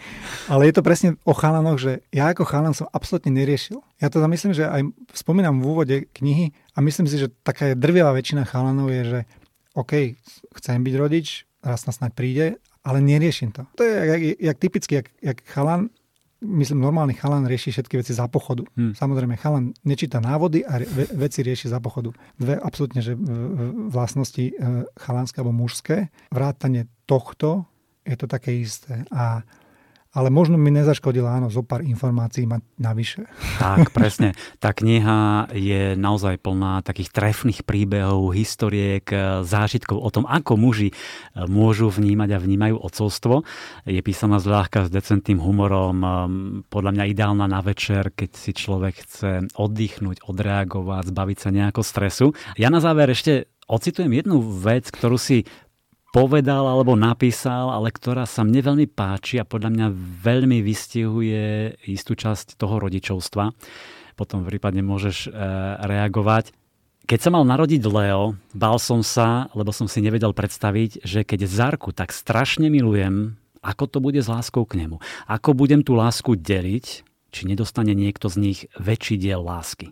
Ale 0.49 0.65
je 0.65 0.73
to 0.73 0.81
presne 0.81 1.19
o 1.27 1.38
chalanoch, 1.38 1.77
že 1.77 2.01
ja 2.10 2.34
ako 2.34 2.47
chalan 2.47 2.73
som 2.73 2.89
absolútne 2.89 3.29
neriešil. 3.29 3.77
Ja 4.01 4.10
teda 4.10 4.25
myslím, 4.25 4.57
že 4.57 4.65
aj 4.65 4.89
spomínam 5.13 5.62
v 5.62 5.65
úvode 5.69 5.97
knihy 6.17 6.55
a 6.73 6.81
myslím 6.81 7.05
si, 7.05 7.21
že 7.21 7.29
taká 7.45 7.77
drvivá 7.77 8.10
väčšina 8.15 8.49
chalanov 8.49 8.89
je, 8.89 9.03
že 9.05 9.19
OK, 9.77 10.17
chcem 10.57 10.81
byť 10.81 10.95
rodič, 10.97 11.45
raz 11.62 11.86
na 11.86 11.93
snáď 11.93 12.12
príde, 12.17 12.45
ale 12.81 12.97
neriešim 12.99 13.53
to. 13.53 13.63
To 13.77 13.84
je 13.86 13.93
jak, 13.93 14.21
jak 14.41 14.57
typicky, 14.57 14.93
jak, 14.95 15.07
jak 15.21 15.38
chalan, 15.45 15.93
myslím, 16.41 16.82
normálny 16.82 17.13
chalan 17.13 17.45
rieši 17.45 17.71
všetky 17.71 18.01
veci 18.01 18.13
za 18.13 18.27
pochodu. 18.27 18.65
Hmm. 18.73 18.97
Samozrejme, 18.97 19.38
chalan 19.38 19.71
nečíta 19.86 20.17
návody 20.17 20.65
a 20.65 20.82
ve, 20.82 21.06
veci 21.13 21.45
rieši 21.45 21.69
za 21.69 21.80
pochodu. 21.80 22.12
Dve 22.36 22.58
absolútne, 22.58 23.01
že 23.01 23.13
vlastnosti 23.93 24.41
e, 24.49 24.54
chalanské 24.97 25.41
alebo 25.41 25.54
mužské. 25.54 26.10
Vrátanie 26.34 26.89
tohto 27.06 27.69
je 28.01 28.15
to 28.17 28.25
také 28.25 28.58
isté. 28.58 29.06
A 29.13 29.45
ale 30.12 30.28
možno 30.28 30.60
mi 30.60 30.76
nezaškodilo 30.76 31.24
áno, 31.24 31.47
zo 31.47 31.63
pár 31.63 31.88
informácií 31.88 32.43
mať 32.43 32.62
navyše. 32.76 33.24
Tak, 33.63 33.89
presne. 33.97 34.36
Tá 34.60 34.76
kniha 34.76 35.47
je 35.56 35.95
naozaj 35.95 36.36
plná 36.43 36.84
takých 36.84 37.15
trefných 37.15 37.63
príbehov, 37.63 38.36
historiek, 38.36 39.08
zážitkov 39.47 40.04
o 40.04 40.10
tom, 40.12 40.28
ako 40.28 40.60
muži 40.60 40.91
môžu 41.47 41.88
vnímať 41.88 42.36
a 42.36 42.43
vnímajú 42.43 42.76
ocovstvo. 42.76 43.47
Je 43.88 44.04
písaná 44.04 44.43
zľahka 44.43 44.88
s 44.88 44.89
decentným 44.91 45.39
humorom, 45.39 45.95
podľa 46.67 46.91
mňa 46.91 47.12
ideálna 47.12 47.47
na 47.47 47.63
večer, 47.63 48.12
keď 48.12 48.30
si 48.36 48.52
človek 48.52 48.95
chce 49.08 49.32
oddychnúť, 49.56 50.28
odreagovať, 50.28 51.08
zbaviť 51.08 51.38
sa 51.39 51.50
nejako 51.56 51.82
stresu. 51.88 52.26
Ja 52.60 52.67
na 52.67 52.84
záver 52.84 53.15
ešte 53.15 53.47
ocitujem 53.71 54.12
jednu 54.12 54.43
vec, 54.43 54.91
ktorú 54.91 55.15
si 55.15 55.47
povedal 56.12 56.67
alebo 56.67 57.00
napísal, 57.00 57.71
ale 57.71 57.89
ktorá 57.89 58.28
sa 58.28 58.43
mne 58.43 58.60
veľmi 58.60 58.88
páči 58.91 59.39
a 59.39 59.47
podľa 59.47 59.71
mňa 59.71 59.88
veľmi 60.21 60.60
vystihuje 60.60 61.80
istú 61.88 62.13
časť 62.13 62.60
toho 62.60 62.84
rodičovstva. 62.84 63.56
Potom 64.19 64.43
prípadne 64.43 64.84
môžeš 64.84 65.28
e, 65.28 65.30
reagovať. 65.88 66.52
Keď 67.08 67.19
sa 67.19 67.34
mal 67.34 67.47
narodiť 67.47 67.82
Leo, 67.88 68.38
bál 68.54 68.78
som 68.78 69.02
sa, 69.02 69.50
lebo 69.58 69.74
som 69.74 69.89
si 69.89 70.04
nevedel 70.04 70.36
predstaviť, 70.36 71.02
že 71.02 71.26
keď 71.26 71.47
Zarku 71.47 71.95
tak 71.95 72.13
strašne 72.13 72.67
milujem, 72.67 73.39
ako 73.63 73.84
to 73.88 73.97
bude 74.04 74.19
s 74.19 74.30
láskou 74.30 74.67
k 74.67 74.84
nemu. 74.84 75.02
Ako 75.26 75.56
budem 75.56 75.82
tú 75.82 75.97
lásku 75.97 76.36
deliť, 76.38 77.08
či 77.32 77.41
nedostane 77.47 77.95
niekto 77.95 78.28
z 78.28 78.38
nich 78.38 78.60
väčší 78.76 79.15
diel 79.15 79.41
lásky. 79.41 79.89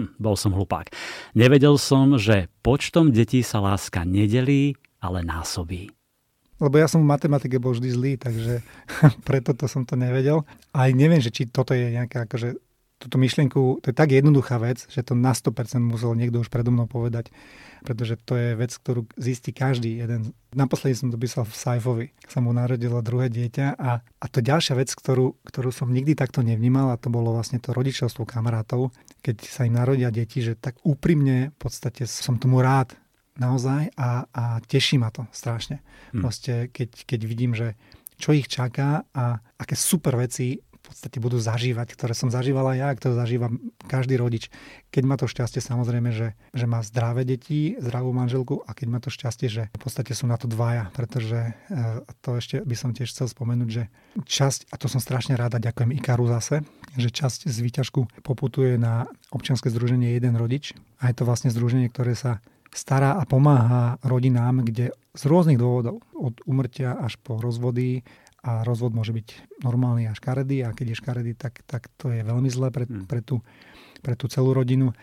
Hm, 0.00 0.16
bol 0.16 0.34
som 0.34 0.56
hlupák. 0.56 0.88
Nevedel 1.36 1.76
som, 1.76 2.16
že 2.16 2.48
počtom 2.64 3.12
detí 3.12 3.44
sa 3.44 3.60
láska 3.60 4.06
nedelí, 4.08 4.78
ale 4.98 5.22
násobí. 5.22 5.90
Lebo 6.58 6.74
ja 6.74 6.90
som 6.90 7.06
v 7.06 7.10
matematike 7.14 7.62
bol 7.62 7.74
vždy 7.74 7.88
zlý, 7.94 8.12
takže 8.18 8.66
preto 9.28 9.54
to 9.54 9.70
som 9.70 9.86
to 9.86 9.94
nevedel. 9.94 10.42
A 10.74 10.90
neviem, 10.90 11.22
že 11.22 11.30
či 11.30 11.46
toto 11.46 11.70
je 11.74 11.94
nejaká, 11.94 12.26
akože 12.26 12.58
túto 12.98 13.14
myšlienku, 13.14 13.78
to 13.78 13.94
je 13.94 13.96
tak 13.96 14.10
jednoduchá 14.10 14.58
vec, 14.58 14.82
že 14.90 15.06
to 15.06 15.14
na 15.14 15.30
100% 15.30 15.78
musel 15.78 16.18
niekto 16.18 16.42
už 16.42 16.50
predo 16.50 16.74
mnou 16.74 16.90
povedať, 16.90 17.30
pretože 17.86 18.18
to 18.26 18.34
je 18.34 18.58
vec, 18.58 18.74
ktorú 18.74 19.06
zistí 19.14 19.54
každý 19.54 20.02
jeden. 20.02 20.34
Naposledy 20.50 20.98
som 20.98 21.08
to 21.14 21.14
písal 21.14 21.46
v 21.46 21.54
Saifovi, 21.54 22.06
sa 22.26 22.42
mu 22.42 22.50
narodilo 22.50 22.98
druhé 22.98 23.30
dieťa 23.30 23.78
a, 23.78 24.02
a 24.02 24.26
to 24.26 24.42
ďalšia 24.42 24.74
vec, 24.74 24.90
ktorú, 24.90 25.38
ktorú 25.46 25.70
som 25.70 25.94
nikdy 25.94 26.18
takto 26.18 26.42
nevnímal 26.42 26.90
a 26.90 26.98
to 26.98 27.06
bolo 27.06 27.30
vlastne 27.30 27.62
to 27.62 27.70
rodičovstvo 27.70 28.26
kamarátov, 28.26 28.90
keď 29.22 29.46
sa 29.46 29.62
im 29.62 29.78
narodia 29.78 30.10
deti, 30.10 30.42
že 30.42 30.58
tak 30.58 30.82
úprimne 30.82 31.54
v 31.54 31.56
podstate 31.62 32.02
som 32.10 32.34
tomu 32.34 32.58
rád, 32.58 32.98
naozaj 33.38 33.94
a, 33.94 34.26
a 34.30 34.44
teší 34.66 34.98
ma 34.98 35.14
to 35.14 35.24
strašne. 35.30 35.80
Hmm. 36.12 36.22
Proste, 36.26 36.68
keď, 36.74 36.90
keď 37.06 37.20
vidím, 37.24 37.54
že 37.54 37.78
čo 38.18 38.34
ich 38.34 38.50
čaká 38.50 39.06
a 39.14 39.38
aké 39.56 39.78
super 39.78 40.18
veci 40.18 40.58
v 40.58 40.96
podstate 40.96 41.20
budú 41.20 41.36
zažívať, 41.36 41.92
ktoré 41.92 42.16
som 42.16 42.32
zažívala 42.32 42.72
ja, 42.72 42.88
ktoré 42.96 43.12
zažíva 43.12 43.52
každý 43.92 44.16
rodič. 44.16 44.48
Keď 44.88 45.02
má 45.04 45.20
to 45.20 45.28
šťastie 45.28 45.60
samozrejme, 45.60 46.16
že, 46.16 46.32
že 46.56 46.64
má 46.64 46.80
zdravé 46.80 47.28
deti, 47.28 47.76
zdravú 47.76 48.16
manželku 48.16 48.64
a 48.64 48.72
keď 48.72 48.86
má 48.88 48.98
to 49.02 49.12
šťastie, 49.12 49.52
že 49.52 49.62
v 49.68 49.80
podstate 49.84 50.16
sú 50.16 50.24
na 50.24 50.40
to 50.40 50.48
dvaja, 50.48 50.88
pretože 50.96 51.52
e, 51.52 51.52
to 52.24 52.40
ešte 52.40 52.64
by 52.64 52.72
som 52.72 52.96
tiež 52.96 53.12
chcel 53.12 53.28
spomenúť, 53.28 53.68
že 53.68 53.84
časť, 54.24 54.72
a 54.72 54.80
to 54.80 54.88
som 54.88 55.04
strašne 55.04 55.36
ráda, 55.36 55.60
ďakujem 55.60 55.92
Ikaru 56.00 56.24
zase, 56.32 56.64
že 56.96 57.12
časť 57.12 57.52
z 57.52 57.58
výťažku 57.60 58.24
poputuje 58.24 58.80
na 58.80 59.12
občianske 59.28 59.68
združenie 59.68 60.16
jeden 60.16 60.40
rodič 60.40 60.72
a 61.04 61.12
je 61.12 61.20
to 61.20 61.28
vlastne 61.28 61.52
združenie, 61.52 61.92
ktoré 61.92 62.16
sa 62.16 62.40
stará 62.72 63.16
a 63.18 63.24
pomáha 63.24 63.96
rodinám, 64.04 64.64
kde 64.64 64.92
z 65.16 65.22
rôznych 65.26 65.58
dôvodov, 65.58 66.04
od 66.14 66.38
umrtia 66.46 66.94
až 66.94 67.18
po 67.20 67.40
rozvody, 67.40 68.06
a 68.38 68.62
rozvod 68.62 68.94
môže 68.94 69.10
byť 69.10 69.60
normálny 69.66 70.06
a 70.06 70.14
škaredý 70.14 70.62
a 70.62 70.70
keď 70.70 70.94
je 70.94 71.00
škaredý, 71.02 71.32
tak, 71.34 71.60
tak 71.66 71.90
to 71.98 72.14
je 72.14 72.22
veľmi 72.22 72.46
zlé 72.46 72.70
pre, 72.70 72.86
hmm. 72.86 73.10
pre, 73.10 73.20
tú, 73.20 73.42
pre 74.00 74.14
tú 74.14 74.30
celú 74.30 74.54
rodinu. 74.54 74.94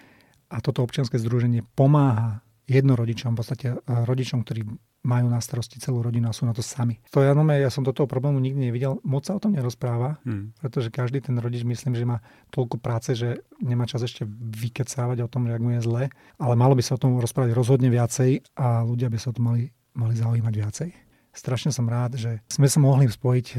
A 0.47 0.63
toto 0.63 0.85
občianske 0.85 1.19
združenie 1.19 1.67
pomáha 1.75 2.39
jednorodičom, 2.71 3.35
v 3.35 3.37
podstate 3.37 3.67
e, 3.75 3.77
rodičom, 3.85 4.45
ktorí 4.45 4.63
majú 5.05 5.29
na 5.29 5.37
starosti 5.37 5.77
celú 5.77 6.01
rodinu 6.01 6.25
a 6.27 6.33
sú 6.33 6.49
na 6.49 6.57
to 6.57 6.65
sami. 6.65 6.97
To 7.13 7.21
ja, 7.21 7.37
ja 7.37 7.69
som 7.69 7.85
do 7.85 7.93
toho 7.93 8.09
problému 8.09 8.41
nikdy 8.41 8.73
nevidel. 8.73 8.97
Moc 9.05 9.29
sa 9.29 9.37
o 9.37 9.41
tom 9.41 9.53
nerozpráva, 9.53 10.17
hmm. 10.25 10.57
pretože 10.65 10.89
každý 10.89 11.21
ten 11.21 11.37
rodič 11.37 11.61
myslím, 11.61 11.93
že 11.93 12.09
má 12.09 12.25
toľko 12.49 12.81
práce, 12.81 13.13
že 13.13 13.45
nemá 13.61 13.85
čas 13.85 14.01
ešte 14.01 14.25
vykecávať 14.27 15.21
o 15.21 15.29
tom, 15.29 15.45
že 15.45 15.53
ak 15.53 15.61
mu 15.61 15.77
je 15.77 15.85
zle. 15.85 16.03
Ale 16.41 16.53
malo 16.57 16.73
by 16.73 16.81
sa 16.81 16.97
o 16.97 17.01
tom 17.01 17.21
rozprávať 17.21 17.53
rozhodne 17.53 17.93
viacej 17.93 18.57
a 18.57 18.81
ľudia 18.81 19.13
by 19.13 19.17
sa 19.21 19.29
o 19.29 19.35
tom 19.37 19.53
mali, 19.53 19.69
mali 19.93 20.17
zaujímať 20.17 20.53
viacej. 20.57 20.89
Strašne 21.35 21.69
som 21.69 21.85
rád, 21.85 22.15
že 22.17 22.39
sme 22.47 22.65
sa 22.65 22.79
mohli 22.79 23.11
spojiť 23.11 23.47
e, 23.53 23.57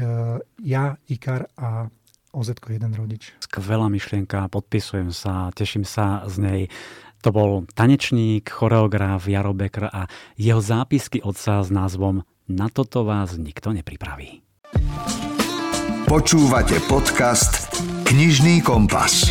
ja, 0.65 0.97
Ikar 1.05 1.45
a 1.55 1.87
oz 2.33 2.49
jeden 2.49 2.91
rodič. 2.93 3.33
Skvelá 3.41 3.89
myšlienka, 3.89 4.49
podpisujem 4.53 5.09
sa, 5.09 5.49
teším 5.53 5.85
sa 5.87 6.25
z 6.29 6.35
nej. 6.37 6.61
To 7.27 7.35
bol 7.35 7.67
tanečník, 7.75 8.47
choreograf 8.47 9.27
Jaro 9.27 9.51
Becker 9.51 9.91
a 9.91 10.07
jeho 10.39 10.63
zápisky 10.63 11.19
otca 11.19 11.59
s 11.59 11.67
názvom 11.67 12.23
Na 12.47 12.71
toto 12.71 13.03
vás 13.03 13.35
nikto 13.35 13.75
nepripraví. 13.75 14.47
Počúvate 16.07 16.79
podcast 16.87 17.67
Knižný 18.07 18.63
kompas. 18.63 19.27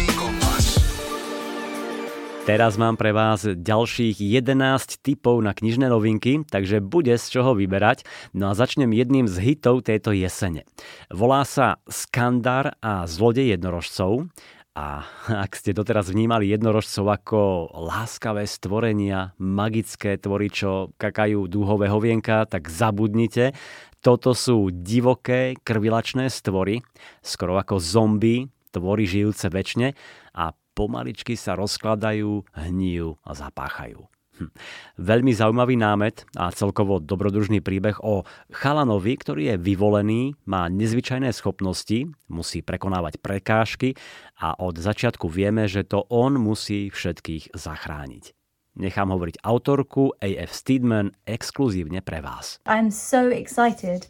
Teraz 2.47 2.78
mám 2.78 2.94
pre 2.94 3.11
vás 3.11 3.42
ďalších 3.42 4.22
11 4.22 5.03
typov 5.03 5.42
na 5.42 5.51
knižné 5.51 5.90
novinky, 5.90 6.47
takže 6.47 6.78
bude 6.78 7.11
z 7.18 7.26
čoho 7.26 7.59
vyberať. 7.59 8.07
No 8.38 8.47
a 8.47 8.55
začnem 8.55 8.94
jedným 8.94 9.26
z 9.26 9.34
hitov 9.42 9.82
tejto 9.82 10.14
jesene. 10.14 10.62
Volá 11.11 11.42
sa 11.42 11.82
Skandar 11.90 12.78
a 12.78 13.03
zlodej 13.11 13.59
jednorožcov. 13.59 14.30
A 14.77 15.09
ak 15.49 15.57
ste 15.57 15.72
doteraz 15.72 16.12
vnímali 16.12 16.53
jednorožcov 16.53 17.09
ako 17.09 17.41
láskavé 17.72 18.45
stvorenia, 18.45 19.33
magické 19.41 20.20
tvory, 20.20 20.53
čo 20.53 20.93
kakajú 21.01 21.49
dúhové 21.49 21.89
hovienka, 21.89 22.45
tak 22.45 22.68
zabudnite. 22.68 23.57
Toto 24.05 24.37
sú 24.37 24.68
divoké, 24.70 25.57
krvilačné 25.64 26.29
stvory, 26.29 26.85
skoro 27.24 27.57
ako 27.57 27.81
zombie, 27.81 28.53
tvory 28.70 29.09
žijúce 29.09 29.49
väčšine 29.49 29.97
a 30.37 30.53
pomaličky 30.77 31.35
sa 31.35 31.57
rozkladajú, 31.57 32.45
hníjú 32.53 33.16
a 33.24 33.31
zapáchajú. 33.33 34.05
Hm. 34.37 34.53
Veľmi 35.01 35.32
zaujímavý 35.32 35.80
námet 35.80 36.28
a 36.37 36.53
celkovo 36.53 37.01
dobrodružný 37.01 37.64
príbeh 37.64 37.97
o 38.05 38.28
chalanovi, 38.53 39.16
ktorý 39.16 39.43
je 39.53 39.57
vyvolený, 39.57 40.37
má 40.45 40.68
nezvyčajné 40.68 41.32
schopnosti, 41.32 42.12
musí 42.28 42.61
prekonávať 42.61 43.16
prekážky 43.24 43.97
a 44.37 44.53
od 44.61 44.76
začiatku 44.76 45.24
vieme, 45.32 45.64
že 45.64 45.89
to 45.89 46.05
on 46.12 46.37
musí 46.37 46.93
všetkých 46.93 47.57
zachrániť. 47.57 48.37
Nechám 48.76 49.09
hovoriť 49.09 49.41
autorku 49.41 50.20
A.F. 50.20 50.53
Steedman 50.53 51.16
exkluzívne 51.24 52.05
pre 52.05 52.20
vás. 52.20 52.61
I'm 52.68 52.93
so 52.93 53.32
excited 53.32 54.05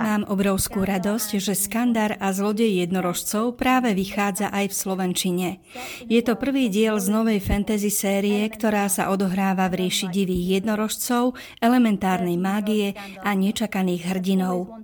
Mám 0.00 0.24
obrovskú 0.32 0.80
radosť, 0.80 1.36
že 1.36 1.52
Skandar 1.52 2.16
a 2.16 2.32
zlodej 2.32 2.80
jednorožcov 2.80 3.60
práve 3.60 3.92
vychádza 3.92 4.48
aj 4.48 4.72
v 4.72 4.74
Slovenčine. 4.80 5.48
Je 6.08 6.24
to 6.24 6.40
prvý 6.40 6.72
diel 6.72 6.96
z 6.96 7.12
novej 7.12 7.44
fantasy 7.44 7.92
série, 7.92 8.40
ktorá 8.48 8.88
sa 8.88 9.12
odohráva 9.12 9.68
v 9.68 9.84
ríši 9.86 10.08
divých 10.08 10.64
jednorožcov, 10.64 11.36
elementárnej 11.60 12.40
mágie 12.40 12.96
a 13.20 13.36
nečakaných 13.36 14.16
hrdinov. 14.16 14.80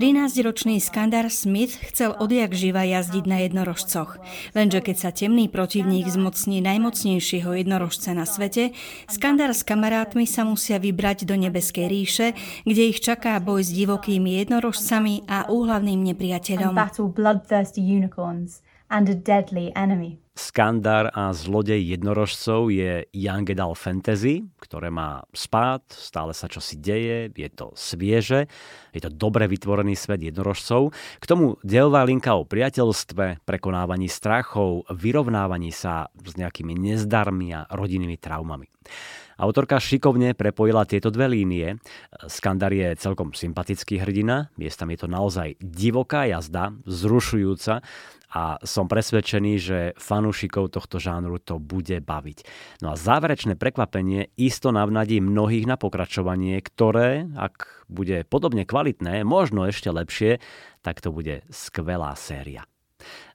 13-ročný 0.00 0.80
Skandar 0.80 1.28
Smith 1.28 1.76
chcel 1.92 2.16
odjak 2.16 2.56
živa 2.56 2.88
jazdiť 2.88 3.24
na 3.28 3.44
jednorožcoch, 3.44 4.16
lenže 4.56 4.80
keď 4.80 4.96
sa 4.96 5.10
temný 5.12 5.52
protivník 5.52 6.08
zmocní 6.08 6.64
najmocnejšieho 6.64 7.52
jednorožca 7.60 8.16
na 8.16 8.24
svete, 8.24 8.72
Skandar 9.12 9.52
s 9.52 9.60
kamarátmi 9.60 10.24
sa 10.24 10.48
musia 10.48 10.80
vybrať 10.80 11.28
do 11.28 11.33
do 11.34 11.42
nebeskej 11.50 11.90
ríše, 11.90 12.26
kde 12.62 12.94
ich 12.94 13.02
čaká 13.02 13.42
boj 13.42 13.66
s 13.66 13.74
divokými 13.74 14.38
jednorožcami 14.46 15.26
a 15.26 15.50
úhlavným 15.50 16.14
nepriateľom. 16.14 16.78
Skandar 20.34 21.14
a 21.14 21.30
zlodej 21.30 21.94
jednorožcov 21.94 22.66
je 22.66 23.06
Young 23.14 23.46
Adult 23.46 23.78
Fantasy, 23.78 24.42
ktoré 24.58 24.90
má 24.90 25.22
spát, 25.30 25.86
stále 25.94 26.34
sa 26.34 26.50
čosi 26.50 26.74
deje, 26.74 27.30
je 27.30 27.50
to 27.54 27.70
svieže, 27.78 28.50
je 28.90 29.00
to 29.02 29.14
dobre 29.14 29.46
vytvorený 29.46 29.94
svet 29.94 30.26
jednorožcov. 30.26 30.90
K 31.22 31.24
tomu 31.26 31.54
dielová 31.62 32.02
linka 32.02 32.34
o 32.34 32.42
priateľstve, 32.42 33.46
prekonávaní 33.46 34.10
strachov, 34.10 34.82
vyrovnávaní 34.90 35.70
sa 35.70 36.10
s 36.10 36.34
nejakými 36.34 36.74
nezdarmi 36.82 37.54
a 37.54 37.70
rodinnými 37.70 38.18
traumami. 38.18 38.66
Autorka 39.34 39.82
šikovne 39.82 40.34
prepojila 40.38 40.86
tieto 40.86 41.10
dve 41.10 41.26
línie. 41.26 41.82
Skandar 42.30 42.70
je 42.70 42.94
celkom 42.94 43.34
sympatický 43.34 43.98
hrdina, 43.98 44.54
miestam 44.54 44.90
je 44.94 44.98
to 45.02 45.08
naozaj 45.10 45.58
divoká 45.58 46.26
jazda, 46.30 46.74
vzrušujúca 46.86 47.82
a 48.34 48.58
som 48.66 48.90
presvedčený, 48.90 49.52
že 49.62 49.78
fanúšikov 49.94 50.74
tohto 50.74 50.98
žánru 50.98 51.38
to 51.38 51.62
bude 51.62 52.02
baviť. 52.02 52.38
No 52.82 52.92
a 52.92 52.98
záverečné 52.98 53.54
prekvapenie 53.54 54.34
isto 54.34 54.74
navnadí 54.74 55.22
mnohých 55.22 55.70
na 55.70 55.78
pokračovanie, 55.78 56.58
ktoré, 56.58 57.30
ak 57.38 57.86
bude 57.86 58.26
podobne 58.26 58.66
kvalitné, 58.66 59.22
možno 59.22 59.70
ešte 59.70 59.94
lepšie, 59.94 60.42
tak 60.82 60.98
to 60.98 61.14
bude 61.14 61.46
skvelá 61.46 62.18
séria. 62.18 62.66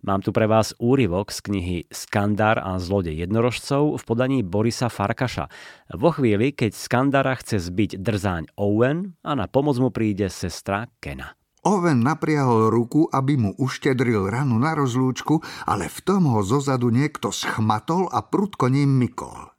Mám 0.05 0.23
tu 0.23 0.31
pre 0.31 0.47
vás 0.47 0.71
úryvok 0.79 1.33
z 1.33 1.39
knihy 1.45 1.77
Skandar 1.91 2.59
a 2.61 2.79
zlodej 2.79 3.25
jednorožcov 3.25 3.99
v 3.99 4.03
podaní 4.03 4.39
Borisa 4.41 4.87
Farkaša. 4.87 5.51
Vo 5.95 6.13
chvíli, 6.15 6.55
keď 6.55 6.71
Skandara 6.75 7.35
chce 7.35 7.59
zbiť 7.59 7.99
drzáň 7.99 8.55
Owen 8.57 9.19
a 9.25 9.35
na 9.35 9.45
pomoc 9.51 9.75
mu 9.77 9.89
príde 9.91 10.31
sestra 10.31 10.87
Kena. 11.03 11.39
Owen 11.67 11.99
napriahol 12.07 12.71
ruku, 12.71 13.11
aby 13.11 13.35
mu 13.35 13.51
uštedril 13.59 14.31
ranu 14.31 14.55
na 14.55 14.71
rozlúčku, 14.79 15.43
ale 15.67 15.91
v 15.91 15.99
tom 16.07 16.31
ho 16.31 16.39
zozadu 16.39 16.87
niekto 16.87 17.35
schmatol 17.35 18.07
a 18.07 18.23
prudko 18.23 18.71
ním 18.71 18.95
mykol. 18.95 19.51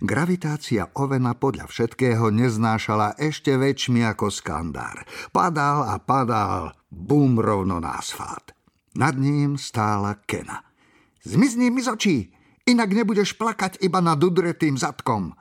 Gravitácia 0.00 0.88
Ovena 0.94 1.34
podľa 1.34 1.66
všetkého 1.68 2.30
neznášala 2.30 3.18
ešte 3.18 3.58
väčšmi 3.58 4.06
ako 4.06 4.30
skandár. 4.30 5.02
Padal 5.34 5.84
a 5.84 5.98
padal, 5.98 6.72
bum 6.88 7.36
rovno 7.36 7.82
na 7.82 7.98
asfalt. 7.98 8.54
Nad 8.92 9.16
ním 9.16 9.56
stála 9.56 10.20
Kena. 10.28 10.60
Zmizni 11.24 11.70
mi 11.70 11.80
z 11.80 11.88
očí, 11.88 12.16
inak 12.68 12.92
nebudeš 12.92 13.38
plakať 13.40 13.80
iba 13.80 14.04
nad 14.04 14.20
udretým 14.20 14.76
zadkom. 14.76 15.32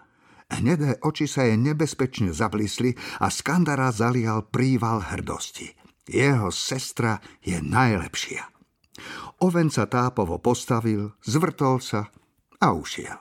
Hnedé 0.51 0.99
oči 1.03 1.27
sa 1.27 1.47
jej 1.47 1.55
nebezpečne 1.55 2.35
zablisli 2.35 2.95
a 3.23 3.31
Skandara 3.31 3.91
zalial 3.91 4.47
príval 4.47 4.99
hrdosti. 5.03 5.71
Jeho 6.07 6.51
sestra 6.51 7.23
je 7.39 7.59
najlepšia. 7.63 8.43
Oven 9.41 9.73
sa 9.73 9.87
tápovo 9.89 10.37
postavil, 10.37 11.15
zvrtol 11.23 11.81
sa 11.81 12.11
a 12.61 12.67
ušiel. 12.75 13.17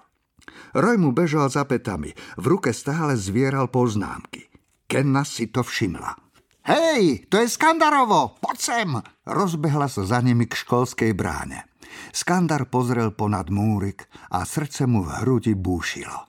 Roj 0.76 0.96
mu 1.00 1.10
bežal 1.16 1.48
za 1.48 1.64
petami, 1.64 2.12
v 2.36 2.44
ruke 2.44 2.76
stále 2.76 3.16
zvieral 3.16 3.72
poznámky. 3.72 4.52
Kenna 4.84 5.24
si 5.24 5.48
to 5.48 5.64
všimla. 5.64 6.18
Hej, 6.66 7.24
to 7.32 7.40
je 7.40 7.48
Skandarovo, 7.48 8.36
poď 8.36 8.58
sem! 8.60 8.90
Rozbehla 9.24 9.88
sa 9.88 10.04
za 10.04 10.20
nimi 10.20 10.44
k 10.44 10.58
školskej 10.60 11.16
bráne. 11.16 11.64
Skandar 12.12 12.68
pozrel 12.68 13.14
ponad 13.14 13.48
múrik 13.48 14.10
a 14.28 14.44
srdce 14.44 14.84
mu 14.84 15.06
v 15.06 15.10
hrudi 15.22 15.54
búšilo. 15.56 16.28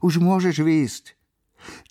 Už 0.00 0.18
môžeš 0.18 0.56
výjsť. 0.64 1.04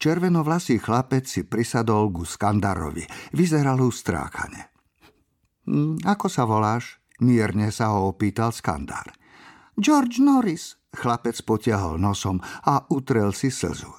Červenovlasý 0.01 0.81
chlapec 0.81 1.29
si 1.29 1.45
prisadol 1.45 2.09
ku 2.09 2.25
Skandarovi. 2.25 3.05
Vyzeral 3.37 3.79
ustrákane. 3.79 4.73
Hm, 5.69 6.01
ako 6.03 6.25
sa 6.25 6.43
voláš? 6.49 6.97
Mierne 7.21 7.69
sa 7.69 7.93
ho 7.93 8.09
opýtal 8.09 8.49
Skandar. 8.49 9.13
George 9.77 10.19
Norris, 10.19 10.75
chlapec 10.91 11.37
potiahol 11.45 12.01
nosom 12.01 12.41
a 12.65 12.83
utrel 12.89 13.31
si 13.31 13.53
slzu. 13.53 13.91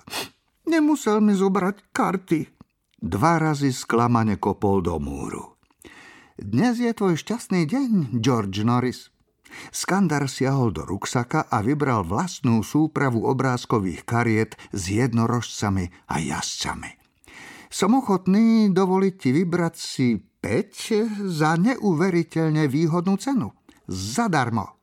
Nemusel 0.67 1.23
mi 1.23 1.33
zobrať 1.33 1.95
karty, 1.95 2.60
Dva 3.01 3.41
razy 3.41 3.73
sklamane 3.73 4.37
kopol 4.37 4.85
do 4.85 5.01
múru. 5.01 5.57
Dnes 6.37 6.77
je 6.85 6.93
tvoj 6.93 7.17
šťastný 7.17 7.65
deň, 7.65 8.21
George 8.21 8.61
Norris. 8.61 9.09
Skandar 9.73 10.29
siahol 10.29 10.69
do 10.69 10.85
ruksaka 10.85 11.49
a 11.49 11.65
vybral 11.65 12.05
vlastnú 12.05 12.61
súpravu 12.61 13.25
obrázkových 13.25 14.05
kariet 14.05 14.53
s 14.77 14.93
jednorožcami 14.93 15.89
a 16.13 16.21
jazdcami. 16.21 17.01
Som 17.73 17.97
ochotný 17.97 18.69
dovoliť 18.69 19.15
ti 19.17 19.33
vybrať 19.33 19.75
si 19.81 20.21
5 20.21 21.25
za 21.25 21.57
neuveriteľne 21.57 22.69
výhodnú 22.69 23.17
cenu. 23.17 23.49
Zadarmo. 23.89 24.80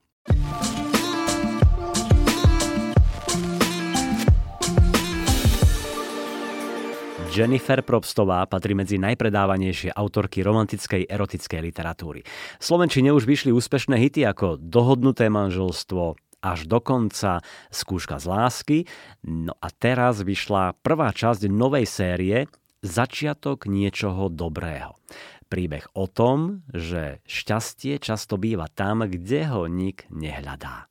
Jennifer 7.37 7.85
Probstová 7.85 8.41
patrí 8.49 8.73
medzi 8.73 8.97
najpredávanejšie 8.97 9.93
autorky 9.93 10.41
romantickej 10.41 11.05
erotickej 11.05 11.69
literatúry. 11.69 12.25
V 12.57 12.63
Slovenčine 12.65 13.13
už 13.13 13.29
vyšli 13.29 13.53
úspešné 13.53 13.93
hity 13.93 14.25
ako 14.25 14.57
Dohodnuté 14.57 15.29
manželstvo, 15.29 16.17
až 16.41 16.65
do 16.65 16.81
konca 16.81 17.45
skúška 17.69 18.17
z 18.17 18.25
lásky. 18.25 18.77
No 19.21 19.53
a 19.53 19.69
teraz 19.69 20.25
vyšla 20.25 20.81
prvá 20.81 21.13
časť 21.13 21.45
novej 21.45 21.85
série 21.85 22.49
Začiatok 22.81 23.69
niečoho 23.69 24.33
dobrého. 24.33 24.97
Príbeh 25.45 25.85
o 25.93 26.09
tom, 26.09 26.65
že 26.73 27.21
šťastie 27.29 28.01
často 28.01 28.41
býva 28.41 28.65
tam, 28.65 29.05
kde 29.05 29.45
ho 29.45 29.69
nik 29.69 30.09
nehľadá. 30.09 30.89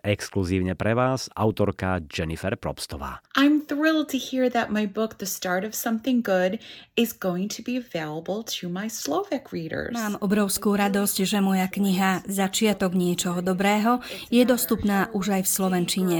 Exkluzívne 0.00 0.72
pre 0.72 0.96
vás 0.96 1.28
autorka 1.36 2.00
Jennifer 2.08 2.56
Probstová. 2.56 3.20
I'm 3.36 3.68
thrilled 3.68 4.08
to 4.08 4.16
hear 4.16 4.48
that 4.48 4.72
my 4.72 4.88
book 4.88 5.20
The 5.20 5.28
Start 5.28 5.60
of 5.68 5.76
Something 5.76 6.24
Good 6.24 6.56
is 6.96 7.12
going 7.12 7.52
to 7.52 7.60
be 7.60 7.76
available 7.76 8.40
to 8.60 8.72
my 8.72 8.88
Slovak 8.88 9.52
readers. 9.52 9.92
Mám 9.92 10.16
obrovskú 10.24 10.72
radosť, 10.72 11.28
že 11.28 11.44
moja 11.44 11.68
kniha 11.68 12.24
Začiatok 12.24 12.96
niečoho 12.96 13.44
dobrého 13.44 14.00
je 14.32 14.40
dostupná 14.48 15.12
už 15.12 15.36
aj 15.36 15.42
v 15.44 15.52
Slovenčine. 15.52 16.18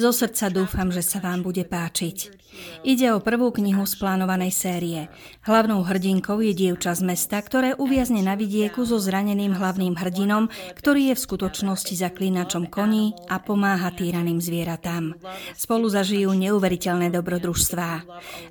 Zo 0.00 0.08
srdca 0.08 0.48
dúfam, 0.48 0.88
že 0.88 1.04
sa 1.04 1.20
vám 1.20 1.44
bude 1.44 1.68
páčiť. 1.68 2.48
Ide 2.82 3.12
o 3.14 3.22
prvú 3.22 3.52
knihu 3.54 3.84
z 3.84 3.94
plánovanej 4.00 4.50
série. 4.50 5.00
Hlavnou 5.44 5.84
hrdinkou 5.84 6.40
je 6.40 6.56
dievča 6.56 6.96
z 6.96 7.04
mesta, 7.04 7.38
ktoré 7.38 7.76
uviazne 7.76 8.24
na 8.24 8.34
vidieku 8.34 8.82
so 8.88 8.96
zraneným 8.98 9.54
hlavným 9.54 9.94
hrdinom, 9.94 10.48
ktorý 10.74 11.12
je 11.12 11.14
v 11.14 11.24
skutočnosti 11.28 11.94
zaklínačom 11.94 12.66
koní 12.72 13.17
a 13.26 13.42
pomáha 13.42 13.90
týraným 13.90 14.38
zvieratám. 14.38 15.18
Spolu 15.58 15.90
zažijú 15.90 16.30
neuveriteľné 16.38 17.10
dobrodružstvá. 17.10 17.90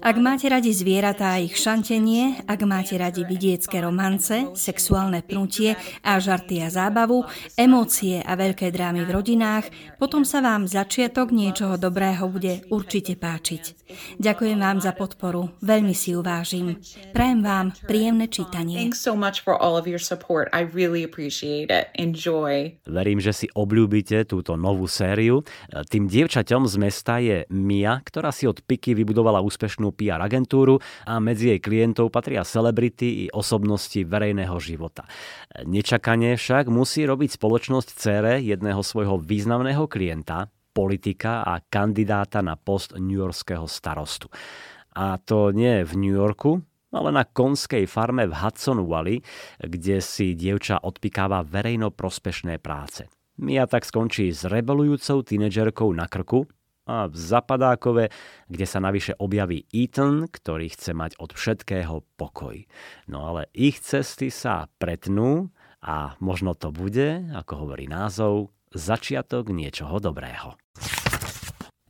Ak 0.03 0.15
máte 0.19 0.51
radi 0.51 0.75
zvieratá 0.75 1.39
a 1.39 1.41
ich 1.41 1.55
šantenie, 1.55 2.43
ak 2.43 2.59
máte 2.67 2.99
radi 2.99 3.23
vidiecké 3.23 3.79
romance, 3.79 4.51
sexuálne 4.57 5.23
pnutie 5.23 5.79
a 6.03 6.19
žarty 6.19 6.59
a 6.65 6.67
zábavu, 6.67 7.23
emócie 7.55 8.19
a 8.19 8.35
veľké 8.35 8.67
drámy 8.73 9.07
v 9.07 9.13
rodinách, 9.15 9.71
potom 9.95 10.27
sa 10.27 10.43
vám 10.43 10.67
začiatok 10.67 11.31
niečoho 11.31 11.79
dobrého 11.79 12.27
bude 12.27 12.67
určite 12.67 13.15
páčiť. 13.15 13.87
Ďakujem 14.19 14.59
vám 14.59 14.83
za 14.83 14.91
podporu, 14.91 15.55
veľmi 15.63 15.95
si 15.95 16.11
ju 16.11 16.19
vážim. 16.19 16.75
Prajem 17.15 17.39
vám 17.39 17.71
príjemné 17.87 18.27
čítanie. 18.27 18.91
Verím, 22.83 23.19
že 23.23 23.31
si 23.31 23.47
obľúbite 23.53 24.17
túto 24.27 24.56
novú 24.57 24.89
sériu. 24.89 25.45
Tým 25.69 26.09
dievčaťom 26.09 26.65
z 26.65 26.75
mesta 26.81 27.21
je 27.21 27.45
Mia, 27.53 28.01
ktorá 28.01 28.33
si 28.33 28.49
od 28.49 28.59
Piky 28.65 28.97
vybudovala 28.97 29.39
úspešnú 29.45 29.93
PR 29.93 30.19
agentúru 30.19 30.81
a 31.05 31.21
medzi 31.21 31.53
jej 31.53 31.61
klientov 31.61 32.09
patria 32.09 32.41
celebrity 32.41 33.23
i 33.23 33.31
osobnosti 33.31 34.01
verejného 34.01 34.57
života. 34.57 35.05
Nečakane 35.63 36.35
však 36.35 36.67
musí 36.73 37.05
robiť 37.05 37.37
spoločnosť 37.37 37.89
cére 37.93 38.33
jedného 38.41 38.81
svojho 38.81 39.21
významného 39.21 39.85
klienta, 39.85 40.49
politika 40.75 41.41
a 41.41 41.57
kandidáta 41.57 42.45
na 42.45 42.53
post 42.53 42.93
newyorského 42.93 43.65
starostu. 43.65 44.29
A 44.93 45.17
to 45.17 45.49
nie 45.49 45.81
v 45.81 45.93
New 45.97 46.13
Yorku, 46.13 46.61
ale 46.93 47.09
na 47.09 47.25
konskej 47.25 47.89
farme 47.89 48.29
v 48.29 48.33
Hudson 48.37 48.85
Valley, 48.85 49.25
kde 49.57 50.01
si 50.05 50.37
dievča 50.37 50.81
odpikáva 50.85 51.41
verejno 51.41 51.89
prospešné 51.89 52.61
práce. 52.61 53.09
Mia 53.37 53.69
tak 53.69 53.85
skončí 53.85 54.33
s 54.33 54.49
rebelujúcou 54.49 55.21
tínedžerkou 55.21 55.93
na 55.93 56.09
krku 56.09 56.49
a 56.89 57.05
v 57.05 57.13
Zapadákove, 57.13 58.09
kde 58.49 58.65
sa 58.65 58.81
navyše 58.81 59.13
objaví 59.13 59.69
Ethan, 59.69 60.25
ktorý 60.25 60.73
chce 60.73 60.97
mať 60.97 61.21
od 61.21 61.37
všetkého 61.37 62.01
pokoj. 62.17 62.65
No 63.05 63.29
ale 63.29 63.53
ich 63.53 63.77
cesty 63.77 64.33
sa 64.33 64.65
pretnú 64.81 65.53
a 65.85 66.17
možno 66.17 66.57
to 66.57 66.73
bude, 66.73 67.29
ako 67.29 67.67
hovorí 67.67 67.85
názov, 67.85 68.49
začiatok 68.73 69.53
niečoho 69.53 70.01
dobrého. 70.01 70.57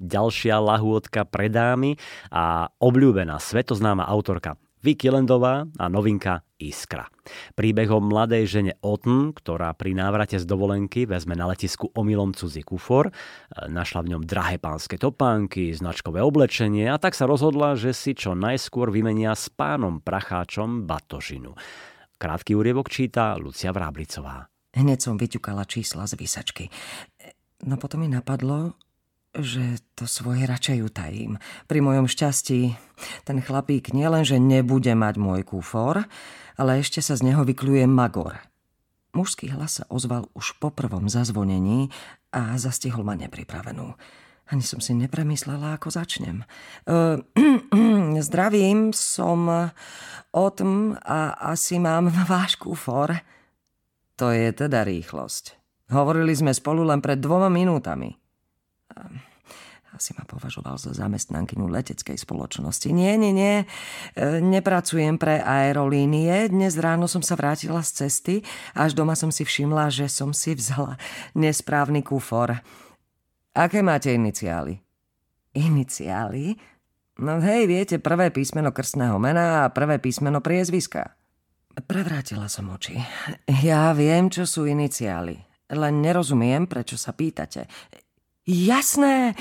Ďalšia 0.03 0.59
lahôdka 0.59 1.23
pre 1.25 1.47
dámy 1.47 1.95
a 2.29 2.67
obľúbená 2.83 3.39
svetoznáma 3.39 4.03
autorka 4.03 4.59
Vicky 4.83 5.09
Landová 5.09 5.65
a 5.79 5.85
novinka 5.87 6.46
Iskra. 6.57 7.05
Príbehom 7.53 8.09
mladej 8.09 8.49
žene 8.49 8.73
Otn, 8.81 9.29
ktorá 9.29 9.77
pri 9.77 9.93
návrate 9.93 10.41
z 10.41 10.45
dovolenky 10.49 11.05
vezme 11.05 11.37
na 11.37 11.45
letisku 11.45 11.93
omylom 11.93 12.33
cudzí 12.33 12.65
kufor, 12.65 13.13
našla 13.69 14.01
v 14.01 14.17
ňom 14.17 14.23
drahé 14.25 14.57
pánske 14.57 14.97
topánky, 14.97 15.69
značkové 15.77 16.25
oblečenie 16.25 16.89
a 16.89 16.97
tak 16.97 17.13
sa 17.13 17.29
rozhodla, 17.29 17.77
že 17.77 17.93
si 17.93 18.17
čo 18.17 18.33
najskôr 18.33 18.89
vymenia 18.89 19.37
s 19.37 19.53
pánom 19.53 20.01
pracháčom 20.01 20.89
batožinu. 20.89 21.53
Krátky 22.17 22.57
úrievok 22.57 22.89
číta 22.89 23.37
Lucia 23.37 23.69
Vráblicová. 23.69 24.49
Hneď 24.73 24.97
som 24.97 25.21
vyťukala 25.21 25.69
čísla 25.69 26.09
z 26.09 26.17
výsačky. 26.17 26.73
No 27.69 27.77
potom 27.77 28.01
mi 28.01 28.09
napadlo, 28.09 28.73
že 29.37 29.77
to 29.93 30.09
svoje 30.09 30.49
radšej 30.49 30.81
utajím. 30.81 31.37
Pri 31.69 31.79
mojom 31.81 32.09
šťastí 32.09 32.73
ten 33.21 33.37
chlapík 33.37 33.93
nielenže 33.93 34.41
nebude 34.41 34.97
mať 34.97 35.21
môj 35.21 35.45
kúfor, 35.45 36.09
ale 36.57 36.81
ešte 36.81 36.99
sa 36.99 37.13
z 37.13 37.31
neho 37.31 37.45
vykľuje 37.45 37.85
magor. 37.85 38.41
Mužský 39.13 39.53
hlas 39.53 39.81
sa 39.81 39.83
ozval 39.87 40.29
už 40.35 40.57
po 40.59 40.73
prvom 40.73 41.07
zazvonení 41.07 41.89
a 42.33 42.57
zastihol 42.59 43.07
ma 43.07 43.15
nepripravenú. 43.15 43.95
Ani 44.47 44.63
som 44.63 44.79
si 44.79 44.95
nepremyslela, 44.95 45.75
ako 45.75 45.91
začnem. 45.91 46.43
Uh, 46.87 47.19
zdravím, 48.27 48.95
som 48.95 49.71
Otm 50.31 50.95
a 51.03 51.35
asi 51.51 51.79
mám 51.79 52.07
váš 52.27 52.55
kúfor. 52.55 53.15
To 54.17 54.33
je 54.33 54.49
teda 54.53 54.87
rýchlosť. 54.87 55.57
Hovorili 55.91 56.35
sme 56.35 56.51
spolu 56.51 56.83
len 56.83 56.99
pred 56.99 57.19
dvoma 57.19 57.47
minútami. 57.47 58.11
Asi 59.97 60.13
ma 60.13 60.29
považoval 60.29 60.77
za 60.77 60.93
zamestnankyňu 60.93 61.65
leteckej 61.73 62.21
spoločnosti. 62.21 62.93
Nie, 62.93 63.17
nie, 63.17 63.33
nie. 63.33 63.65
E, 64.13 64.37
nepracujem 64.45 65.17
pre 65.17 65.41
aerolínie. 65.41 66.53
Dnes 66.53 66.77
ráno 66.77 67.09
som 67.09 67.25
sa 67.25 67.33
vrátila 67.33 67.81
z 67.81 68.05
cesty. 68.05 68.35
Až 68.77 68.93
doma 68.93 69.17
som 69.17 69.33
si 69.33 69.41
všimla, 69.41 69.89
že 69.89 70.05
som 70.05 70.37
si 70.37 70.53
vzala 70.53 71.01
nesprávny 71.33 72.05
kufor. 72.05 72.61
Aké 73.57 73.81
máte 73.81 74.13
iniciály? 74.13 74.77
Iniciály? 75.57 76.53
No 77.17 77.41
hej, 77.41 77.65
viete, 77.65 77.97
prvé 77.97 78.29
písmeno 78.29 78.69
krstného 78.69 79.17
mena 79.17 79.65
a 79.65 79.73
prvé 79.73 79.97
písmeno 79.97 80.45
priezviska. 80.45 81.17
Prevrátila 81.73 82.45
som 82.45 82.69
oči. 82.69 83.01
Ja 83.65 83.97
viem, 83.97 84.29
čo 84.29 84.45
sú 84.45 84.69
iniciály. 84.69 85.41
Len 85.73 86.05
nerozumiem, 86.05 86.69
prečo 86.69 87.01
sa 87.01 87.17
pýtate. 87.17 87.65
Jasné! 88.45 89.33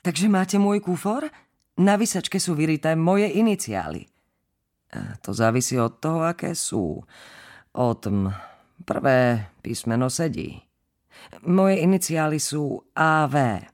Takže 0.00 0.32
máte 0.32 0.56
môj 0.56 0.80
kúfor? 0.80 1.28
Na 1.80 1.96
vysačke 2.00 2.40
sú 2.40 2.56
vyrité 2.56 2.96
moje 2.96 3.28
iniciály. 3.28 4.08
To 5.22 5.30
závisí 5.30 5.78
od 5.78 6.02
toho, 6.02 6.26
aké 6.26 6.56
sú. 6.56 7.04
Od 7.76 8.00
prvé 8.82 9.48
písmeno 9.62 10.10
sedí. 10.10 10.60
Moje 11.46 11.84
iniciály 11.84 12.40
sú 12.40 12.82
AV. 12.96 13.64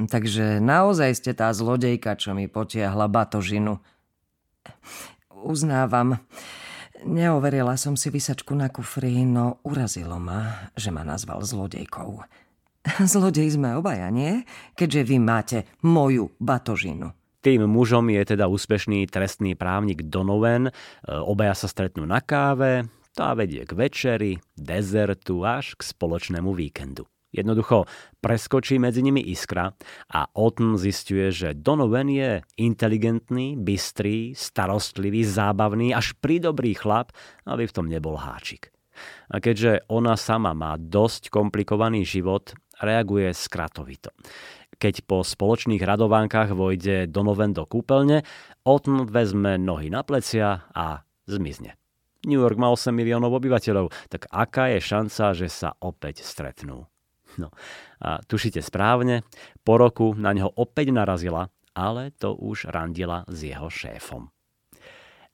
Takže 0.00 0.60
naozaj 0.60 1.10
ste 1.18 1.32
tá 1.36 1.52
zlodejka, 1.52 2.16
čo 2.16 2.32
mi 2.32 2.48
potiahla 2.48 3.08
batožinu. 3.08 3.80
Uznávam. 5.40 6.20
Neoverila 7.00 7.80
som 7.80 7.96
si 7.96 8.12
vysačku 8.12 8.52
na 8.52 8.68
kufri, 8.68 9.24
no 9.24 9.60
urazilo 9.64 10.20
ma, 10.20 10.72
že 10.76 10.92
ma 10.92 11.00
nazval 11.00 11.40
zlodejkou. 11.40 12.20
Zlodej 13.12 13.60
sme 13.60 13.76
obaja, 13.76 14.08
nie? 14.08 14.44
Keďže 14.72 15.02
vy 15.04 15.16
máte 15.20 15.58
moju 15.84 16.32
batožinu. 16.40 17.12
Tým 17.40 17.64
mužom 17.64 18.12
je 18.12 18.36
teda 18.36 18.52
úspešný 18.52 19.08
trestný 19.08 19.56
právnik 19.56 20.04
Donovan. 20.12 20.68
E, 20.68 20.72
obaja 21.08 21.56
sa 21.56 21.72
stretnú 21.72 22.04
na 22.04 22.20
káve, 22.20 22.84
tá 23.16 23.32
vedie 23.32 23.64
k 23.64 23.72
večeri, 23.72 24.32
dezertu 24.52 25.40
až 25.40 25.72
k 25.72 25.80
spoločnému 25.88 26.52
víkendu. 26.52 27.08
Jednoducho 27.30 27.86
preskočí 28.18 28.82
medzi 28.82 29.06
nimi 29.06 29.22
iskra 29.22 29.70
a 30.10 30.20
Otton 30.34 30.74
zistuje, 30.74 31.30
že 31.30 31.54
Donovan 31.54 32.10
je 32.10 32.42
inteligentný, 32.58 33.54
bystrý, 33.54 34.34
starostlivý, 34.34 35.22
zábavný, 35.22 35.94
až 35.94 36.18
prídobrý 36.18 36.74
chlap, 36.74 37.14
aby 37.46 37.70
v 37.70 37.74
tom 37.74 37.86
nebol 37.86 38.18
háčik. 38.18 38.74
A 39.30 39.38
keďže 39.38 39.86
ona 39.86 40.18
sama 40.18 40.52
má 40.52 40.74
dosť 40.74 41.30
komplikovaný 41.30 42.02
život, 42.02 42.52
reaguje 42.80 43.30
skratovito. 43.36 44.10
Keď 44.80 45.04
po 45.04 45.20
spoločných 45.20 45.84
radovánkach 45.84 46.56
vojde 46.56 47.04
Donovan 47.04 47.52
do 47.52 47.68
kúpeľne, 47.68 48.24
Otton 48.64 49.04
vezme 49.04 49.60
nohy 49.60 49.92
na 49.92 50.00
plecia 50.00 50.64
a 50.72 51.04
zmizne. 51.28 51.76
New 52.24 52.40
York 52.40 52.56
má 52.56 52.68
8 52.72 52.92
miliónov 52.92 53.32
obyvateľov, 53.36 53.92
tak 54.12 54.28
aká 54.28 54.72
je 54.76 54.80
šanca, 54.80 55.24
že 55.36 55.48
sa 55.48 55.76
opäť 55.80 56.24
stretnú? 56.24 56.88
No 57.36 57.48
a 58.00 58.18
tušite 58.24 58.64
správne, 58.64 59.22
po 59.62 59.78
roku 59.78 60.16
na 60.16 60.32
neho 60.32 60.50
opäť 60.52 60.90
narazila, 60.90 61.52
ale 61.76 62.10
to 62.16 62.34
už 62.34 62.68
randila 62.72 63.22
s 63.30 63.46
jeho 63.46 63.68
šéfom. 63.70 64.32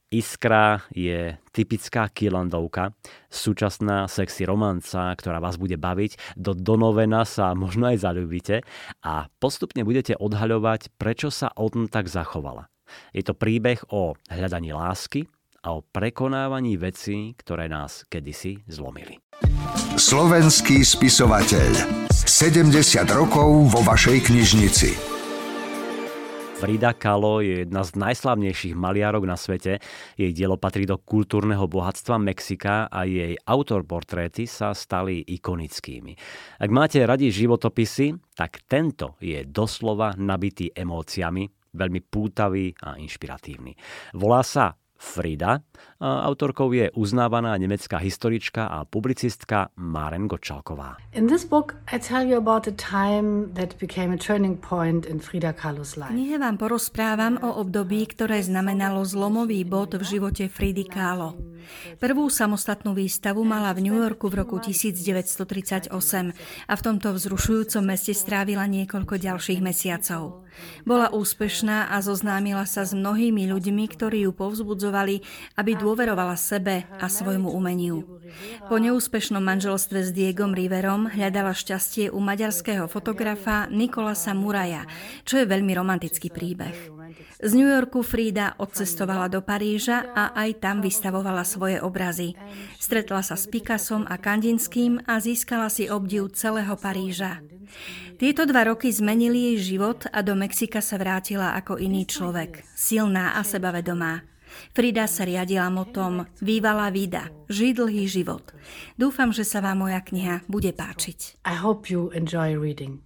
Iskra 0.06 0.86
je 0.94 1.34
typická 1.50 2.06
kilandovka, 2.14 2.94
súčasná 3.26 4.06
sexy 4.06 4.46
romanca, 4.46 5.10
ktorá 5.18 5.42
vás 5.42 5.58
bude 5.58 5.74
baviť. 5.74 6.38
Do 6.38 6.54
Donovena 6.54 7.26
sa 7.26 7.50
možno 7.58 7.90
aj 7.90 8.06
zalúbite 8.06 8.62
a 9.02 9.26
postupne 9.42 9.82
budete 9.82 10.14
odhaľovať, 10.14 10.94
prečo 10.94 11.34
sa 11.34 11.50
on 11.58 11.90
tak 11.90 12.06
zachovala. 12.06 12.70
Je 13.10 13.26
to 13.26 13.34
príbeh 13.34 13.82
o 13.90 14.14
hľadaní 14.30 14.70
lásky 14.70 15.26
a 15.66 15.74
o 15.74 15.82
prekonávaní 15.82 16.78
vecí, 16.78 17.34
ktoré 17.34 17.66
nás 17.66 18.06
kedysi 18.06 18.62
zlomili. 18.70 19.18
Slovenský 19.98 20.86
spisovateľ. 20.86 22.06
70 22.14 22.70
rokov 23.10 23.74
vo 23.74 23.80
vašej 23.82 24.30
knižnici. 24.30 25.15
Frida 26.56 26.96
Kahlo 26.96 27.44
je 27.44 27.68
jedna 27.68 27.84
z 27.84 28.00
najslavnejších 28.00 28.72
maliarok 28.72 29.28
na 29.28 29.36
svete. 29.36 29.76
Jej 30.16 30.32
dielo 30.32 30.56
patrí 30.56 30.88
do 30.88 30.96
kultúrneho 30.96 31.68
bohatstva 31.68 32.16
Mexika 32.16 32.88
a 32.88 33.04
jej 33.04 33.36
autorportréty 33.44 34.48
sa 34.48 34.72
stali 34.72 35.20
ikonickými. 35.20 36.16
Ak 36.56 36.70
máte 36.72 37.04
radi 37.04 37.28
životopisy, 37.28 38.32
tak 38.32 38.64
tento 38.64 39.20
je 39.20 39.44
doslova 39.44 40.16
nabitý 40.16 40.72
emóciami, 40.72 41.44
veľmi 41.76 42.00
pútavý 42.08 42.72
a 42.80 42.96
inšpiratívny. 42.96 43.76
Volá 44.16 44.40
sa 44.40 44.72
Frida. 44.96 45.60
A 46.00 46.28
autorkou 46.28 46.72
je 46.72 46.92
uznávaná 46.92 47.56
nemecká 47.56 47.96
historička 47.96 48.68
a 48.68 48.84
publicistka 48.84 49.72
Maren 49.76 50.28
Gottschalková. 50.28 50.96
In 51.12 51.28
this 51.28 51.44
book 51.44 51.76
I 51.92 52.00
tell 52.00 52.24
you 52.24 52.36
about 52.36 52.68
a 52.68 52.74
time 52.76 53.52
that 53.56 53.76
became 53.80 54.12
a 54.12 54.20
turning 54.20 54.56
point 54.60 55.08
in 55.08 55.20
Frida 55.20 55.52
Kahlos 55.52 55.96
life. 55.96 56.12
Knihe 56.12 56.36
vám 56.36 56.56
porozprávam 56.60 57.40
o 57.40 57.60
období, 57.60 58.04
ktoré 58.08 58.40
znamenalo 58.44 59.04
zlomový 59.04 59.64
bod 59.64 59.96
v 59.96 60.04
živote 60.04 60.48
Fridy 60.52 60.84
Kahlo. 60.88 61.36
Prvú 61.98 62.30
samostatnú 62.30 62.94
výstavu 62.94 63.42
mala 63.42 63.74
v 63.74 63.90
New 63.90 63.98
Yorku 63.98 64.30
v 64.30 64.46
roku 64.46 64.62
1938 64.62 65.90
a 66.70 66.72
v 66.78 66.80
tomto 66.82 67.08
vzrušujúcom 67.10 67.82
meste 67.82 68.14
strávila 68.14 68.70
niekoľko 68.70 69.18
ďalších 69.18 69.58
mesiacov. 69.58 70.45
Bola 70.86 71.12
úspešná 71.12 71.92
a 71.92 72.00
zoznámila 72.02 72.64
sa 72.64 72.82
s 72.82 72.96
mnohými 72.96 73.46
ľuďmi, 73.50 73.84
ktorí 73.90 74.26
ju 74.26 74.32
povzbudzovali, 74.32 75.22
aby 75.60 75.70
dôverovala 75.76 76.34
sebe 76.38 76.88
a 76.96 77.06
svojmu 77.06 77.52
umeniu. 77.52 78.02
Po 78.66 78.80
neúspešnom 78.80 79.44
manželstve 79.44 80.02
s 80.02 80.10
Diegom 80.10 80.56
Riverom 80.56 81.12
hľadala 81.12 81.52
šťastie 81.54 82.08
u 82.10 82.18
maďarského 82.18 82.88
fotografa 82.88 83.68
Nikolasa 83.68 84.32
Muraja, 84.32 84.88
čo 85.22 85.38
je 85.38 85.46
veľmi 85.46 85.72
romantický 85.76 86.32
príbeh. 86.32 86.95
Z 87.36 87.52
New 87.52 87.68
Yorku 87.68 88.00
Frida 88.00 88.56
odcestovala 88.56 89.28
do 89.28 89.44
Paríža 89.44 90.08
a 90.16 90.32
aj 90.32 90.56
tam 90.64 90.80
vystavovala 90.80 91.44
svoje 91.44 91.76
obrazy. 91.84 92.32
Stretla 92.80 93.20
sa 93.20 93.36
s 93.36 93.44
Picassom 93.44 94.08
a 94.08 94.16
Kandinským 94.16 95.04
a 95.04 95.20
získala 95.20 95.68
si 95.68 95.84
obdiv 95.92 96.32
celého 96.32 96.72
Paríža. 96.80 97.44
Tieto 98.16 98.48
dva 98.48 98.72
roky 98.72 98.88
zmenili 98.88 99.52
jej 99.52 99.76
život 99.76 100.08
a 100.08 100.24
do 100.24 100.32
Mexika 100.32 100.80
sa 100.80 100.96
vrátila 100.96 101.52
ako 101.60 101.76
iný 101.76 102.08
človek, 102.08 102.64
silná 102.72 103.36
a 103.36 103.44
sebavedomá. 103.44 104.24
Frida 104.72 105.04
sa 105.04 105.28
riadila 105.28 105.68
motom 105.68 106.24
Vývala 106.40 106.88
vida, 106.88 107.28
žij 107.52 107.76
dlhý 107.76 108.08
život. 108.08 108.56
Dúfam, 108.96 109.28
že 109.28 109.44
sa 109.44 109.60
vám 109.60 109.84
moja 109.84 110.00
kniha 110.00 110.48
bude 110.48 110.72
páčiť. 110.72 111.44
I 111.44 111.60
hope 111.60 111.92
you 111.92 112.08
enjoy 112.16 112.56
reading. 112.56 113.05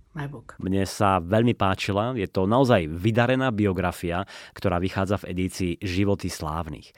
Mne 0.59 0.83
sa 0.91 1.23
veľmi 1.23 1.55
páčila, 1.55 2.19
je 2.19 2.27
to 2.27 2.43
naozaj 2.43 2.83
vydarená 2.91 3.55
biografia, 3.55 4.27
ktorá 4.59 4.83
vychádza 4.83 5.23
v 5.23 5.29
edícii 5.31 5.73
Životy 5.79 6.27
slávnych. 6.27 6.91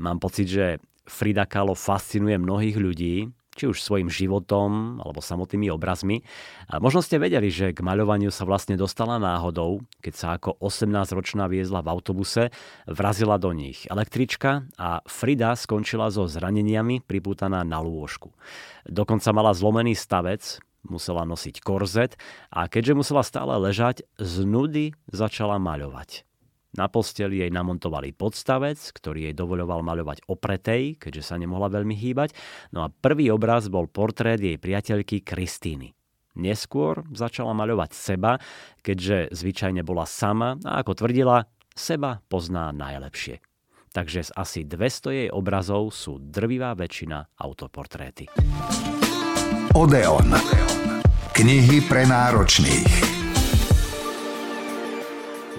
Mám 0.00 0.24
pocit, 0.24 0.48
že 0.48 0.80
Frida 1.04 1.44
Kahlo 1.44 1.76
fascinuje 1.76 2.40
mnohých 2.40 2.76
ľudí, 2.80 3.28
či 3.56 3.64
už 3.64 3.80
svojim 3.80 4.12
životom 4.12 5.00
alebo 5.00 5.24
samotnými 5.24 5.72
obrazmi. 5.72 6.20
A 6.68 6.76
možno 6.76 7.00
ste 7.00 7.16
vedeli, 7.16 7.48
že 7.48 7.72
k 7.72 7.80
maľovaniu 7.80 8.28
sa 8.28 8.44
vlastne 8.44 8.76
dostala 8.76 9.16
náhodou, 9.16 9.80
keď 10.04 10.14
sa 10.14 10.26
ako 10.36 10.60
18-ročná 10.60 11.48
viezla 11.48 11.80
v 11.80 11.88
autobuse, 11.88 12.52
vrazila 12.84 13.40
do 13.40 13.56
nich 13.56 13.88
električka 13.88 14.68
a 14.76 15.00
Frida 15.08 15.56
skončila 15.56 16.12
so 16.12 16.28
zraneniami 16.28 17.00
pripútaná 17.00 17.64
na 17.64 17.80
lôžku. 17.80 18.36
Dokonca 18.84 19.32
mala 19.32 19.56
zlomený 19.56 19.96
stavec, 19.96 20.60
musela 20.88 21.26
nosiť 21.26 21.62
korzet 21.62 22.18
a 22.50 22.66
keďže 22.66 22.98
musela 22.98 23.22
stále 23.26 23.56
ležať, 23.58 24.06
z 24.16 24.34
nudy 24.46 24.96
začala 25.10 25.58
maľovať. 25.58 26.26
Na 26.76 26.92
posteli 26.92 27.40
jej 27.40 27.48
namontovali 27.48 28.12
podstavec, 28.12 28.76
ktorý 28.76 29.32
jej 29.32 29.34
dovoľoval 29.34 29.80
maľovať 29.80 30.28
opretej, 30.28 31.00
keďže 31.00 31.32
sa 31.32 31.40
nemohla 31.40 31.72
veľmi 31.72 31.96
hýbať. 31.96 32.36
No 32.76 32.84
a 32.84 32.92
prvý 32.92 33.32
obraz 33.32 33.72
bol 33.72 33.88
portrét 33.88 34.36
jej 34.36 34.60
priateľky 34.60 35.24
Kristíny. 35.24 35.96
Neskôr 36.36 37.00
začala 37.16 37.56
maľovať 37.56 37.90
seba, 37.96 38.36
keďže 38.84 39.32
zvyčajne 39.32 39.80
bola 39.80 40.04
sama 40.04 40.60
a 40.68 40.84
ako 40.84 41.00
tvrdila, 41.00 41.48
seba 41.72 42.20
pozná 42.28 42.76
najlepšie. 42.76 43.40
Takže 43.96 44.28
z 44.28 44.30
asi 44.36 44.60
200 44.68 45.16
jej 45.24 45.28
obrazov 45.32 45.88
sú 45.96 46.20
drvivá 46.20 46.76
väčšina 46.76 47.40
autoportréty. 47.40 48.28
Odeon. 49.76 50.32
Knihy 51.36 51.84
pre 51.84 52.08
náročných. 52.08 52.88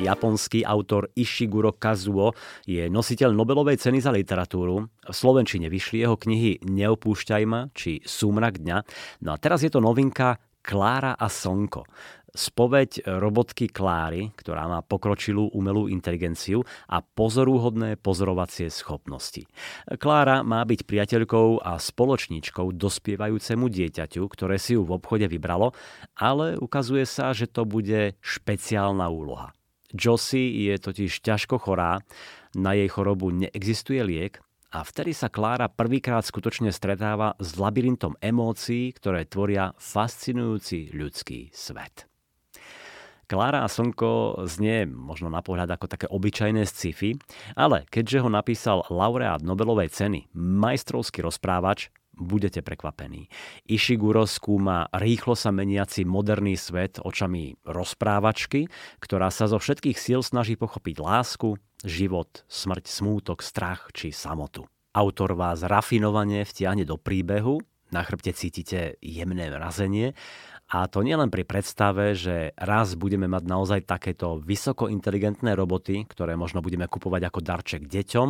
Japonský 0.01 0.65
autor 0.65 1.13
Ishiguro 1.13 1.77
Kazuo 1.77 2.33
je 2.65 2.89
nositeľ 2.89 3.29
Nobelovej 3.29 3.77
ceny 3.77 4.01
za 4.01 4.09
literatúru. 4.09 4.89
V 4.89 5.13
Slovenčine 5.13 5.69
vyšli 5.69 6.01
jeho 6.01 6.17
knihy 6.17 6.65
Neopúšťaj 6.65 7.43
ma 7.45 7.69
či 7.77 8.01
Súmrak 8.01 8.57
dňa. 8.57 8.77
No 9.21 9.29
a 9.33 9.37
teraz 9.37 9.61
je 9.61 9.69
to 9.69 9.85
novinka 9.85 10.41
Klára 10.65 11.13
a 11.13 11.29
Slnko 11.29 11.85
spoveď 12.37 13.09
robotky 13.17 13.65
Kláry, 13.73 14.29
ktorá 14.37 14.69
má 14.69 14.85
pokročilú 14.85 15.49
umelú 15.57 15.89
inteligenciu 15.89 16.61
a 16.85 17.01
pozorúhodné 17.01 17.97
pozorovacie 17.97 18.69
schopnosti. 18.69 19.49
Klára 19.97 20.45
má 20.45 20.61
byť 20.61 20.85
priateľkou 20.85 21.65
a 21.65 21.81
spoločníčkou 21.81 22.77
dospievajúcemu 22.77 23.65
dieťaťu, 23.65 24.21
ktoré 24.29 24.61
si 24.61 24.77
ju 24.77 24.85
v 24.85 25.01
obchode 25.01 25.25
vybralo, 25.25 25.73
ale 26.13 26.53
ukazuje 26.61 27.09
sa, 27.09 27.33
že 27.33 27.49
to 27.49 27.65
bude 27.65 28.13
špeciálna 28.21 29.09
úloha. 29.09 29.49
Josie 29.95 30.67
je 30.67 30.75
totiž 30.77 31.23
ťažko 31.23 31.57
chorá, 31.57 32.03
na 32.53 32.75
jej 32.75 32.91
chorobu 32.91 33.31
neexistuje 33.31 34.03
liek 34.03 34.43
a 34.67 34.83
vtedy 34.83 35.15
sa 35.15 35.31
Klára 35.31 35.71
prvýkrát 35.71 36.27
skutočne 36.27 36.75
stretáva 36.75 37.39
s 37.39 37.55
labyrintom 37.55 38.19
emócií, 38.19 38.91
ktoré 38.91 39.23
tvoria 39.23 39.71
fascinujúci 39.79 40.91
ľudský 40.91 41.55
svet. 41.55 42.03
Klára 43.27 43.67
a 43.67 43.67
slnko 43.67 44.39
znie 44.47 44.87
možno 44.87 45.27
na 45.27 45.43
pohľad 45.43 45.67
ako 45.67 45.91
také 45.91 46.07
obyčajné 46.07 46.63
sci-fi, 46.63 47.19
ale 47.59 47.83
keďže 47.91 48.23
ho 48.23 48.31
napísal 48.31 48.87
laureát 48.87 49.43
Nobelovej 49.43 49.91
ceny, 49.91 50.31
majstrovský 50.31 51.27
rozprávač, 51.27 51.91
budete 52.15 52.63
prekvapení. 52.63 53.27
Ishiguro 53.67 54.23
skúma 54.23 54.87
rýchlo 54.95 55.35
sa 55.35 55.51
meniaci 55.51 56.07
moderný 56.07 56.55
svet 56.55 57.03
očami 57.03 57.59
rozprávačky, 57.67 58.71
ktorá 59.03 59.27
sa 59.27 59.51
zo 59.51 59.59
všetkých 59.59 59.99
síl 59.99 60.23
snaží 60.23 60.55
pochopiť 60.55 60.95
lásku, 60.97 61.59
život, 61.83 62.47
smrť, 62.47 62.87
smútok, 62.87 63.43
strach 63.43 63.91
či 63.91 64.15
samotu. 64.15 64.71
Autor 64.95 65.35
vás 65.35 65.67
rafinovane 65.67 66.47
vtiahne 66.47 66.87
do 66.87 66.95
príbehu, 66.95 67.59
na 67.91 68.03
chrbte 68.03 68.35
cítite 68.35 68.99
jemné 68.99 69.47
mrazenie 69.47 70.11
a 70.67 70.83
to 70.91 70.99
nielen 70.99 71.31
pri 71.31 71.47
predstave, 71.47 72.11
že 72.11 72.51
raz 72.59 72.99
budeme 72.99 73.31
mať 73.31 73.43
naozaj 73.47 73.79
takéto 73.87 74.35
vysoko 74.35 74.91
inteligentné 74.91 75.55
roboty, 75.55 76.03
ktoré 76.03 76.35
možno 76.35 76.59
budeme 76.59 76.91
kupovať 76.91 77.31
ako 77.31 77.39
darček 77.39 77.81
deťom 77.87 78.29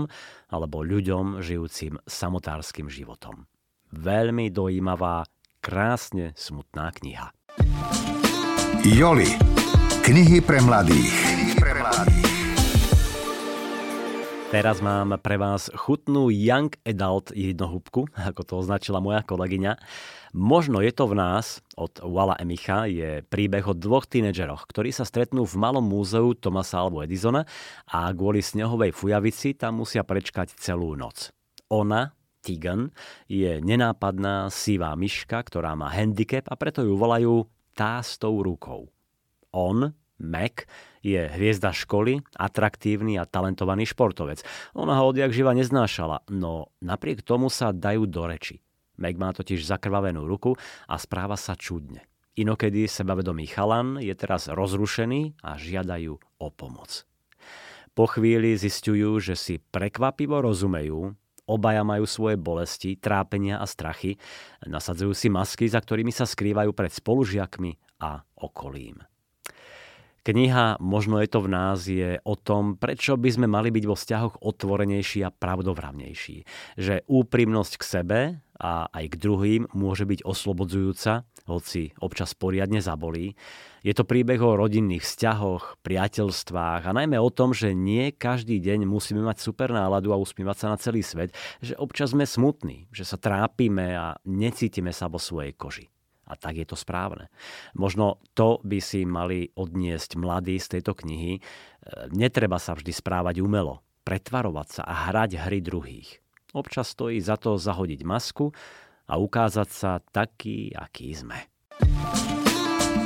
alebo 0.53 0.85
ľuďom 0.85 1.41
žijúcim 1.41 1.97
samotárskym 2.05 2.93
životom. 2.93 3.49
Veľmi 3.89 4.53
dojímavá, 4.53 5.25
krásne 5.57 6.37
smutná 6.37 6.93
kniha. 6.93 7.33
Joli. 8.85 9.33
Knihy 10.05 10.39
pre 10.45 10.61
mladých. 10.61 11.11
Knihy 11.11 11.53
pre 11.57 11.73
mladých. 11.73 12.26
Teraz 14.47 14.79
mám 14.79 15.11
pre 15.19 15.35
vás 15.35 15.67
chutnú 15.75 16.31
Young 16.31 16.71
Adult 16.87 17.35
jednohúbku, 17.35 18.07
ako 18.15 18.41
to 18.47 18.53
označila 18.63 19.03
moja 19.03 19.19
kolegyňa. 19.19 19.75
Možno 20.31 20.79
je 20.79 20.95
to 20.95 21.03
v 21.11 21.19
nás, 21.19 21.59
od 21.75 21.99
Walla 21.99 22.39
Emicha, 22.39 22.87
je 22.87 23.27
príbeh 23.27 23.67
o 23.67 23.75
dvoch 23.75 24.07
tínedžeroch, 24.07 24.63
ktorí 24.71 24.95
sa 24.95 25.03
stretnú 25.03 25.43
v 25.43 25.59
malom 25.59 25.83
múzeu 25.83 26.31
Thomasa 26.31 26.79
alebo 26.79 27.03
Edisona 27.03 27.43
a 27.91 28.07
kvôli 28.15 28.39
snehovej 28.39 28.95
fujavici 28.95 29.51
tam 29.51 29.83
musia 29.83 30.07
prečkať 30.07 30.55
celú 30.55 30.95
noc. 30.95 31.35
Ona, 31.67 32.15
Tegan 32.39 32.95
je 33.27 33.59
nenápadná 33.59 34.47
sivá 34.47 34.95
myška, 34.95 35.43
ktorá 35.43 35.75
má 35.75 35.91
handicap 35.91 36.47
a 36.47 36.55
preto 36.55 36.87
ju 36.87 36.95
volajú 36.95 37.51
tá 37.75 37.99
s 37.99 38.15
tou 38.15 38.39
rukou. 38.39 38.87
On, 39.51 39.91
Mac, 40.17 40.65
je 41.05 41.29
hviezda 41.29 41.71
školy, 41.71 42.25
atraktívny 42.35 43.21
a 43.21 43.29
talentovaný 43.29 43.85
športovec. 43.85 44.41
Ona 44.73 44.97
ho 44.97 45.13
odjak 45.13 45.31
živa 45.31 45.53
neznášala, 45.53 46.25
no 46.33 46.73
napriek 46.81 47.21
tomu 47.21 47.47
sa 47.53 47.69
dajú 47.71 48.09
do 48.09 48.25
reči. 48.25 48.59
Mac 48.97 49.15
má 49.15 49.29
totiž 49.29 49.61
zakrvavenú 49.61 50.25
ruku 50.25 50.57
a 50.89 50.97
správa 50.97 51.37
sa 51.37 51.53
čudne. 51.53 52.03
Inokedy 52.37 52.85
sebavedomý 52.85 53.49
chalan 53.49 53.97
je 53.97 54.13
teraz 54.13 54.45
rozrušený 54.45 55.41
a 55.41 55.57
žiadajú 55.57 56.13
o 56.17 56.47
pomoc. 56.53 57.05
Po 57.97 58.05
chvíli 58.05 58.53
zistujú, 58.53 59.17
že 59.17 59.33
si 59.33 59.57
prekvapivo 59.57 60.37
rozumejú, 60.37 61.17
obaja 61.49 61.81
majú 61.81 62.05
svoje 62.05 62.37
bolesti, 62.37 62.93
trápenia 62.93 63.57
a 63.57 63.65
strachy, 63.65 64.21
nasadzujú 64.69 65.17
si 65.17 65.33
masky, 65.33 65.65
za 65.65 65.81
ktorými 65.81 66.13
sa 66.13 66.29
skrývajú 66.29 66.77
pred 66.77 66.93
spolužiakmi 66.93 68.01
a 68.05 68.21
okolím. 68.37 69.01
Kniha 70.27 70.75
Možno 70.83 71.23
je 71.23 71.31
to 71.31 71.39
v 71.39 71.47
nás 71.47 71.87
je 71.87 72.19
o 72.27 72.35
tom, 72.35 72.75
prečo 72.75 73.15
by 73.15 73.31
sme 73.31 73.47
mali 73.47 73.71
byť 73.71 73.83
vo 73.87 73.95
vzťahoch 73.95 74.43
otvorenejší 74.43 75.23
a 75.23 75.31
pravdovravnejší. 75.31 76.43
Že 76.75 77.07
úprimnosť 77.07 77.73
k 77.79 77.83
sebe 77.87 78.19
a 78.59 78.91
aj 78.91 79.05
k 79.15 79.19
druhým 79.23 79.71
môže 79.71 80.03
byť 80.03 80.27
oslobodzujúca, 80.27 81.23
hoci 81.47 81.95
občas 82.03 82.35
poriadne 82.35 82.83
zabolí. 82.83 83.39
Je 83.87 83.95
to 83.95 84.03
príbeh 84.03 84.43
o 84.43 84.59
rodinných 84.59 85.07
vzťahoch, 85.07 85.79
priateľstvách 85.79 86.91
a 86.91 86.91
najmä 86.91 87.15
o 87.15 87.31
tom, 87.31 87.55
že 87.55 87.71
nie 87.71 88.11
každý 88.11 88.59
deň 88.59 88.83
musíme 88.83 89.23
mať 89.23 89.39
super 89.39 89.71
náladu 89.71 90.11
a 90.11 90.19
usmievať 90.19 90.57
sa 90.59 90.67
na 90.67 90.75
celý 90.75 91.07
svet, 91.07 91.31
že 91.63 91.71
občas 91.79 92.11
sme 92.11 92.27
smutní, 92.27 92.91
že 92.91 93.07
sa 93.07 93.15
trápime 93.15 93.95
a 93.95 94.19
necítime 94.27 94.91
sa 94.91 95.07
vo 95.07 95.23
svojej 95.23 95.55
koži. 95.55 95.87
A 96.27 96.35
tak 96.35 96.59
je 96.59 96.67
to 96.67 96.75
správne. 96.75 97.31
Možno 97.71 98.19
to 98.35 98.59
by 98.67 98.83
si 98.83 99.07
mali 99.07 99.47
odniesť 99.55 100.19
mladí 100.19 100.59
z 100.59 100.77
tejto 100.77 100.93
knihy. 100.93 101.39
E, 101.39 101.41
netreba 102.11 102.59
sa 102.59 102.75
vždy 102.75 102.91
správať 102.91 103.39
umelo, 103.39 103.79
pretvarovať 104.03 104.67
sa 104.67 104.81
a 104.83 104.93
hrať 105.07 105.47
hry 105.47 105.63
druhých. 105.63 106.19
Občas 106.51 106.91
stojí 106.91 107.23
za 107.23 107.39
to 107.39 107.55
zahodiť 107.55 108.03
masku 108.03 108.51
a 109.07 109.15
ukázať 109.15 109.69
sa 109.71 110.03
taký, 110.03 110.75
aký 110.75 111.15
sme. 111.15 111.47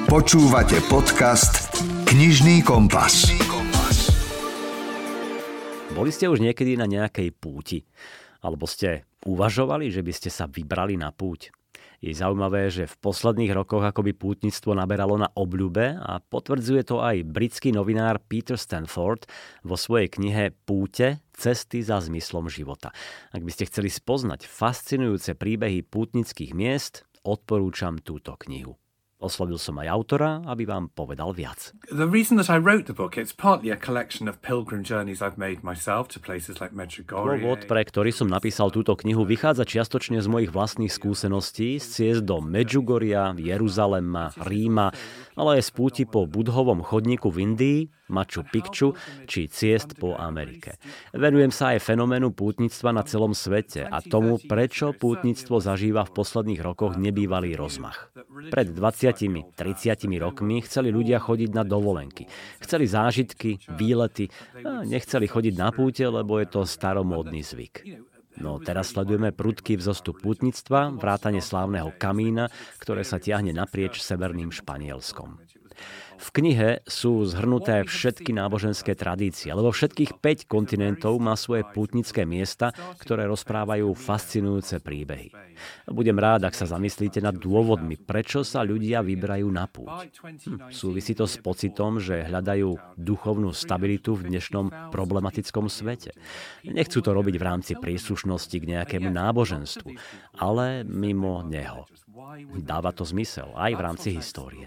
Počúvate 0.10 0.82
podcast 0.90 1.72
Knižný 2.10 2.66
kompas. 2.66 3.32
Boli 5.92 6.10
ste 6.10 6.32
už 6.32 6.42
niekedy 6.42 6.80
na 6.80 6.90
nejakej 6.90 7.30
púti? 7.36 7.86
Alebo 8.42 8.66
ste 8.66 9.06
uvažovali, 9.28 9.94
že 9.94 10.02
by 10.02 10.14
ste 10.16 10.34
sa 10.34 10.50
vybrali 10.50 10.98
na 10.98 11.14
púť? 11.14 11.54
Je 12.02 12.18
zaujímavé, 12.18 12.74
že 12.74 12.90
v 12.90 12.98
posledných 12.98 13.54
rokoch 13.54 13.86
akoby 13.86 14.18
pútnictvo 14.18 14.74
naberalo 14.74 15.22
na 15.22 15.30
obľube 15.38 16.02
a 16.02 16.18
potvrdzuje 16.18 16.82
to 16.90 16.98
aj 16.98 17.22
britský 17.30 17.70
novinár 17.70 18.18
Peter 18.26 18.58
Stanford 18.58 19.30
vo 19.62 19.78
svojej 19.78 20.10
knihe 20.10 20.50
Púte 20.66 21.22
cesty 21.30 21.86
za 21.86 22.02
zmyslom 22.02 22.50
života. 22.50 22.90
Ak 23.30 23.46
by 23.46 23.54
ste 23.54 23.70
chceli 23.70 23.94
spoznať 23.94 24.50
fascinujúce 24.50 25.38
príbehy 25.38 25.86
pútnických 25.86 26.58
miest, 26.58 27.06
odporúčam 27.22 28.02
túto 28.02 28.34
knihu. 28.50 28.81
Oslovil 29.22 29.62
som 29.62 29.78
aj 29.78 29.88
autora, 29.88 30.42
aby 30.50 30.66
vám 30.66 30.90
povedal 30.90 31.30
viac. 31.30 31.78
The 31.94 32.10
reason 32.10 32.42
that 32.42 32.50
I 32.50 32.58
wrote 32.58 32.90
the 32.90 32.98
book, 32.98 33.22
it's 33.22 33.30
partly 33.30 33.70
a 33.70 33.78
collection 33.78 34.26
of 34.26 34.42
pilgrim 34.42 34.82
journeys 34.82 35.22
I've 35.22 35.38
made 35.38 35.62
myself 35.62 36.10
to 36.12 36.18
places 36.18 36.58
like 36.58 36.74
Medjugorje. 36.74 37.38
Dôvod, 37.38 37.70
pre 37.70 37.86
ktorý 37.86 38.10
som 38.10 38.26
napísal 38.26 38.74
túto 38.74 38.98
knihu, 38.98 39.22
vychádza 39.22 39.62
čiastočne 39.70 40.18
z 40.18 40.28
mojich 40.28 40.50
vlastných 40.50 40.90
skúseností 40.90 41.78
z 41.78 41.86
ciest 41.86 42.26
do 42.26 42.42
Medjugoria, 42.42 43.38
Jeruzalema, 43.38 44.34
Ríma, 44.42 44.90
ale 45.36 45.60
aj 45.60 45.64
z 45.68 45.72
púti 45.72 46.04
po 46.08 46.28
budhovom 46.28 46.84
chodníku 46.84 47.32
v 47.32 47.38
Indii, 47.48 47.80
Machu 48.12 48.44
Picchu 48.44 48.92
či 49.24 49.48
ciest 49.48 49.96
po 49.96 50.20
Amerike. 50.20 50.76
Venujem 51.16 51.50
sa 51.50 51.72
aj 51.74 51.88
fenoménu 51.88 52.36
pútnictva 52.36 52.92
na 52.92 53.08
celom 53.08 53.32
svete 53.32 53.88
a 53.88 54.04
tomu, 54.04 54.36
prečo 54.38 54.92
pútnictvo 54.92 55.64
zažíva 55.64 56.04
v 56.04 56.16
posledných 56.20 56.62
rokoch 56.62 57.00
nebývalý 57.00 57.56
rozmach. 57.56 58.12
Pred 58.52 58.76
20-30 58.76 59.56
rokmi 60.20 60.60
chceli 60.68 60.92
ľudia 60.92 61.24
chodiť 61.24 61.50
na 61.56 61.64
dovolenky. 61.64 62.28
Chceli 62.60 62.86
zážitky, 62.92 63.64
výlety 63.72 64.28
a 64.60 64.84
nechceli 64.84 65.32
chodiť 65.32 65.54
na 65.56 65.72
púte, 65.72 66.04
lebo 66.04 66.44
je 66.44 66.48
to 66.52 66.68
staromódny 66.68 67.40
zvyk. 67.40 68.11
No 68.40 68.62
teraz 68.64 68.96
sledujeme 68.96 69.36
prudký 69.36 69.76
vzostup 69.76 70.24
pútnictva, 70.24 70.96
vrátane 70.96 71.44
slávneho 71.44 71.92
kamína, 72.00 72.48
ktoré 72.80 73.04
sa 73.04 73.20
tiahne 73.20 73.52
naprieč 73.52 74.00
severným 74.00 74.56
Španielskom. 74.56 75.51
V 76.22 76.30
knihe 76.30 76.86
sú 76.86 77.26
zhrnuté 77.26 77.82
všetky 77.82 78.30
náboženské 78.30 78.94
tradície, 78.94 79.50
lebo 79.50 79.74
všetkých 79.74 80.22
5 80.22 80.46
kontinentov 80.46 81.18
má 81.18 81.34
svoje 81.34 81.66
pútnické 81.66 82.30
miesta, 82.30 82.70
ktoré 83.02 83.26
rozprávajú 83.26 83.90
fascinujúce 83.98 84.78
príbehy. 84.86 85.34
Budem 85.90 86.18
rád, 86.22 86.46
ak 86.46 86.54
sa 86.54 86.70
zamyslíte 86.70 87.26
nad 87.26 87.34
dôvodmi, 87.34 87.98
prečo 87.98 88.46
sa 88.46 88.62
ľudia 88.62 89.02
vyberajú 89.02 89.48
na 89.50 89.66
púť. 89.66 90.14
Hm, 90.22 90.70
súvisí 90.70 91.18
to 91.18 91.26
s 91.26 91.42
pocitom, 91.42 91.98
že 91.98 92.30
hľadajú 92.30 92.98
duchovnú 93.02 93.50
stabilitu 93.50 94.14
v 94.14 94.30
dnešnom 94.30 94.94
problematickom 94.94 95.74
svete. 95.74 96.14
Nechcú 96.66 97.02
to 97.02 97.18
robiť 97.18 97.36
v 97.42 97.46
rámci 97.46 97.74
príslušnosti 97.74 98.58
k 98.62 98.70
nejakému 98.78 99.10
náboženstvu, 99.10 99.90
ale 100.38 100.86
mimo 100.86 101.42
neho. 101.42 101.90
Dáva 102.62 102.92
to 102.94 103.04
zmysel 103.04 103.52
aj 103.58 103.72
v 103.76 103.82
rámci 103.82 104.10
histórie. 104.16 104.66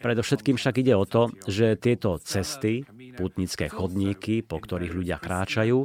Predovšetkým 0.00 0.56
však 0.56 0.80
ide 0.80 0.96
o 0.96 1.04
to, 1.04 1.28
že 1.44 1.76
tieto 1.76 2.16
cesty, 2.20 2.84
putnické 3.16 3.68
chodníky, 3.68 4.40
po 4.40 4.56
ktorých 4.56 4.92
ľudia 4.92 5.20
kráčajú, 5.20 5.84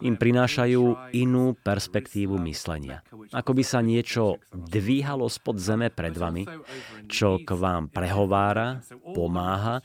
im 0.00 0.16
prinášajú 0.16 1.12
inú 1.16 1.56
perspektívu 1.60 2.40
myslenia. 2.48 3.04
Ako 3.30 3.54
by 3.54 3.64
sa 3.64 3.80
niečo 3.84 4.40
dvíhalo 4.52 5.28
spod 5.30 5.60
zeme 5.60 5.88
pred 5.92 6.16
vami, 6.16 6.48
čo 7.06 7.38
k 7.40 7.50
vám 7.54 7.92
prehovára, 7.92 8.82
pomáha 9.14 9.84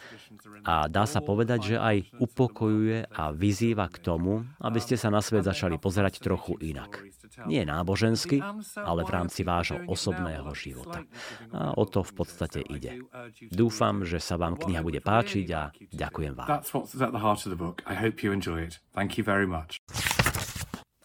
a 0.66 0.89
dá 0.89 1.05
sa 1.05 1.22
povedať, 1.22 1.76
že 1.76 1.78
aj 1.78 2.18
upokojuje 2.18 3.05
a 3.13 3.30
vyzýva 3.30 3.86
k 3.93 3.97
tomu, 4.01 4.41
aby 4.61 4.80
ste 4.82 4.97
sa 4.97 5.13
na 5.13 5.22
svet 5.22 5.45
začali 5.45 5.78
pozerať 5.78 6.18
trochu 6.24 6.57
inak. 6.63 7.05
Nie 7.45 7.68
nábožensky, 7.68 8.39
ale 8.80 9.01
v 9.03 9.11
rámci 9.11 9.43
vášho 9.43 9.84
osobného 9.86 10.49
života. 10.55 11.03
A 11.51 11.76
o 11.76 11.84
to 11.86 12.01
v 12.01 12.13
podstate 12.16 12.63
ide. 12.66 13.03
Dúfam, 13.51 14.07
že 14.07 14.18
sa 14.24 14.39
vám 14.39 14.55
kniha 14.55 14.82
bude 14.82 15.03
páčiť 15.03 15.47
a 15.53 15.70
ďakujem 15.91 16.34
vám. 16.34 16.47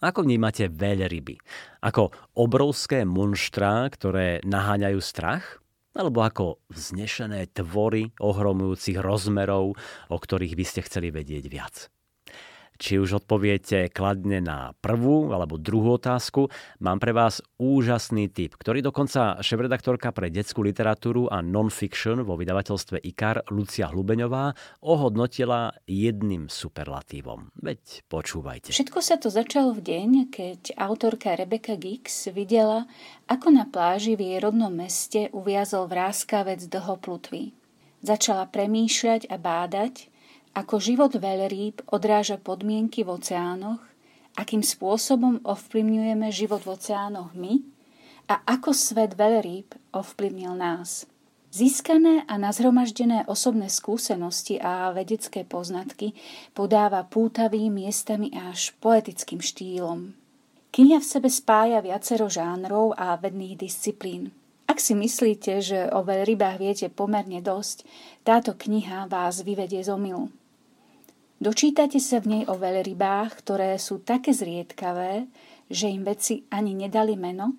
Ako 0.01 0.25
vnímate 0.25 0.65
veľryby? 0.65 1.37
Ako 1.85 2.09
obrovské 2.33 3.05
monštrá, 3.05 3.85
ktoré 3.93 4.41
naháňajú 4.41 4.97
strach? 4.97 5.61
Alebo 5.93 6.25
ako 6.25 6.57
vznešené 6.73 7.53
tvory 7.53 8.09
ohromujúcich 8.17 8.97
rozmerov, 8.97 9.77
o 10.09 10.17
ktorých 10.17 10.57
by 10.57 10.65
ste 10.65 10.81
chceli 10.89 11.13
vedieť 11.13 11.45
viac? 11.51 11.93
Či 12.81 12.97
už 12.97 13.21
odpoviete 13.21 13.93
kladne 13.93 14.41
na 14.41 14.73
prvú 14.81 15.29
alebo 15.29 15.61
druhú 15.61 16.01
otázku, 16.01 16.49
mám 16.81 16.97
pre 16.97 17.13
vás 17.13 17.37
úžasný 17.61 18.33
tip, 18.33 18.57
ktorý 18.57 18.81
dokonca 18.81 19.37
šéf-redaktorka 19.37 20.09
pre 20.09 20.33
detskú 20.33 20.65
literatúru 20.65 21.29
a 21.29 21.45
non-fiction 21.45 22.25
vo 22.25 22.33
vydavateľstve 22.41 23.05
IKAR 23.05 23.53
Lucia 23.53 23.85
Hlubeňová 23.85 24.57
ohodnotila 24.81 25.77
jedným 25.85 26.49
superlatívom. 26.49 27.53
Veď 27.61 28.01
počúvajte. 28.09 28.73
Všetko 28.73 28.99
sa 29.05 29.21
to 29.21 29.29
začalo 29.29 29.77
v 29.77 29.85
deň, 29.85 30.09
keď 30.33 30.73
autorka 30.81 31.37
Rebecca 31.37 31.77
Gix 31.77 32.33
videla, 32.33 32.89
ako 33.29 33.61
na 33.61 33.69
pláži 33.69 34.17
v 34.17 34.25
jej 34.25 34.39
rodnom 34.41 34.73
meste 34.73 35.29
uviazol 35.37 35.85
vráskavec 35.85 36.65
dlhoplutvý. 36.65 37.53
Začala 38.01 38.49
premýšľať 38.49 39.29
a 39.29 39.37
bádať, 39.37 40.09
ako 40.51 40.83
život 40.83 41.15
veľrýb 41.15 41.87
odráža 41.87 42.35
podmienky 42.35 43.07
v 43.07 43.15
oceánoch, 43.15 43.79
akým 44.35 44.63
spôsobom 44.63 45.43
ovplyvňujeme 45.43 46.27
život 46.31 46.63
v 46.67 46.75
oceánoch 46.75 47.31
my 47.35 47.63
a 48.27 48.39
ako 48.47 48.75
svet 48.75 49.15
veľrýb 49.15 49.71
ovplyvnil 49.95 50.55
nás. 50.55 51.07
Získané 51.51 52.23
a 52.31 52.39
nazhromaždené 52.39 53.27
osobné 53.27 53.67
skúsenosti 53.67 54.55
a 54.55 54.95
vedecké 54.95 55.43
poznatky 55.43 56.15
podáva 56.55 57.03
pútavým 57.03 57.75
miestami 57.75 58.31
až 58.31 58.71
poetickým 58.79 59.43
štýlom. 59.43 60.15
Kniha 60.71 61.03
v 61.03 61.09
sebe 61.11 61.27
spája 61.27 61.83
viacero 61.83 62.31
žánrov 62.31 62.95
a 62.95 63.19
vedných 63.19 63.59
disciplín. 63.59 64.31
Ak 64.63 64.79
si 64.79 64.95
myslíte, 64.95 65.59
že 65.59 65.91
o 65.91 65.99
veľrybách 66.07 66.55
viete 66.55 66.87
pomerne 66.87 67.43
dosť, 67.43 67.83
táto 68.23 68.55
kniha 68.55 69.11
vás 69.11 69.43
vyvedie 69.43 69.83
z 69.83 69.91
omilu. 69.91 70.31
Dočítate 71.41 71.97
sa 71.97 72.21
v 72.21 72.37
nej 72.37 72.43
o 72.45 72.53
veľrybách, 72.53 73.41
ktoré 73.41 73.73
sú 73.81 74.05
také 74.05 74.29
zriedkavé, 74.29 75.25
že 75.73 75.89
im 75.89 76.05
vedci 76.05 76.45
ani 76.53 76.77
nedali 76.77 77.17
meno, 77.17 77.57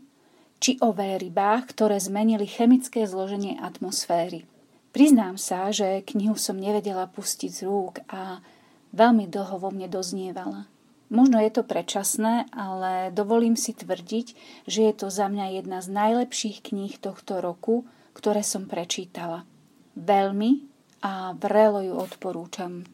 či 0.62 0.78
o 0.78 0.94
veľrybách, 0.94 1.74
ktoré 1.74 1.98
zmenili 1.98 2.46
chemické 2.46 3.02
zloženie 3.02 3.58
atmosféry. 3.58 4.46
Priznám 4.94 5.34
sa, 5.34 5.74
že 5.74 6.06
knihu 6.14 6.38
som 6.38 6.62
nevedela 6.62 7.10
pustiť 7.10 7.50
z 7.50 7.60
rúk 7.66 8.06
a 8.06 8.38
veľmi 8.94 9.26
dlho 9.26 9.58
vo 9.58 9.74
mne 9.74 9.90
doznievala. 9.90 10.70
Možno 11.10 11.42
je 11.42 11.50
to 11.50 11.66
predčasné, 11.66 12.54
ale 12.54 13.10
dovolím 13.10 13.58
si 13.58 13.74
tvrdiť, 13.74 14.26
že 14.70 14.80
je 14.86 14.94
to 14.94 15.10
za 15.10 15.26
mňa 15.26 15.58
jedna 15.58 15.82
z 15.82 15.90
najlepších 15.90 16.70
kníh 16.70 16.94
tohto 17.02 17.42
roku, 17.42 17.82
ktoré 18.14 18.46
som 18.46 18.70
prečítala. 18.70 19.42
Veľmi 19.98 20.70
a 21.02 21.34
vrelo 21.34 21.82
ju 21.82 21.98
odporúčam. 21.98 22.86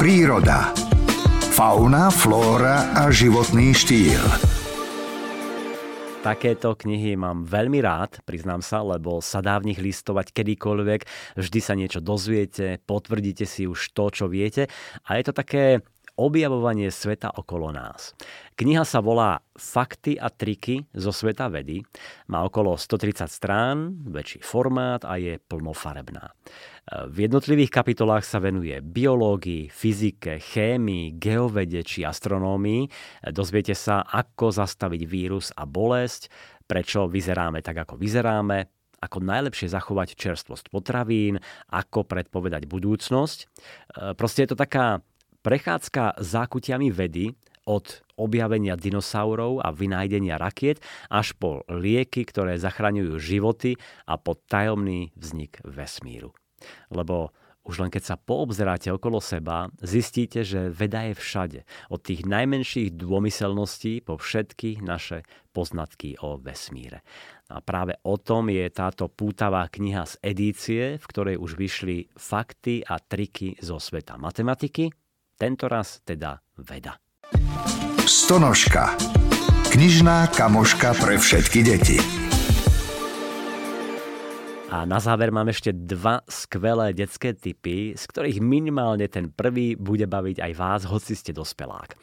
Príroda. 0.00 0.72
Fauna, 1.52 2.08
flóra 2.08 2.88
a 2.96 3.12
životný 3.12 3.76
štýl. 3.76 4.16
Takéto 6.24 6.72
knihy 6.72 7.20
mám 7.20 7.44
veľmi 7.44 7.84
rád, 7.84 8.24
priznám 8.24 8.64
sa, 8.64 8.80
lebo 8.80 9.20
sa 9.20 9.44
dá 9.44 9.60
v 9.60 9.68
nich 9.68 9.76
listovať 9.76 10.32
kedykoľvek, 10.32 11.00
vždy 11.36 11.60
sa 11.60 11.76
niečo 11.76 12.00
dozviete, 12.00 12.80
potvrdíte 12.80 13.44
si 13.44 13.68
už 13.68 13.92
to, 13.92 14.08
čo 14.08 14.24
viete 14.32 14.72
a 15.04 15.20
je 15.20 15.24
to 15.28 15.36
také 15.36 15.84
objavovanie 16.20 16.92
sveta 16.92 17.32
okolo 17.32 17.72
nás. 17.72 18.12
Kniha 18.60 18.84
sa 18.84 19.00
volá 19.00 19.40
Fakty 19.56 20.20
a 20.20 20.28
triky 20.28 20.84
zo 20.92 21.16
sveta 21.16 21.48
vedy. 21.48 21.80
Má 22.28 22.44
okolo 22.44 22.76
130 22.76 23.24
strán, 23.32 24.04
väčší 24.04 24.44
formát 24.44 25.00
a 25.08 25.16
je 25.16 25.40
plnofarebná. 25.40 26.36
V 27.08 27.24
jednotlivých 27.24 27.72
kapitolách 27.72 28.28
sa 28.28 28.36
venuje 28.36 28.76
biológii, 28.84 29.72
fyzike, 29.72 30.36
chémii, 30.36 31.16
geovede 31.16 31.80
či 31.80 32.04
astronómii. 32.04 32.84
Dozviete 33.32 33.72
sa, 33.72 34.04
ako 34.04 34.52
zastaviť 34.52 35.02
vírus 35.08 35.56
a 35.56 35.64
bolesť, 35.64 36.28
prečo 36.68 37.08
vyzeráme 37.08 37.64
tak, 37.64 37.88
ako 37.88 37.96
vyzeráme, 37.96 38.68
ako 39.00 39.24
najlepšie 39.24 39.72
zachovať 39.72 40.12
čerstvosť 40.12 40.68
potravín, 40.68 41.40
ako 41.72 42.04
predpovedať 42.04 42.68
budúcnosť. 42.68 43.38
Proste 44.20 44.44
je 44.44 44.48
to 44.52 44.60
taká 44.60 45.00
Prechádzka 45.40 46.20
zákutiami 46.20 46.92
vedy 46.92 47.32
od 47.64 48.04
objavenia 48.20 48.76
dinosaurov 48.76 49.64
a 49.64 49.72
vynájdenia 49.72 50.36
rakiet 50.36 50.84
až 51.08 51.32
po 51.32 51.64
lieky, 51.64 52.28
ktoré 52.28 52.60
zachraňujú 52.60 53.16
životy 53.16 53.80
a 54.04 54.20
po 54.20 54.36
tajomný 54.36 55.16
vznik 55.16 55.64
vesmíru. 55.64 56.36
Lebo 56.92 57.32
už 57.64 57.80
len 57.80 57.88
keď 57.88 58.02
sa 58.04 58.16
poobzeráte 58.20 58.92
okolo 58.92 59.20
seba, 59.20 59.72
zistíte, 59.80 60.44
že 60.44 60.68
veda 60.68 61.08
je 61.08 61.14
všade. 61.16 61.60
Od 61.88 62.00
tých 62.04 62.28
najmenších 62.28 62.96
dômyselností 63.00 64.04
po 64.04 64.20
všetky 64.20 64.84
naše 64.84 65.24
poznatky 65.56 66.20
o 66.20 66.36
vesmíre. 66.36 67.00
A 67.48 67.64
práve 67.64 67.96
o 68.04 68.20
tom 68.20 68.52
je 68.52 68.64
táto 68.68 69.08
pútavá 69.08 69.68
kniha 69.72 70.04
z 70.04 70.14
edície, 70.20 70.82
v 71.00 71.04
ktorej 71.08 71.36
už 71.40 71.56
vyšli 71.56 72.12
fakty 72.12 72.84
a 72.84 73.00
triky 73.00 73.56
zo 73.60 73.80
sveta 73.80 74.20
matematiky, 74.20 74.92
tento 75.40 75.72
raz 75.72 76.04
teda 76.04 76.36
veda. 76.60 77.00
Stonožka. 78.04 78.92
Knižná 79.72 80.28
kamoška 80.36 80.92
pre 81.00 81.16
všetky 81.16 81.60
deti. 81.64 81.96
A 84.70 84.86
na 84.86 85.02
záver 85.02 85.34
mám 85.34 85.50
ešte 85.50 85.74
dva 85.74 86.22
skvelé 86.28 86.94
detské 86.94 87.34
typy, 87.34 87.96
z 87.96 88.04
ktorých 88.06 88.38
minimálne 88.38 89.08
ten 89.10 89.32
prvý 89.32 89.74
bude 89.74 90.06
baviť 90.06 90.44
aj 90.44 90.52
vás, 90.54 90.80
hoci 90.86 91.18
ste 91.18 91.34
dospelák. 91.34 91.96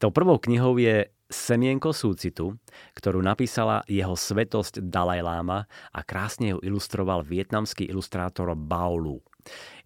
Tou 0.00 0.08
prvou 0.14 0.40
knihou 0.40 0.80
je 0.80 1.10
Semienko 1.26 1.90
súcitu, 1.90 2.56
ktorú 2.94 3.18
napísala 3.20 3.82
jeho 3.90 4.14
svetosť 4.14 4.78
Dalaj 4.86 5.20
Lama 5.26 5.66
a 5.92 6.00
krásne 6.06 6.54
ju 6.54 6.58
ilustroval 6.62 7.26
vietnamský 7.26 7.84
ilustrátor 7.90 8.54
Bao 8.54 8.96
Lu. 8.96 9.20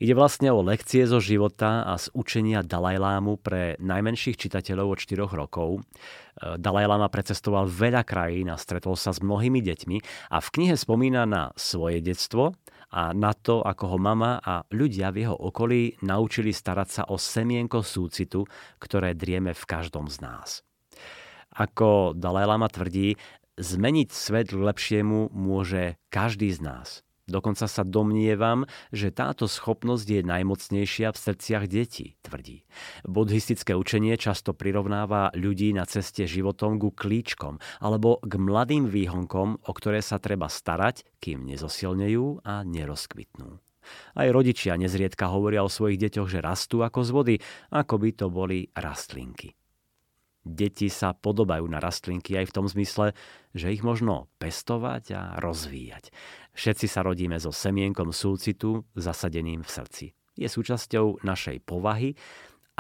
Ide 0.01 0.17
vlastne 0.17 0.49
o 0.49 0.65
lekcie 0.65 1.05
zo 1.05 1.21
života 1.21 1.85
a 1.85 2.01
z 2.01 2.09
učenia 2.17 2.65
Dalajlámu 2.65 3.37
pre 3.37 3.77
najmenších 3.85 4.41
čitateľov 4.41 4.97
od 4.97 4.99
4 4.99 5.29
rokov. 5.29 5.69
E, 5.77 5.81
Dalajláma 6.57 7.13
precestoval 7.13 7.69
veľa 7.69 8.01
krajín 8.09 8.49
a 8.49 8.57
stretol 8.57 8.97
sa 8.97 9.13
s 9.13 9.21
mnohými 9.21 9.61
deťmi 9.61 9.97
a 10.33 10.41
v 10.41 10.49
knihe 10.57 10.73
spomína 10.73 11.29
na 11.29 11.53
svoje 11.53 12.01
detstvo 12.01 12.57
a 12.91 13.13
na 13.13 13.37
to, 13.37 13.61
ako 13.61 13.97
ho 13.97 13.99
mama 14.01 14.41
a 14.41 14.65
ľudia 14.73 15.13
v 15.13 15.29
jeho 15.29 15.37
okolí 15.37 16.01
naučili 16.01 16.51
starať 16.51 16.89
sa 16.89 17.03
o 17.13 17.21
semienko 17.21 17.85
súcitu, 17.85 18.49
ktoré 18.81 19.13
drieme 19.13 19.53
v 19.53 19.65
každom 19.69 20.09
z 20.09 20.25
nás. 20.25 20.65
Ako 21.53 22.17
Dalajlama 22.17 22.73
tvrdí, 22.73 23.21
zmeniť 23.61 24.09
svet 24.09 24.57
lepšiemu 24.57 25.29
môže 25.29 26.01
každý 26.09 26.57
z 26.57 26.65
nás– 26.65 26.89
Dokonca 27.31 27.71
sa 27.71 27.87
domnievam, 27.87 28.67
že 28.91 29.15
táto 29.15 29.47
schopnosť 29.47 30.07
je 30.11 30.21
najmocnejšia 30.27 31.15
v 31.15 31.19
srdciach 31.23 31.65
detí, 31.71 32.19
tvrdí. 32.27 32.67
Buddhistické 33.07 33.79
učenie 33.79 34.19
často 34.19 34.51
prirovnáva 34.51 35.31
ľudí 35.39 35.71
na 35.71 35.87
ceste 35.87 36.27
životom 36.27 36.83
ku 36.83 36.91
klíčkom 36.91 37.63
alebo 37.79 38.19
k 38.27 38.35
mladým 38.35 38.91
výhonkom, 38.91 39.63
o 39.63 39.73
ktoré 39.73 40.03
sa 40.03 40.19
treba 40.19 40.51
starať, 40.51 41.07
kým 41.23 41.47
nezosilnejú 41.47 42.43
a 42.43 42.67
nerozkvitnú. 42.67 43.63
Aj 44.19 44.29
rodičia 44.29 44.75
nezriedka 44.75 45.31
hovoria 45.31 45.63
o 45.63 45.71
svojich 45.71 46.03
deťoch, 46.03 46.29
že 46.29 46.45
rastú 46.45 46.83
ako 46.83 47.01
z 47.07 47.11
vody, 47.15 47.35
ako 47.71 47.95
by 47.97 48.11
to 48.13 48.27
boli 48.29 48.69
rastlinky. 48.75 49.55
Deti 50.41 50.89
sa 50.89 51.13
podobajú 51.13 51.69
na 51.69 51.85
rastlinky 51.85 52.33
aj 52.41 52.49
v 52.49 52.55
tom 52.57 52.65
zmysle, 52.65 53.13
že 53.53 53.77
ich 53.77 53.85
možno 53.85 54.33
pestovať 54.41 55.05
a 55.13 55.23
rozvíjať. 55.37 56.17
Všetci 56.55 56.87
sa 56.91 57.07
rodíme 57.07 57.39
so 57.39 57.55
semienkom 57.55 58.11
súcitu 58.11 58.85
zasadeným 58.99 59.63
v 59.63 59.71
srdci. 59.71 60.07
Je 60.35 60.49
súčasťou 60.49 61.23
našej 61.23 61.63
povahy 61.63 62.17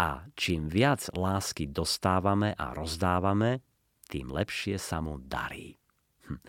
a 0.00 0.24
čím 0.32 0.66
viac 0.72 1.12
lásky 1.12 1.68
dostávame 1.68 2.56
a 2.56 2.72
rozdávame, 2.72 3.60
tým 4.08 4.32
lepšie 4.32 4.80
sa 4.80 4.98
mu 5.04 5.20
darí. 5.20 5.76
Hm. 6.26 6.40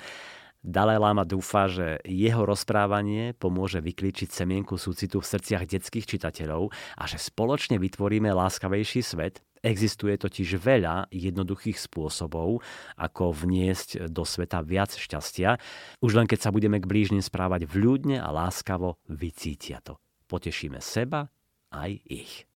Dalaj 0.61 0.97
Lama 1.01 1.25
dúfa, 1.25 1.65
že 1.65 1.97
jeho 2.05 2.45
rozprávanie 2.45 3.33
pomôže 3.33 3.81
vyklíčiť 3.81 4.29
semienku 4.29 4.77
súcitu 4.77 5.17
v 5.17 5.25
srdciach 5.25 5.65
detských 5.65 6.05
čitateľov 6.05 6.69
a 7.01 7.03
že 7.09 7.17
spoločne 7.17 7.81
vytvoríme 7.81 8.29
láskavejší 8.29 9.01
svet, 9.01 9.41
Existuje 9.61 10.17
totiž 10.17 10.57
veľa 10.57 11.13
jednoduchých 11.13 11.77
spôsobov, 11.77 12.65
ako 12.97 13.23
vniesť 13.29 14.09
do 14.09 14.25
sveta 14.25 14.65
viac 14.65 14.97
šťastia. 14.97 15.61
Už 16.01 16.17
len 16.17 16.25
keď 16.25 16.49
sa 16.49 16.53
budeme 16.53 16.81
k 16.81 16.89
blížnym 16.89 17.21
správať 17.21 17.69
vľúdne 17.69 18.17
a 18.17 18.33
láskavo, 18.33 18.97
vycítia 19.05 19.77
to. 19.85 20.01
Potešíme 20.25 20.81
seba 20.81 21.29
aj 21.69 21.91
ich. 22.09 22.50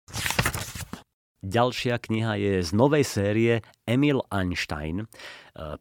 Ďalšia 1.44 2.00
kniha 2.00 2.40
je 2.40 2.52
z 2.64 2.70
novej 2.72 3.04
série 3.04 3.60
Emil 3.84 4.24
Einstein. 4.32 5.04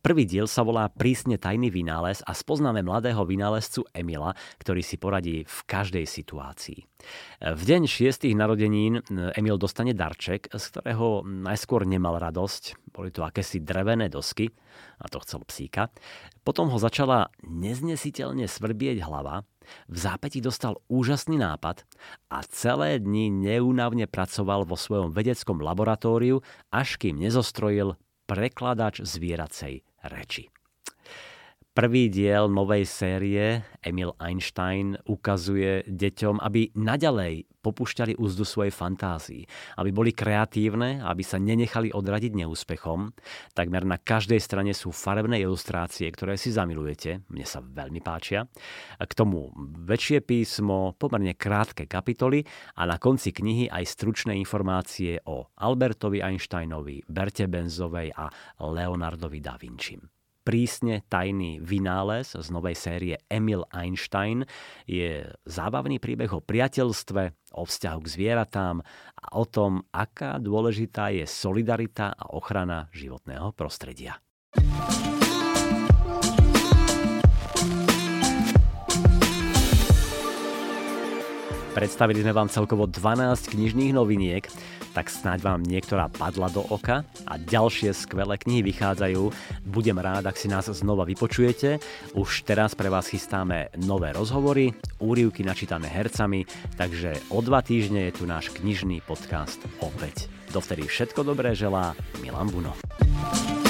Prvý 0.03 0.27
diel 0.27 0.43
sa 0.43 0.59
volá 0.59 0.91
Prísne 0.91 1.39
tajný 1.39 1.71
vynález 1.71 2.19
a 2.27 2.35
spoznáme 2.35 2.83
mladého 2.83 3.23
vynálezcu 3.23 3.87
Emila, 3.95 4.35
ktorý 4.59 4.83
si 4.83 4.99
poradí 4.99 5.47
v 5.47 5.59
každej 5.63 6.03
situácii. 6.03 6.83
V 7.39 7.61
deň 7.63 7.87
šiestých 7.87 8.35
narodenín 8.35 9.07
Emil 9.39 9.55
dostane 9.55 9.95
darček, 9.95 10.51
z 10.51 10.65
ktorého 10.67 11.23
najskôr 11.23 11.87
nemal 11.87 12.19
radosť. 12.19 12.91
Boli 12.91 13.15
to 13.15 13.23
akési 13.23 13.63
drevené 13.63 14.11
dosky, 14.11 14.51
a 14.99 15.07
to 15.07 15.23
chcel 15.23 15.47
psíka. 15.47 15.87
Potom 16.43 16.67
ho 16.67 16.77
začala 16.77 17.31
neznesiteľne 17.39 18.51
svrbieť 18.51 18.99
hlava 18.99 19.47
v 19.89 19.97
zápäti 19.97 20.39
dostal 20.39 20.79
úžasný 20.87 21.39
nápad 21.39 21.83
a 22.29 22.43
celé 22.47 23.01
dni 23.01 23.33
neúnavne 23.33 24.07
pracoval 24.07 24.63
vo 24.67 24.77
svojom 24.79 25.11
vedeckom 25.11 25.59
laboratóriu, 25.59 26.45
až 26.71 27.01
kým 27.01 27.19
nezostrojil 27.19 27.99
prekladač 28.29 29.03
zvieracej 29.03 29.83
reči. 30.07 30.53
Prvý 31.73 32.05
diel 32.05 32.53
novej 32.53 32.85
série 32.85 33.65
Emil 33.81 34.13
Einstein 34.21 34.93
ukazuje 35.09 35.81
deťom, 35.89 36.37
aby 36.37 36.69
naďalej 36.77 37.49
popušťali 37.65 38.13
úzdu 38.21 38.45
svojej 38.45 38.69
fantázii, 38.69 39.41
aby 39.81 39.89
boli 39.89 40.13
kreatívne, 40.13 41.01
aby 41.01 41.25
sa 41.25 41.41
nenechali 41.41 41.89
odradiť 41.89 42.37
neúspechom. 42.37 43.17
Takmer 43.57 43.89
na 43.89 43.97
každej 43.97 44.37
strane 44.37 44.77
sú 44.77 44.93
farebné 44.93 45.41
ilustrácie, 45.41 46.05
ktoré 46.13 46.37
si 46.37 46.53
zamilujete, 46.53 47.25
mne 47.33 47.45
sa 47.49 47.65
veľmi 47.65 48.05
páčia. 48.05 48.45
K 49.01 49.13
tomu 49.17 49.49
väčšie 49.73 50.21
písmo, 50.21 50.93
pomerne 50.93 51.33
krátke 51.33 51.89
kapitoly 51.89 52.45
a 52.77 52.85
na 52.85 53.01
konci 53.01 53.33
knihy 53.33 53.65
aj 53.73 53.97
stručné 53.97 54.37
informácie 54.37 55.25
o 55.25 55.49
Albertovi 55.57 56.21
Einsteinovi, 56.21 57.01
Berte 57.09 57.49
Benzovej 57.49 58.13
a 58.13 58.29
Leonardovi 58.61 59.41
da 59.41 59.57
Vinci. 59.57 60.12
Prísne 60.43 61.07
tajný 61.07 61.63
vynález 61.63 62.35
z 62.35 62.47
novej 62.51 62.75
série 62.75 63.15
Emil 63.31 63.63
Einstein. 63.71 64.43
Je 64.83 65.23
zábavný 65.47 65.97
príbeh 66.03 66.29
o 66.35 66.43
priateľstve, 66.43 67.55
o 67.55 67.63
vzťahu 67.63 67.99
k 68.03 68.11
zvieratám 68.11 68.83
a 69.15 69.25
o 69.39 69.47
tom, 69.47 69.87
aká 69.95 70.37
dôležitá 70.37 71.15
je 71.15 71.23
solidarita 71.23 72.11
a 72.11 72.35
ochrana 72.35 72.91
životného 72.91 73.55
prostredia. 73.55 74.19
Predstavili 81.73 82.21
sme 82.21 82.37
vám 82.37 82.53
celkovo 82.53 82.85
12 82.85 83.49
knižných 83.57 83.97
noviniek, 83.97 84.45
tak 84.93 85.09
snáď 85.09 85.41
vám 85.41 85.65
niektorá 85.65 86.05
padla 86.05 86.45
do 86.53 86.61
oka 86.61 87.01
a 87.25 87.33
ďalšie 87.41 87.89
skvelé 87.97 88.37
knihy 88.37 88.61
vychádzajú. 88.69 89.33
Budem 89.65 89.97
rád, 89.97 90.29
ak 90.29 90.37
si 90.37 90.45
nás 90.45 90.69
znova 90.69 91.01
vypočujete. 91.01 91.81
Už 92.13 92.45
teraz 92.45 92.77
pre 92.77 92.93
vás 92.93 93.09
chystáme 93.09 93.73
nové 93.81 94.13
rozhovory, 94.13 94.77
úrivky 95.01 95.41
načítané 95.41 95.89
hercami, 95.89 96.45
takže 96.77 97.17
o 97.33 97.41
dva 97.41 97.65
týždne 97.65 98.05
je 98.13 98.21
tu 98.21 98.29
náš 98.29 98.53
knižný 98.53 99.01
podcast 99.01 99.57
opäť. 99.81 100.29
Dovtedy 100.53 100.85
všetko 100.85 101.25
dobré 101.25 101.57
želá 101.57 101.97
Milan 102.21 102.53
Buno. 102.53 102.77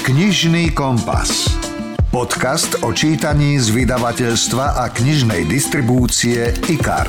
Knižný 0.04 0.76
kompas. 0.76 1.48
Podcast 2.12 2.84
o 2.84 2.92
čítaní 2.92 3.56
z 3.56 3.72
vydavateľstva 3.72 4.76
a 4.76 4.92
knižnej 4.92 5.48
distribúcie 5.48 6.52
IKAR. 6.68 7.08